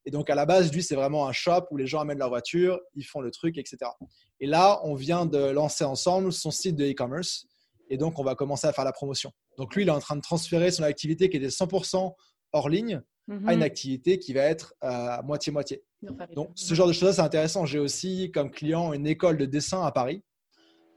Et 0.05 0.11
donc, 0.11 0.29
à 0.29 0.35
la 0.35 0.45
base, 0.45 0.71
lui, 0.71 0.83
c'est 0.83 0.95
vraiment 0.95 1.27
un 1.27 1.33
shop 1.33 1.65
où 1.71 1.77
les 1.77 1.87
gens 1.87 1.99
amènent 1.99 2.19
leur 2.19 2.29
voiture, 2.29 2.79
ils 2.93 3.03
font 3.03 3.19
le 3.19 3.31
truc, 3.31 3.57
etc. 3.57 3.77
Et 4.39 4.47
là, 4.47 4.79
on 4.83 4.93
vient 4.93 5.25
de 5.25 5.49
lancer 5.49 5.83
ensemble 5.83 6.31
son 6.31 6.51
site 6.51 6.77
de 6.77 6.85
e-commerce. 6.85 7.45
Et 7.89 7.97
donc, 7.97 8.19
on 8.19 8.23
va 8.23 8.35
commencer 8.35 8.67
à 8.67 8.73
faire 8.73 8.85
la 8.85 8.91
promotion. 8.91 9.31
Donc 9.57 9.75
lui, 9.75 9.83
il 9.83 9.87
est 9.87 9.91
en 9.91 9.99
train 9.99 10.15
de 10.15 10.21
transférer 10.21 10.71
son 10.71 10.83
activité 10.83 11.29
qui 11.29 11.37
était 11.37 11.47
100% 11.47 12.13
hors 12.53 12.69
ligne 12.69 13.01
à 13.29 13.53
une 13.53 13.59
mhm. 13.59 13.61
activité 13.61 14.19
qui 14.19 14.33
va 14.33 14.41
être 14.43 14.73
à 14.81 15.21
moitié-moitié. 15.23 15.83
Donc 16.33 16.51
ce 16.55 16.73
genre 16.73 16.87
de 16.87 16.93
choses, 16.93 17.15
c'est 17.15 17.21
intéressant. 17.21 17.65
J'ai 17.65 17.79
aussi 17.79 18.31
comme 18.31 18.51
client 18.51 18.93
une 18.93 19.05
école 19.05 19.37
de 19.37 19.45
dessin 19.45 19.83
à 19.85 19.91
Paris. 19.91 20.23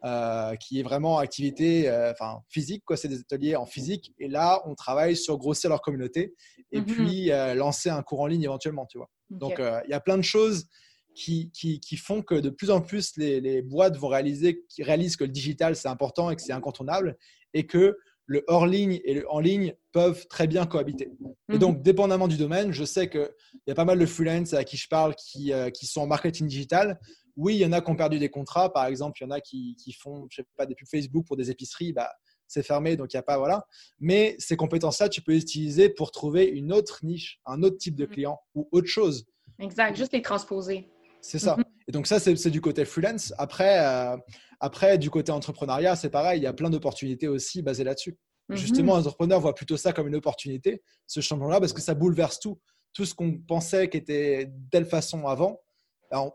Euh, 0.02 0.56
qui 0.56 0.80
est 0.80 0.82
vraiment 0.82 1.18
activité 1.18 1.86
euh, 1.86 2.12
enfin, 2.12 2.40
physique, 2.48 2.82
quoi. 2.86 2.96
c'est 2.96 3.06
des 3.06 3.20
ateliers 3.20 3.54
en 3.54 3.66
physique. 3.66 4.14
Et 4.18 4.28
là, 4.28 4.62
on 4.64 4.74
travaille 4.74 5.14
sur 5.14 5.36
grossir 5.36 5.68
leur 5.68 5.82
communauté 5.82 6.34
et 6.72 6.80
mhm. 6.80 6.86
puis 6.86 7.30
euh, 7.30 7.54
lancer 7.54 7.90
un 7.90 8.02
cours 8.02 8.20
en 8.20 8.26
ligne 8.26 8.44
éventuellement. 8.44 8.86
Tu 8.86 8.96
vois. 8.96 9.10
Donc, 9.28 9.58
il 9.58 9.90
y 9.90 9.92
a 9.92 10.00
plein 10.00 10.16
de 10.16 10.22
choses 10.22 10.68
qui, 11.14 11.50
qui, 11.52 11.80
qui, 11.80 11.96
font 11.96 12.22
que 12.22 12.34
de 12.34 12.50
plus 12.50 12.70
en 12.70 12.80
plus, 12.80 13.16
les, 13.16 13.40
les 13.40 13.62
boîtes 13.62 13.96
vont 13.96 14.08
réaliser, 14.08 14.64
qui 14.68 14.82
réalisent 14.82 15.16
que 15.16 15.24
le 15.24 15.30
digital, 15.30 15.76
c'est 15.76 15.88
important 15.88 16.30
et 16.30 16.36
que 16.36 16.42
c'est 16.42 16.52
incontournable 16.52 17.16
et 17.54 17.66
que 17.66 17.96
le 18.30 18.44
hors 18.46 18.66
ligne 18.66 19.00
et 19.04 19.14
le 19.14 19.28
en 19.28 19.40
ligne 19.40 19.74
peuvent 19.90 20.28
très 20.28 20.46
bien 20.46 20.64
cohabiter. 20.64 21.10
Et 21.52 21.58
donc, 21.58 21.78
mhm. 21.78 21.82
dépendamment 21.82 22.28
du 22.28 22.36
domaine, 22.36 22.70
je 22.70 22.84
sais 22.84 23.10
qu'il 23.10 23.28
y 23.66 23.72
a 23.72 23.74
pas 23.74 23.84
mal 23.84 23.98
de 23.98 24.06
freelance 24.06 24.54
à 24.54 24.62
qui 24.62 24.76
je 24.76 24.86
parle 24.86 25.16
qui, 25.16 25.52
euh, 25.52 25.68
qui, 25.70 25.86
sont 25.86 26.02
en 26.02 26.06
marketing 26.06 26.46
digital. 26.46 27.00
Oui, 27.36 27.56
il 27.56 27.60
y 27.60 27.66
en 27.66 27.72
a 27.72 27.80
qui 27.80 27.90
ont 27.90 27.96
perdu 27.96 28.20
des 28.20 28.28
contrats. 28.28 28.72
Par 28.72 28.86
exemple, 28.86 29.18
il 29.20 29.24
y 29.24 29.26
en 29.26 29.32
a 29.32 29.40
qui, 29.40 29.74
qui 29.82 29.92
font, 29.92 30.28
je 30.30 30.36
sais 30.36 30.48
pas, 30.56 30.64
des 30.64 30.76
pubs 30.76 30.86
Facebook 30.88 31.26
pour 31.26 31.36
des 31.36 31.50
épiceries. 31.50 31.92
Bah, 31.92 32.08
c'est 32.46 32.62
fermé, 32.62 32.96
donc 32.96 33.12
il 33.12 33.16
n'y 33.16 33.20
a 33.20 33.24
pas, 33.24 33.36
voilà. 33.36 33.66
Mais 33.98 34.36
ces 34.38 34.56
compétences-là, 34.56 35.08
tu 35.08 35.22
peux 35.22 35.32
les 35.32 35.40
utiliser 35.40 35.88
pour 35.88 36.12
trouver 36.12 36.44
une 36.44 36.72
autre 36.72 37.00
niche, 37.02 37.40
un 37.46 37.64
autre 37.64 37.78
type 37.78 37.96
de 37.96 38.06
mhm. 38.06 38.12
client 38.12 38.40
ou 38.54 38.68
autre 38.70 38.88
chose. 38.88 39.26
Exact, 39.58 39.96
juste 39.96 40.12
les 40.12 40.22
transposer. 40.22 40.88
C'est 41.22 41.38
ça. 41.38 41.56
Mhm. 41.56 41.64
Et 41.88 41.92
donc 41.92 42.06
ça, 42.06 42.20
c'est 42.20 42.50
du 42.50 42.60
côté 42.60 42.84
freelance. 42.84 43.32
Après, 43.38 43.84
euh, 43.84 44.16
après, 44.60 44.98
du 44.98 45.10
côté 45.10 45.32
entrepreneuriat, 45.32 45.96
c'est 45.96 46.10
pareil, 46.10 46.40
il 46.40 46.42
y 46.44 46.46
a 46.46 46.52
plein 46.52 46.70
d'opportunités 46.70 47.28
aussi 47.28 47.62
basées 47.62 47.84
là-dessus. 47.84 48.16
Mhm. 48.48 48.56
Justement, 48.56 48.98
les 48.98 49.06
entrepreneurs 49.06 49.40
voient 49.40 49.54
plutôt 49.54 49.76
ça 49.76 49.92
comme 49.92 50.08
une 50.08 50.16
opportunité, 50.16 50.82
ce 51.06 51.20
changement-là, 51.20 51.60
parce 51.60 51.72
que 51.72 51.80
ça 51.80 51.94
bouleverse 51.94 52.40
tout. 52.40 52.60
Tout 52.92 53.04
ce 53.04 53.14
qu'on 53.14 53.38
pensait 53.38 53.88
qui 53.88 53.96
était 53.96 54.46
de 54.46 54.52
telle 54.70 54.86
façon 54.86 55.26
avant, 55.26 55.60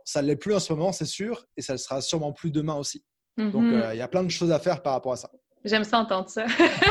ça 0.05 0.21
ne 0.21 0.27
l'est 0.27 0.35
plus 0.37 0.55
en 0.55 0.59
ce 0.59 0.71
moment, 0.71 0.91
c'est 0.91 1.05
sûr, 1.05 1.45
et 1.57 1.61
ça 1.61 1.73
ne 1.73 1.77
sera 1.77 2.01
sûrement 2.01 2.31
plus 2.31 2.51
demain 2.51 2.75
aussi. 2.75 3.03
Donc, 3.37 3.55
mhm. 3.55 3.73
euh, 3.73 3.93
il 3.93 3.97
y 3.97 4.01
a 4.01 4.07
plein 4.07 4.23
de 4.23 4.29
choses 4.29 4.51
à 4.51 4.59
faire 4.59 4.81
par 4.81 4.93
rapport 4.93 5.11
à 5.11 5.17
ça. 5.17 5.29
J'aime 5.65 5.83
ça 5.83 5.97
entendre 5.97 6.29
ça. 6.29 6.45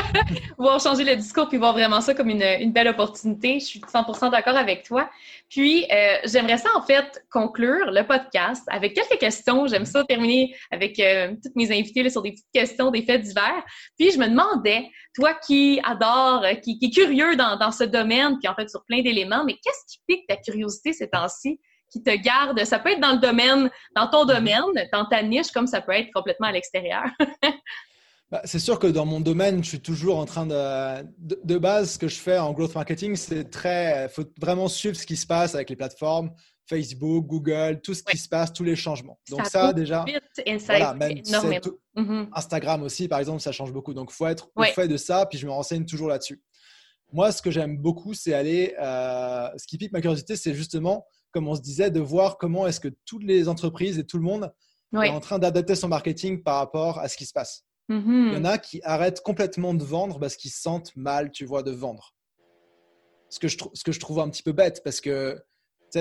voir 0.57 0.81
changer 0.81 1.05
le 1.05 1.15
discours 1.15 1.47
puis 1.47 1.57
voir 1.57 1.71
vraiment 1.71 2.01
ça 2.01 2.13
comme 2.13 2.29
une, 2.29 2.43
une 2.43 2.73
belle 2.73 2.89
opportunité. 2.89 3.61
Je 3.61 3.65
suis 3.65 3.79
100% 3.79 4.31
d'accord 4.31 4.57
avec 4.57 4.83
toi. 4.83 5.09
Puis, 5.49 5.85
euh, 5.89 6.17
j'aimerais 6.25 6.57
ça 6.57 6.67
en 6.75 6.81
fait 6.81 7.23
conclure 7.31 7.89
le 7.91 8.05
podcast 8.05 8.63
avec 8.67 8.93
quelques 8.93 9.17
questions. 9.17 9.65
J'aime 9.67 9.85
ça 9.85 10.03
terminer 10.03 10.53
avec 10.71 10.99
euh, 10.99 11.33
toutes 11.41 11.55
mes 11.55 11.71
invités 11.71 12.09
sur 12.09 12.21
des 12.21 12.31
petites 12.31 12.51
questions, 12.53 12.91
des 12.91 13.03
faits 13.03 13.21
divers. 13.21 13.63
Puis, 13.97 14.11
je 14.11 14.17
me 14.17 14.27
demandais, 14.27 14.89
toi 15.13 15.33
qui 15.33 15.79
adore, 15.85 16.45
qui, 16.61 16.77
qui 16.77 16.87
est 16.87 16.91
curieux 16.93 17.37
dans, 17.37 17.55
dans 17.57 17.71
ce 17.71 17.85
domaine, 17.85 18.37
puis 18.39 18.49
en 18.49 18.55
fait 18.55 18.69
sur 18.69 18.83
plein 18.83 19.01
d'éléments, 19.01 19.45
mais 19.45 19.53
qu'est-ce 19.53 19.85
qui 19.87 19.99
pique 20.05 20.27
ta 20.27 20.35
curiosité 20.35 20.91
ces 20.91 21.09
temps-ci? 21.09 21.61
qui 21.91 22.03
te 22.03 22.13
garde? 22.15 22.61
Ça 22.65 22.79
peut 22.79 22.89
être 22.89 22.99
dans 22.99 23.13
le 23.13 23.19
domaine, 23.19 23.69
dans 23.95 24.07
ton 24.07 24.25
domaine, 24.25 24.63
dans 24.91 25.05
ta 25.05 25.21
niche, 25.23 25.51
comme 25.51 25.67
ça 25.67 25.79
peut 25.79 25.93
être 25.93 26.11
complètement 26.13 26.47
à 26.47 26.51
l'extérieur. 26.51 27.05
Bah, 28.35 28.41
c'est 28.43 28.59
sûr 28.59 28.79
que 28.79 28.87
dans 28.87 29.05
mon 29.05 29.21
domaine, 29.21 29.63
je 29.63 29.69
suis 29.69 29.79
toujours 29.79 30.19
en 30.19 30.25
train 30.25 30.45
de, 30.45 31.07
de, 31.17 31.57
base, 31.57 31.91
ce 31.91 31.97
que 31.97 32.09
je 32.09 32.17
fais 32.17 32.37
en 32.37 32.51
growth 32.51 32.75
marketing, 32.75 33.15
c'est 33.15 33.49
très, 33.49 34.09
faut 34.09 34.25
vraiment 34.41 34.67
suivre 34.67 34.97
ce 34.97 35.05
qui 35.05 35.15
se 35.15 35.25
passe 35.25 35.55
avec 35.55 35.69
les 35.69 35.77
plateformes, 35.77 36.31
Facebook, 36.67 37.25
Google, 37.27 37.79
tout 37.81 37.93
ce 37.93 38.03
qui 38.03 38.17
se 38.17 38.27
passe, 38.27 38.51
tous 38.51 38.65
les 38.65 38.75
changements. 38.75 39.17
Donc 39.29 39.45
ça, 39.45 39.71
déjà, 39.71 40.03
voilà, 40.65 40.93
même 40.95 41.13
mm-hmm. 41.13 42.27
Instagram 42.33 42.83
aussi, 42.83 43.07
par 43.07 43.19
exemple, 43.19 43.39
ça 43.39 43.53
change 43.53 43.71
beaucoup. 43.71 43.93
Donc 43.93 44.11
faut 44.11 44.27
être 44.27 44.49
au 44.53 44.63
fait 44.63 44.89
de 44.89 44.97
ça, 44.97 45.25
puis 45.27 45.39
je 45.39 45.45
me 45.45 45.51
renseigne 45.53 45.85
toujours 45.85 46.09
là-dessus. 46.09 46.43
Moi, 47.13 47.31
ce 47.31 47.41
que 47.41 47.51
j'aime 47.51 47.77
beaucoup, 47.77 48.13
c'est 48.13 48.33
aller. 48.33 48.75
Euh, 48.81 49.47
ce 49.55 49.65
qui 49.65 49.77
pique 49.77 49.93
ma 49.93 50.01
curiosité, 50.01 50.35
c'est 50.35 50.53
justement, 50.53 51.05
comme 51.31 51.47
on 51.47 51.55
se 51.55 51.61
disait, 51.61 51.89
de 51.89 52.01
voir 52.01 52.37
comment 52.37 52.67
est-ce 52.67 52.81
que 52.81 52.89
toutes 53.05 53.23
les 53.23 53.47
entreprises 53.47 53.97
et 53.97 54.03
tout 54.03 54.17
le 54.17 54.23
monde 54.23 54.51
est 54.93 55.07
en 55.07 55.21
train 55.21 55.39
d'adapter 55.39 55.75
son 55.75 55.87
marketing 55.87 56.43
par 56.43 56.57
rapport 56.57 56.99
à 56.99 57.07
ce 57.07 57.15
qui 57.15 57.25
se 57.25 57.31
passe. 57.31 57.63
Il 57.89 58.33
y 58.33 58.37
en 58.37 58.45
a 58.45 58.57
qui 58.57 58.81
arrêtent 58.83 59.21
complètement 59.21 59.73
de 59.73 59.83
vendre 59.83 60.19
parce 60.19 60.35
qu'ils 60.35 60.51
se 60.51 60.61
sentent 60.61 60.95
mal, 60.95 61.31
tu 61.31 61.45
vois, 61.45 61.63
de 61.63 61.71
vendre. 61.71 62.13
Ce 63.29 63.39
que 63.39 63.47
je, 63.47 63.57
ce 63.73 63.83
que 63.83 63.91
je 63.91 63.99
trouve 63.99 64.19
un 64.19 64.29
petit 64.29 64.43
peu 64.43 64.53
bête 64.53 64.81
parce 64.83 65.01
que 65.01 65.39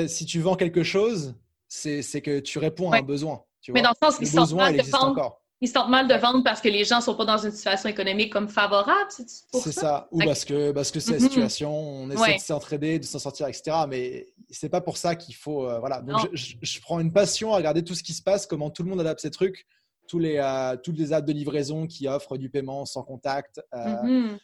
si 0.06 0.26
tu 0.26 0.40
vends 0.40 0.56
quelque 0.56 0.82
chose, 0.82 1.34
c'est 1.68 2.22
que 2.22 2.40
tu 2.40 2.58
réponds 2.58 2.92
à 2.92 2.98
un 2.98 3.02
besoin. 3.02 3.42
Tu 3.60 3.72
Mais 3.72 3.82
dans 3.82 3.90
le 3.90 4.06
sens, 4.06 4.18
ils 4.20 4.28
sentent 4.28 4.52
mal 4.52 4.76
de 4.76 4.82
vendre. 4.82 5.40
Ils 5.60 5.68
sentent 5.68 5.88
mal 5.88 6.06
de 6.08 6.14
vendre 6.14 6.42
parce 6.44 6.60
que 6.60 6.68
les 6.68 6.84
gens 6.84 6.96
ne 6.98 7.02
sont 7.02 7.14
pas 7.14 7.24
dans 7.24 7.38
une 7.38 7.52
situation 7.52 7.88
économique 7.88 8.30
comme 8.30 8.48
favorable, 8.48 9.08
c'est 9.08 9.26
ça? 9.28 9.72
ça? 9.72 10.08
Ou 10.10 10.18
parce 10.18 10.44
que 10.44 10.72
parce 10.72 10.90
que 10.90 11.00
c'est 11.00 11.12
la 11.12 11.18
mm-hmm. 11.18 11.22
situation, 11.22 11.72
on 11.72 12.10
essaie 12.10 12.34
de 12.34 12.40
s'entraider, 12.40 12.98
de 12.98 13.04
s'en 13.04 13.18
sortir, 13.18 13.46
etc. 13.46 13.76
Mais 13.88 14.26
c'est 14.50 14.68
pas 14.68 14.82
pour 14.82 14.98
ça 14.98 15.14
qu'il 15.14 15.34
faut. 15.34 15.66
Euh, 15.66 15.78
voilà. 15.78 16.02
Donc 16.02 16.28
je, 16.34 16.80
prends 16.80 17.00
une 17.00 17.12
passion 17.12 17.54
à 17.54 17.56
regarder 17.56 17.82
tout 17.82 17.94
ce 17.94 18.02
qui 18.02 18.12
se 18.12 18.22
passe, 18.22 18.46
comment 18.46 18.68
tout 18.68 18.82
le 18.82 18.90
monde 18.90 19.00
adapte 19.00 19.20
ses 19.20 19.30
trucs, 19.30 19.66
tous 20.06 20.18
les 20.18 20.38
euh, 20.38 20.76
toutes 20.82 20.98
les 20.98 21.12
apps 21.12 21.26
de 21.26 21.32
livraison 21.32 21.86
qui 21.86 22.08
offrent 22.08 22.36
du 22.36 22.50
paiement 22.50 22.84
sans 22.84 23.02
contact. 23.02 23.60
Euh, 23.74 23.78
mm-hmm. 23.78 24.38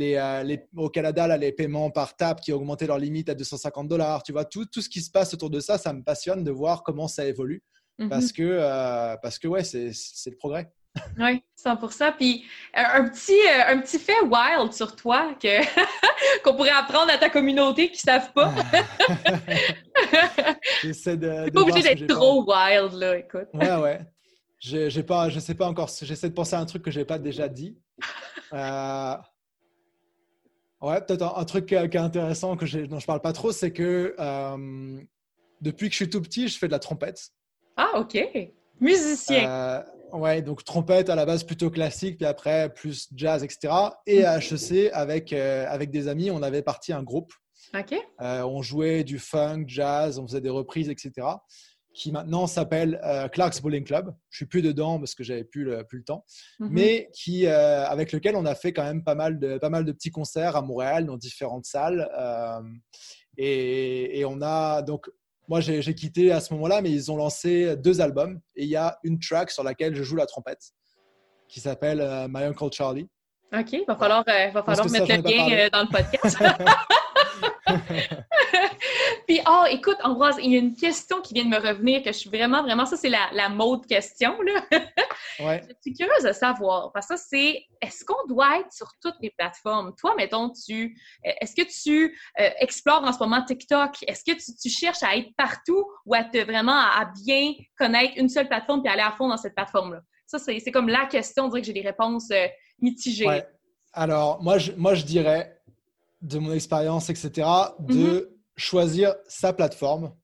Euh, 0.00 0.42
les, 0.42 0.64
au 0.76 0.88
Canada, 0.88 1.26
là, 1.26 1.36
les 1.36 1.52
paiements 1.52 1.90
par 1.90 2.16
tap 2.16 2.40
qui 2.40 2.52
ont 2.52 2.56
augmenté 2.56 2.86
leur 2.86 2.98
limite 2.98 3.28
à 3.28 3.34
250 3.34 3.88
dollars. 3.88 4.22
Tu 4.22 4.32
vois, 4.32 4.44
tout, 4.44 4.64
tout, 4.64 4.80
ce 4.80 4.88
qui 4.88 5.00
se 5.00 5.10
passe 5.10 5.34
autour 5.34 5.50
de 5.50 5.60
ça, 5.60 5.76
ça 5.76 5.92
me 5.92 6.02
passionne 6.02 6.44
de 6.44 6.50
voir 6.50 6.82
comment 6.82 7.08
ça 7.08 7.26
évolue. 7.26 7.62
Mhm. 7.98 8.08
Parce, 8.08 8.32
que, 8.32 8.42
euh, 8.42 9.16
parce 9.22 9.38
que, 9.38 9.48
ouais, 9.48 9.64
c'est 9.64 9.90
le 10.26 10.36
progrès. 10.36 10.72
Oui, 11.18 11.42
100%. 11.58 12.16
Puis 12.18 12.44
un 12.74 13.08
petit, 13.08 13.38
un 13.66 13.80
petit 13.80 13.98
fait 13.98 14.20
wild 14.20 14.74
sur 14.74 14.94
toi 14.94 15.34
qu'on 16.44 16.54
pourrait 16.54 16.68
apprendre 16.68 17.10
à 17.10 17.16
ta 17.16 17.30
communauté 17.30 17.90
qui 17.90 18.06
ne 18.06 18.12
savent 18.12 18.30
pas. 18.34 18.52
J'essaie 20.82 21.16
de. 21.16 21.48
pas 21.48 21.60
obligé 21.62 21.80
d'être 21.82 22.06
trop 22.08 22.44
wild, 22.44 22.92
là, 22.92 23.16
écoute. 23.16 23.48
Ouais, 23.54 23.74
ouais. 23.76 24.00
J'ai 24.62 25.02
pas, 25.02 25.28
je 25.28 25.40
sais 25.40 25.54
pas 25.54 25.66
encore. 25.66 25.90
J'essaie 26.02 26.28
de 26.28 26.34
penser 26.34 26.54
à 26.54 26.60
un 26.60 26.66
truc 26.66 26.82
que 26.82 26.90
je 26.90 27.00
n'ai 27.00 27.04
pas 27.04 27.18
déjà 27.18 27.48
dit. 27.48 27.78
Euh, 28.54 29.16
Ouais, 30.82 31.00
peut-être 31.00 31.38
un, 31.38 31.44
truc 31.44 31.66
qui 31.66 31.74
est, 31.74 31.96
intéressant 31.96 32.56
que 32.56 32.86
dont 32.86 32.98
je 32.98 33.06
parle 33.06 33.20
pas 33.20 33.32
trop, 33.32 33.52
c'est 33.52 33.70
que 33.70 34.16
euh, 34.18 35.00
depuis 35.60 35.86
que 35.86 35.92
je 35.92 35.96
suis 35.96 36.10
tout 36.10 36.20
petit, 36.20 36.48
je 36.48 36.58
fais 36.58 36.66
de 36.66 36.72
la 36.72 36.80
trompette. 36.80 37.28
Ah, 37.76 38.00
ok. 38.00 38.18
Musicien. 38.80 39.48
Euh, 39.48 39.82
ouais, 40.12 40.42
donc 40.42 40.64
trompette 40.64 41.08
à 41.08 41.14
la 41.14 41.24
base 41.24 41.44
plutôt 41.44 41.70
classique, 41.70 42.16
puis 42.16 42.26
après 42.26 42.68
plus 42.74 43.08
jazz, 43.14 43.44
etc. 43.44 43.72
Et 44.08 44.24
à 44.24 44.38
HEC, 44.38 44.90
avec, 44.92 45.32
euh, 45.32 45.66
avec 45.68 45.92
des 45.92 46.08
amis, 46.08 46.32
on 46.32 46.42
avait 46.42 46.62
parti 46.62 46.92
un 46.92 47.04
groupe. 47.04 47.32
Ok. 47.78 47.94
on 48.18 48.60
jouait 48.60 49.04
du 49.04 49.20
funk, 49.20 49.64
jazz, 49.68 50.18
on 50.18 50.26
faisait 50.26 50.40
des 50.40 50.50
reprises, 50.50 50.90
etc 50.90 51.28
qui 51.94 52.10
maintenant 52.12 52.46
s'appelle 52.46 53.00
euh, 53.04 53.28
Clark's 53.28 53.60
Bowling 53.60 53.84
Club. 53.84 54.14
Je 54.30 54.36
suis 54.38 54.46
plus 54.46 54.62
dedans 54.62 54.98
parce 54.98 55.14
que 55.14 55.24
j'avais 55.24 55.44
plus 55.44 55.64
le, 55.64 55.84
plus 55.84 55.98
le 55.98 56.04
temps, 56.04 56.24
mhm. 56.58 56.68
mais 56.70 57.10
qui, 57.12 57.46
euh, 57.46 57.86
avec 57.86 58.12
lequel 58.12 58.36
on 58.36 58.46
a 58.46 58.54
fait 58.54 58.72
quand 58.72 58.84
même 58.84 59.04
pas 59.04 59.14
mal 59.14 59.38
de, 59.38 59.58
pas 59.58 59.68
mal 59.68 59.84
de 59.84 59.92
petits 59.92 60.10
concerts 60.10 60.56
à 60.56 60.62
Montréal 60.62 61.06
dans 61.06 61.16
différentes 61.16 61.64
salles. 61.64 62.08
Euh, 62.18 62.60
et, 63.36 64.20
et, 64.20 64.24
on 64.24 64.40
a 64.42 64.82
donc, 64.82 65.10
moi 65.48 65.60
j'ai 65.60 65.94
quitté 65.94 66.32
à 66.32 66.40
ce 66.40 66.52
moment-là, 66.54 66.82
mais 66.82 66.90
ils 66.90 67.10
ont 67.10 67.16
lancé 67.16 67.76
deux 67.76 68.00
albums 68.00 68.40
et 68.56 68.64
il 68.64 68.68
y 68.68 68.76
a 68.76 68.98
une 69.04 69.18
track 69.18 69.50
sur 69.50 69.62
laquelle 69.62 69.94
je 69.94 70.02
joue 70.02 70.16
la 70.16 70.26
trompette 70.26 70.72
qui 71.48 71.60
s'appelle 71.60 71.98
My 72.28 72.44
Uncle 72.44 72.68
Charlie. 72.72 73.08
Ok, 73.54 73.76
va 73.86 73.96
falloir, 73.96 74.24
va 74.24 74.62
falloir 74.62 74.90
mettre 74.90 75.06
le 75.08 75.16
lien 75.16 75.68
dans 75.70 75.82
le 75.82 75.88
podcast. 75.88 76.38
Puis, 79.32 79.40
oh, 79.48 79.64
écoute, 79.70 79.96
Ambroise, 80.02 80.36
il 80.42 80.52
y 80.52 80.56
a 80.56 80.58
une 80.58 80.76
question 80.76 81.22
qui 81.22 81.32
vient 81.32 81.46
de 81.46 81.48
me 81.48 81.56
revenir 81.56 82.02
que 82.02 82.12
je 82.12 82.18
suis 82.18 82.28
vraiment, 82.28 82.62
vraiment, 82.62 82.84
ça, 82.84 82.98
c'est 82.98 83.08
la, 83.08 83.30
la 83.32 83.48
mode 83.48 83.86
question, 83.86 84.36
là. 84.42 84.62
ouais. 85.40 85.62
Je 85.66 85.74
suis 85.80 85.94
curieuse 85.94 86.22
de 86.22 86.32
savoir, 86.32 86.92
parce 86.92 87.06
que 87.06 87.16
ça, 87.16 87.24
c'est, 87.30 87.64
est-ce 87.80 88.04
qu'on 88.04 88.26
doit 88.28 88.60
être 88.60 88.70
sur 88.70 88.92
toutes 89.00 89.14
les 89.22 89.30
plateformes? 89.30 89.94
Toi, 89.96 90.14
mettons, 90.18 90.50
tu, 90.50 90.98
euh, 91.24 91.30
est-ce 91.40 91.54
que 91.54 91.66
tu 91.66 92.14
euh, 92.38 92.50
explores 92.58 93.02
en 93.04 93.10
ce 93.10 93.20
moment 93.20 93.42
TikTok? 93.42 94.04
Est-ce 94.06 94.22
que 94.22 94.36
tu, 94.36 94.68
cherches 94.68 95.02
à 95.02 95.16
être 95.16 95.34
partout 95.34 95.82
ou 96.04 96.12
à 96.12 96.24
te 96.24 96.36
vraiment 96.36 96.76
à, 96.76 97.10
bien 97.24 97.54
connaître 97.78 98.12
une 98.16 98.28
seule 98.28 98.48
plateforme 98.48 98.82
puis 98.82 98.92
aller 98.92 99.00
à 99.00 99.12
fond 99.12 99.28
dans 99.28 99.38
cette 99.38 99.54
plateforme-là? 99.54 100.02
Ça, 100.26 100.38
c'est 100.38 100.60
comme 100.72 100.90
la 100.90 101.06
question, 101.06 101.44
on 101.44 101.48
dirait 101.48 101.62
que 101.62 101.68
j'ai 101.68 101.72
des 101.72 101.80
réponses 101.80 102.30
euh, 102.32 102.48
mitigées. 102.82 103.28
Ouais. 103.28 103.46
Alors, 103.94 104.42
moi 104.42 104.58
je, 104.58 104.72
moi, 104.72 104.92
je 104.92 105.06
dirais, 105.06 105.58
de 106.20 106.38
mon 106.38 106.52
expérience, 106.52 107.08
etc., 107.08 107.48
de 107.78 107.94
mm-hmm 107.94 108.31
choisir 108.56 109.14
sa 109.26 109.52
plateforme. 109.52 110.14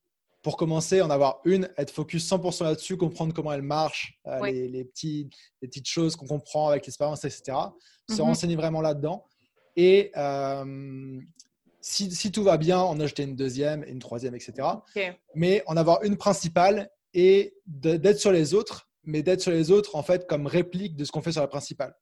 Pour 0.43 0.57
commencer, 0.57 1.03
en 1.03 1.11
avoir 1.11 1.41
une, 1.45 1.69
être 1.77 1.91
focus 1.91 2.31
100% 2.31 2.62
là-dessus, 2.62 2.97
comprendre 2.97 3.35
comment 3.35 3.53
elle 3.53 3.62
marche, 3.62 4.19
euh, 4.27 4.41
les, 4.47 4.85
petits, 4.85 5.29
les 5.61 5.69
petites 5.69 5.88
choses 5.88 6.14
qu'on 6.14 6.27
comprend 6.27 6.69
avec 6.69 6.87
l'expérience, 6.87 7.25
etc. 7.25 7.59
Se 8.09 8.14
mhm. 8.14 8.21
renseigner 8.21 8.57
vraiment 8.57 8.81
là-dedans. 8.81 9.27
Et 9.77 10.12
euh, 10.17 11.21
si, 11.81 12.33
tout 12.33 12.43
va 12.45 12.57
bien, 12.57 12.79
en 12.79 12.99
acheter 13.01 13.25
une 13.25 13.37
deuxième, 13.37 13.85
une 13.85 13.99
troisième, 13.99 14.35
etc. 14.35 14.69
Mais 15.35 15.62
en 15.67 15.77
avoir 15.77 16.03
une 16.05 16.17
principale 16.17 16.91
et 17.14 17.55
d'être 17.67 18.19
sur 18.19 18.33
les 18.33 18.55
autres, 18.55 18.88
mais 19.05 19.23
d'être 19.23 19.41
sur 19.41 19.53
les 19.53 19.71
autres 19.71 19.97
en 19.97 20.03
fait 20.03 20.27
comme 20.29 20.47
réplique 20.47 20.97
de 20.97 21.05
ce 21.05 21.12
qu'on 21.12 21.23
fait 21.23 21.33
sur 21.33 21.41
la 21.41 21.49
principale. 21.49 21.95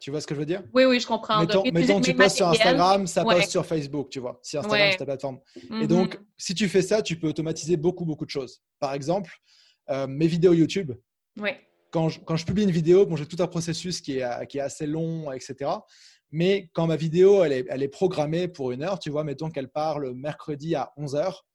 Tu 0.00 0.10
vois 0.10 0.20
ce 0.20 0.26
que 0.26 0.34
je 0.34 0.40
veux 0.40 0.46
dire? 0.46 0.62
Oui, 0.72 0.84
oui, 0.84 1.00
je 1.00 1.06
comprends. 1.06 1.40
Mettons, 1.40 2.00
tu 2.00 2.14
postes 2.14 2.36
sur 2.36 2.48
Instagram, 2.48 3.06
ça 3.06 3.24
poste 3.24 3.50
sur 3.50 3.66
Facebook, 3.66 4.10
tu 4.10 4.20
vois, 4.20 4.38
si 4.42 4.56
Instagram 4.56 4.88
c'est 4.92 4.98
ta 4.98 5.04
plateforme. 5.04 5.40
Et 5.56 5.60
mm-hmm. 5.60 5.86
donc, 5.86 6.20
si 6.36 6.54
tu 6.54 6.68
fais 6.68 6.82
ça, 6.82 7.02
tu 7.02 7.18
peux 7.18 7.28
automatiser 7.28 7.76
beaucoup, 7.76 8.04
beaucoup 8.04 8.24
de 8.24 8.30
choses. 8.30 8.62
Par 8.78 8.94
exemple, 8.94 9.30
euh, 9.90 10.06
mes 10.06 10.26
vidéos 10.26 10.52
YouTube. 10.52 10.92
Oui. 11.36 11.50
Quand 11.90 12.10
je, 12.10 12.20
quand 12.20 12.36
je 12.36 12.44
publie 12.44 12.64
une 12.64 12.70
vidéo, 12.70 13.06
bon, 13.06 13.16
j'ai 13.16 13.26
tout 13.26 13.42
un 13.42 13.46
processus 13.46 14.00
qui 14.00 14.18
est, 14.18 14.46
qui 14.46 14.58
est 14.58 14.62
assez 14.62 14.86
long, 14.86 15.32
etc. 15.32 15.70
Mais 16.30 16.70
quand 16.74 16.86
ma 16.86 16.96
vidéo, 16.96 17.42
elle 17.42 17.52
est, 17.52 17.66
elle 17.68 17.82
est 17.82 17.88
programmée 17.88 18.48
pour 18.48 18.72
une 18.72 18.82
heure, 18.82 18.98
tu 18.98 19.10
vois, 19.10 19.24
mettons 19.24 19.50
qu'elle 19.50 19.70
part 19.70 19.98
le 19.98 20.12
mercredi 20.12 20.74
à 20.74 20.92
11 20.96 21.14
heures, 21.14 21.46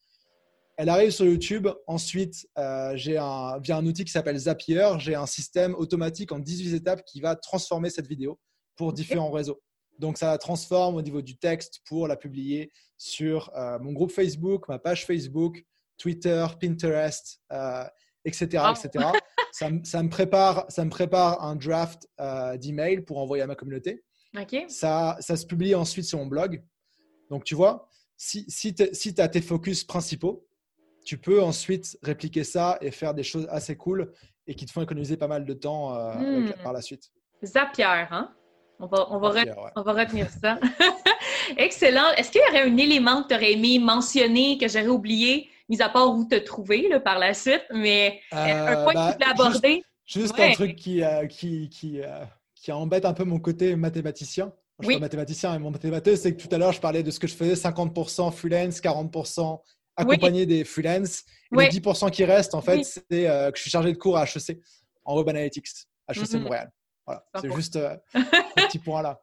elle 0.78 0.90
arrive 0.90 1.12
sur 1.12 1.26
YouTube. 1.26 1.68
Ensuite, 1.88 2.48
euh, 2.58 2.94
j'ai 2.96 3.18
un, 3.18 3.60
via 3.60 3.78
un 3.78 3.86
outil 3.86 4.06
qui 4.06 4.12
s'appelle 4.12 4.38
Zapier, 4.38 4.90
j'ai 5.00 5.16
un 5.16 5.26
système 5.26 5.76
automatique 5.76 6.32
en 6.32 6.40
18 6.40 6.76
étapes 6.76 7.04
qui 7.06 7.22
va 7.22 7.36
transformer 7.36 7.90
cette 7.90 8.08
vidéo 8.08 8.40
pour 8.76 8.94
différents 8.94 9.32
réseaux. 9.32 9.62
Donc, 10.00 10.18
ça 10.18 10.28
la 10.28 10.38
transforme 10.40 10.96
au 10.96 11.02
niveau 11.02 11.22
du 11.22 11.38
texte 11.38 11.82
pour 11.86 12.08
la 12.08 12.16
publier 12.16 12.72
sur 12.98 13.52
euh, 13.56 13.78
mon 13.80 13.94
groupe 13.94 14.12
Facebook, 14.12 14.68
ma 14.68 14.80
page 14.80 15.06
Facebook, 15.06 15.64
Twitter, 15.98 16.46
Pinterest, 16.60 17.40
etc. 18.26 18.48
Euh, 18.54 18.74
etc. 18.74 19.06
ça, 19.52 19.70
me 19.70 20.10
prépare, 20.10 20.66
ça 20.70 20.84
me 20.84 20.90
prépare 20.90 21.44
un 21.44 21.56
draft 21.56 22.08
d'email 22.60 23.02
pour 23.02 23.20
envoyer 23.20 23.44
à 23.44 23.48
ma 23.48 23.56
communauté. 23.56 24.04
Ça, 24.68 25.16
ça 25.20 25.38
se 25.38 25.46
publie 25.46 25.76
ensuite 25.76 26.06
sur 26.06 26.18
mon 26.18 26.26
blog. 26.26 26.64
Donc, 27.30 27.44
tu 27.44 27.54
vois, 27.54 27.88
si, 28.18 28.46
si 28.48 28.74
tu 28.74 29.22
as 29.22 29.28
tes 29.28 29.42
focus 29.42 29.84
principaux, 29.84 30.48
tu 31.04 31.18
peux 31.18 31.42
ensuite 31.42 31.98
répliquer 32.04 32.44
ça 32.44 32.78
et 32.82 32.92
faire 32.92 33.14
des 33.14 33.24
choses 33.24 33.48
assez 33.50 33.76
cool 33.76 34.12
et 34.48 34.56
qui 34.56 34.66
te 34.66 34.72
font 34.72 34.82
économiser 34.82 35.18
pas 35.18 35.28
mal 35.28 35.46
de 35.46 35.54
temps 35.54 35.96
euh, 35.96 36.14
hmm. 36.16 36.54
par 36.64 36.74
la 36.74 36.82
suite. 36.82 37.12
Zapier, 37.44 37.86
hein? 37.86 38.32
On 38.80 38.88
va, 38.88 39.08
on 39.12 39.20
va, 39.20 39.30
retenir 39.94 40.30
ça. 40.30 40.60
Excellent. 41.58 42.12
Est-ce 42.18 42.32
qu'il 42.32 42.42
y 42.42 42.50
aurait 42.50 42.70
un 42.70 42.78
élément 42.78 43.24
que 43.24 43.30
tu 43.30 43.36
aurais 43.36 43.54
aimé 43.54 43.80
mentionner, 43.80 44.58
que 44.58 44.68
j'aurais 44.68 44.88
oublié, 44.88 45.48
mis 45.70 45.82
à 45.82 45.90
part 45.90 46.14
où 46.14 46.26
te 46.26 46.36
trouver 46.36 46.90
là, 46.90 47.00
par 47.00 47.20
la 47.20 47.34
suite, 47.34 47.64
mais 47.72 48.20
euh, 48.34 48.38
un 48.38 48.84
point 48.84 48.94
que 48.94 49.12
tu 49.12 49.14
voulais 49.14 49.32
aborder? 49.32 49.84
Juste, 50.06 50.38
un 50.38 50.52
truc 50.52 50.76
qui, 50.76 51.02
euh, 51.02 51.28
qui, 51.28 51.70
qui, 51.70 52.02
qui, 52.56 52.72
embête 52.72 53.06
un 53.06 53.14
peu 53.14 53.24
mon 53.24 53.40
côté 53.40 53.76
mathématicien. 53.76 54.52
Je 54.80 54.88
suis 54.88 54.96
pas 54.96 55.02
mathématicien, 55.02 55.54
mais 55.54 55.60
mon 55.60 55.72
mathématicien, 55.72 56.18
c'est 56.18 56.36
que 56.36 56.42
tout 56.42 56.54
à 56.54 56.58
l'heure, 56.58 56.74
je 56.74 56.82
parlais 56.82 57.04
de 57.04 57.12
ce 57.12 57.20
que 57.20 57.28
je 57.28 57.36
faisais 57.36 57.54
50% 57.54 58.32
freelance, 58.34 58.82
40% 58.82 59.62
accompagner 59.96 60.46
des 60.46 60.64
freelance. 60.64 61.24
les 61.52 61.68
10% 61.68 62.12
qui 62.12 62.26
restent, 62.26 62.56
en 62.56 62.62
fait, 62.62 62.84
c'est 62.84 63.28
euh, 63.28 63.52
que 63.52 63.58
je 63.58 63.62
suis 63.62 63.72
chargé 63.72 63.92
de 63.92 63.98
cours 63.98 64.18
à 64.18 64.24
HEC 64.24 64.60
en 65.06 65.18
Web 65.18 65.30
Analytics, 65.30 65.68
HEC 66.10 66.34
mhm. 66.34 66.44
Montréal. 66.44 66.72
Voilà, 67.06 67.24
c'est 67.40 67.52
juste 67.54 67.76
euh, 67.76 67.96
un 68.14 68.24
petit 68.68 68.80
point 68.80 69.02
là. 69.02 69.20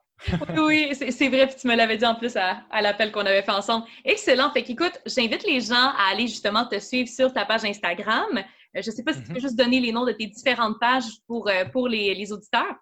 oui, 0.59 0.93
c'est 0.95 1.29
vrai, 1.29 1.47
puis 1.47 1.57
tu 1.59 1.66
me 1.66 1.75
l'avais 1.75 1.97
dit 1.97 2.05
en 2.05 2.14
plus 2.14 2.37
à, 2.37 2.62
l'appel 2.83 3.11
qu'on 3.11 3.25
avait 3.25 3.43
fait 3.43 3.53
ensemble. 3.53 3.87
Excellent. 4.05 4.53
Fait 4.53 4.62
qu'écoute, 4.62 5.01
j'invite 5.07 5.47
les 5.47 5.62
gens 5.62 5.75
à 5.75 6.11
aller 6.12 6.27
justement 6.27 6.66
te 6.66 6.79
suivre 6.79 7.09
sur 7.09 7.33
ta 7.33 7.47
page 7.47 7.64
Instagram. 7.64 8.29
Euh, 8.37 8.83
je 8.83 8.91
ne 8.91 8.95
sais 8.95 9.03
pas 9.03 9.14
si 9.14 9.23
tu 9.23 9.29
mhm. 9.29 9.35
peux 9.35 9.41
juste 9.41 9.57
donner 9.57 9.81
les 9.81 9.93
noms 9.93 10.05
de 10.05 10.12
tes 10.12 10.27
différentes 10.27 10.79
pages 10.79 11.07
pour, 11.27 11.51
pour 11.73 11.89
les, 11.89 12.14
les 12.14 12.33
auditeurs. 12.33 12.77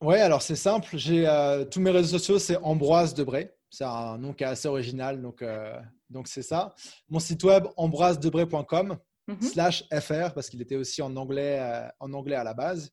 Oui, 0.00 0.16
alors 0.16 0.42
c'est 0.42 0.56
simple. 0.56 0.88
J'ai 0.92 1.26
tous 1.72 1.80
mes 1.80 1.90
réseaux 1.90 2.18
sociaux, 2.18 2.38
c'est 2.38 2.56
Ambroise 2.58 3.14
Debré. 3.14 3.50
C'est 3.68 3.84
un 3.84 4.16
nom 4.16 4.32
qui 4.32 4.44
est 4.44 4.46
assez 4.46 4.68
original, 4.68 5.20
donc 5.20 5.42
Donc, 6.10 6.28
c'est 6.28 6.42
ça. 6.42 6.74
Mon 7.08 7.18
site 7.18 7.42
web, 7.44 7.66
ambroisedebré.com 7.76 8.98
Mhm. 9.28 9.40
slash 9.42 9.84
FR, 9.92 10.32
parce 10.34 10.48
qu'il 10.48 10.62
était 10.62 10.76
aussi 10.76 11.02
en 11.02 11.16
anglais, 11.16 11.58
euh, 11.60 11.88
en 11.98 12.12
anglais 12.12 12.36
à 12.36 12.44
la 12.44 12.54
base. 12.54 12.92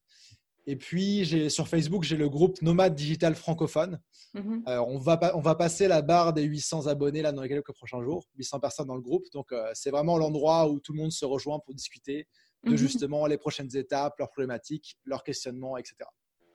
Et 0.65 0.75
puis, 0.75 1.51
sur 1.51 1.67
Facebook, 1.67 2.03
j'ai 2.03 2.17
le 2.17 2.27
groupe 2.27 2.59
Nomade 2.63 2.95
Digital 2.95 3.35
Francophone. 3.35 3.99
Mhm. 4.33 4.63
Euh, 4.67 4.79
on, 4.87 4.97
va, 4.97 5.19
on 5.35 5.41
va 5.41 5.53
passer 5.53 5.87
la 5.87 6.01
barre 6.01 6.33
des 6.33 6.41
800 6.43 6.87
abonnés 6.87 7.21
là, 7.21 7.31
dans 7.31 7.43
les 7.43 7.49
quelques 7.49 7.73
prochains 7.73 8.01
jours, 8.01 8.25
800 8.37 8.59
personnes 8.59 8.87
dans 8.87 8.95
le 8.95 9.01
groupe. 9.01 9.25
Donc, 9.31 9.51
euh, 9.51 9.69
c'est 9.75 9.91
vraiment 9.91 10.17
l'endroit 10.17 10.67
où 10.69 10.79
tout 10.79 10.93
le 10.93 10.99
monde 10.99 11.11
se 11.11 11.23
rejoint 11.25 11.59
pour 11.59 11.75
discuter 11.75 12.27
de 12.65 12.71
Mhm. 12.71 12.77
justement 12.77 13.27
les 13.27 13.37
prochaines 13.37 13.75
étapes, 13.75 14.17
leurs 14.17 14.29
problématiques, 14.29 14.95
leurs 15.05 15.21
questionnements, 15.23 15.77
etc. 15.77 15.97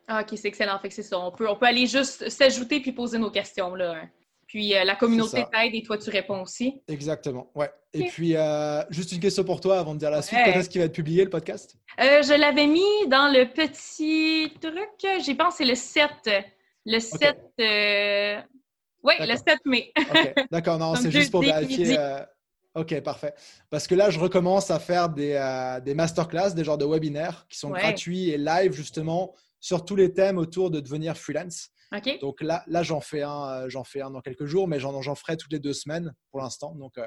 Ah, 0.08 0.22
ok, 0.22 0.36
c'est 0.38 0.48
excellent. 0.48 0.76
Fait 0.80 0.88
que 0.88 0.94
c'est 0.94 1.02
ça. 1.04 1.20
On 1.20 1.30
peut, 1.30 1.48
on 1.48 1.54
peut 1.56 1.66
aller 1.66 1.86
juste 1.86 2.28
s'ajouter 2.30 2.80
puis 2.80 2.92
poser 2.92 3.18
nos 3.18 3.30
questions. 3.30 3.74
Là. 3.76 3.92
hein. 4.02 4.10
Puis 4.48 4.74
euh, 4.74 4.82
la 4.82 4.96
communauté 4.96 5.44
t'aide 5.52 5.74
et 5.74 5.82
toi, 5.82 5.98
tu 5.98 6.08
réponds 6.08 6.40
aussi. 6.42 6.80
Exactement. 6.88 7.50
Ouais. 7.54 7.70
Et 7.92 8.04
puis, 8.04 8.34
euh, 8.34 8.82
juste 8.88 9.12
une 9.12 9.20
question 9.20 9.44
pour 9.44 9.60
toi 9.60 9.78
avant 9.78 9.92
de 9.94 9.98
dire 10.00 10.10
la 10.10 10.22
suite. 10.22 10.38
Ouais. 10.38 10.52
Quand 10.52 10.58
est-ce 10.58 10.70
qu'il 10.70 10.80
va 10.80 10.86
être 10.86 10.94
publié 10.94 11.22
le 11.22 11.28
podcast? 11.30 11.76
Euh, 12.00 12.22
je 12.22 12.32
l'avais 12.38 12.66
mis 12.66 13.08
dans 13.08 13.30
le 13.30 13.44
petit 13.52 14.50
truc. 14.58 15.36
Pense, 15.36 15.54
c'est 15.56 15.64
le 15.66 15.74
7. 15.74 16.10
Le 16.86 16.98
7. 16.98 17.38
euh, 17.60 18.40
Oui, 19.02 19.14
le 19.20 19.26
D'accord. 19.26 19.44
7 19.46 19.58
mai. 19.66 19.92
D'accord, 20.50 20.78
non, 20.78 20.94
c'est 20.96 21.10
juste 21.10 21.30
pour 21.30 21.42
vérifier. 21.42 21.98
Ok, 22.74 22.98
parfait. 23.02 23.34
Parce 23.68 23.86
que 23.86 23.94
là, 23.94 24.08
je 24.08 24.18
recommence 24.18 24.70
à 24.70 24.78
faire 24.78 25.10
des, 25.10 25.38
des 25.84 25.92
masterclass, 25.94 26.54
des 26.54 26.64
genres 26.64 26.78
de 26.78 26.86
webinaires 26.86 27.44
qui 27.50 27.58
sont 27.58 27.70
Ouais. 27.72 27.80
gratuits 27.80 28.30
et 28.30 28.38
live 28.38 28.72
justement 28.72 29.34
sur 29.60 29.84
tous 29.84 29.96
les 29.96 30.12
thèmes 30.14 30.38
autour 30.38 30.70
de 30.70 30.80
devenir 30.80 31.16
freelance. 31.18 31.68
Donc 32.20 32.40
là, 32.40 32.62
là 32.66 32.82
j'en 32.82 33.00
fais 33.00 33.22
un, 33.22 33.48
euh, 33.48 33.68
j'en 33.68 33.84
fais 33.84 34.00
un 34.00 34.10
dans 34.10 34.20
quelques 34.20 34.44
jours, 34.44 34.68
mais 34.68 34.78
j'en, 34.78 35.00
j'en 35.02 35.14
ferai 35.14 35.36
toutes 35.36 35.52
les 35.52 35.58
deux 35.58 35.72
semaines 35.72 36.14
pour 36.30 36.40
l'instant. 36.40 36.74
Donc, 36.74 36.98
euh, 36.98 37.06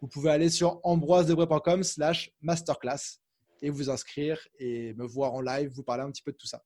vous 0.00 0.08
pouvez 0.08 0.30
aller 0.30 0.50
sur 0.50 0.80
ambroisedebré.com 0.82 1.82
slash 1.82 2.30
masterclass 2.40 3.20
et 3.62 3.70
vous 3.70 3.90
inscrire 3.90 4.38
et 4.58 4.92
me 4.94 5.06
voir 5.06 5.34
en 5.34 5.40
live, 5.40 5.70
vous 5.74 5.82
parler 5.82 6.02
un 6.02 6.10
petit 6.10 6.22
peu 6.22 6.32
de 6.32 6.36
tout 6.36 6.46
ça. 6.46 6.62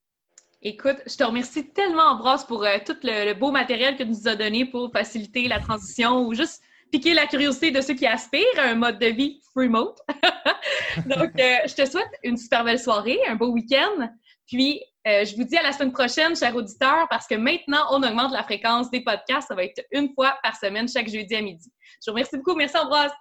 Écoute, 0.61 0.97
je 1.07 1.17
te 1.17 1.23
remercie 1.23 1.69
tellement, 1.69 2.03
Ambroise, 2.03 2.45
pour 2.45 2.65
euh, 2.65 2.79
tout 2.85 2.97
le, 3.05 3.33
le 3.33 3.35
beau 3.35 3.53
matériel 3.53 3.97
que 3.97 4.03
tu 4.03 4.09
nous 4.09 4.27
as 4.27 4.35
donné 4.35 4.67
pour 4.67 4.91
faciliter 4.93 5.47
la 5.47 5.61
transition 5.61 6.27
ou 6.27 6.35
juste 6.35 6.61
piquer 6.91 7.15
la 7.15 7.27
curiosité 7.27 7.71
de 7.71 7.81
ceux 7.81 7.95
qui 7.95 8.07
aspirent 8.07 8.59
à 8.59 8.71
un 8.71 8.75
mode 8.75 8.99
de 8.99 9.07
vie 9.07 9.41
remote. 9.55 9.99
Donc, 11.07 11.31
euh, 11.39 11.57
je 11.67 11.75
te 11.75 11.89
souhaite 11.89 12.11
une 12.25 12.37
super 12.37 12.65
belle 12.65 12.81
soirée, 12.81 13.19
un 13.29 13.37
beau 13.37 13.49
week-end. 13.49 14.09
Puis, 14.47 14.83
euh, 15.09 15.25
je 15.25 15.35
vous 15.37 15.45
dis 15.45 15.57
à 15.57 15.63
la 15.63 15.73
semaine 15.73 15.93
prochaine, 15.93 16.37
chers 16.37 16.55
auditeurs, 16.55 17.07
parce 17.09 17.27
que 17.27 17.35
maintenant, 17.35 17.87
on 17.91 18.03
augmente 18.03 18.33
la 18.33 18.43
fréquence 18.43 18.91
des 18.91 19.01
podcasts. 19.01 19.49
Ça 19.49 19.55
va 19.55 19.65
être 19.65 19.83
une 19.93 20.13
fois 20.15 20.39
par 20.43 20.57
semaine, 20.57 20.89
chaque 20.89 21.09
jeudi 21.09 21.35
à 21.35 21.41
midi. 21.41 21.73
Je 22.05 22.11
vous 22.11 22.15
remercie 22.15 22.37
beaucoup. 22.37 22.55
Merci, 22.55 22.77
Ambroise. 22.77 23.13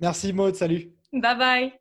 Merci 0.00 0.32
Maud, 0.32 0.54
salut. 0.54 0.92
Bye 1.12 1.36
bye. 1.36 1.77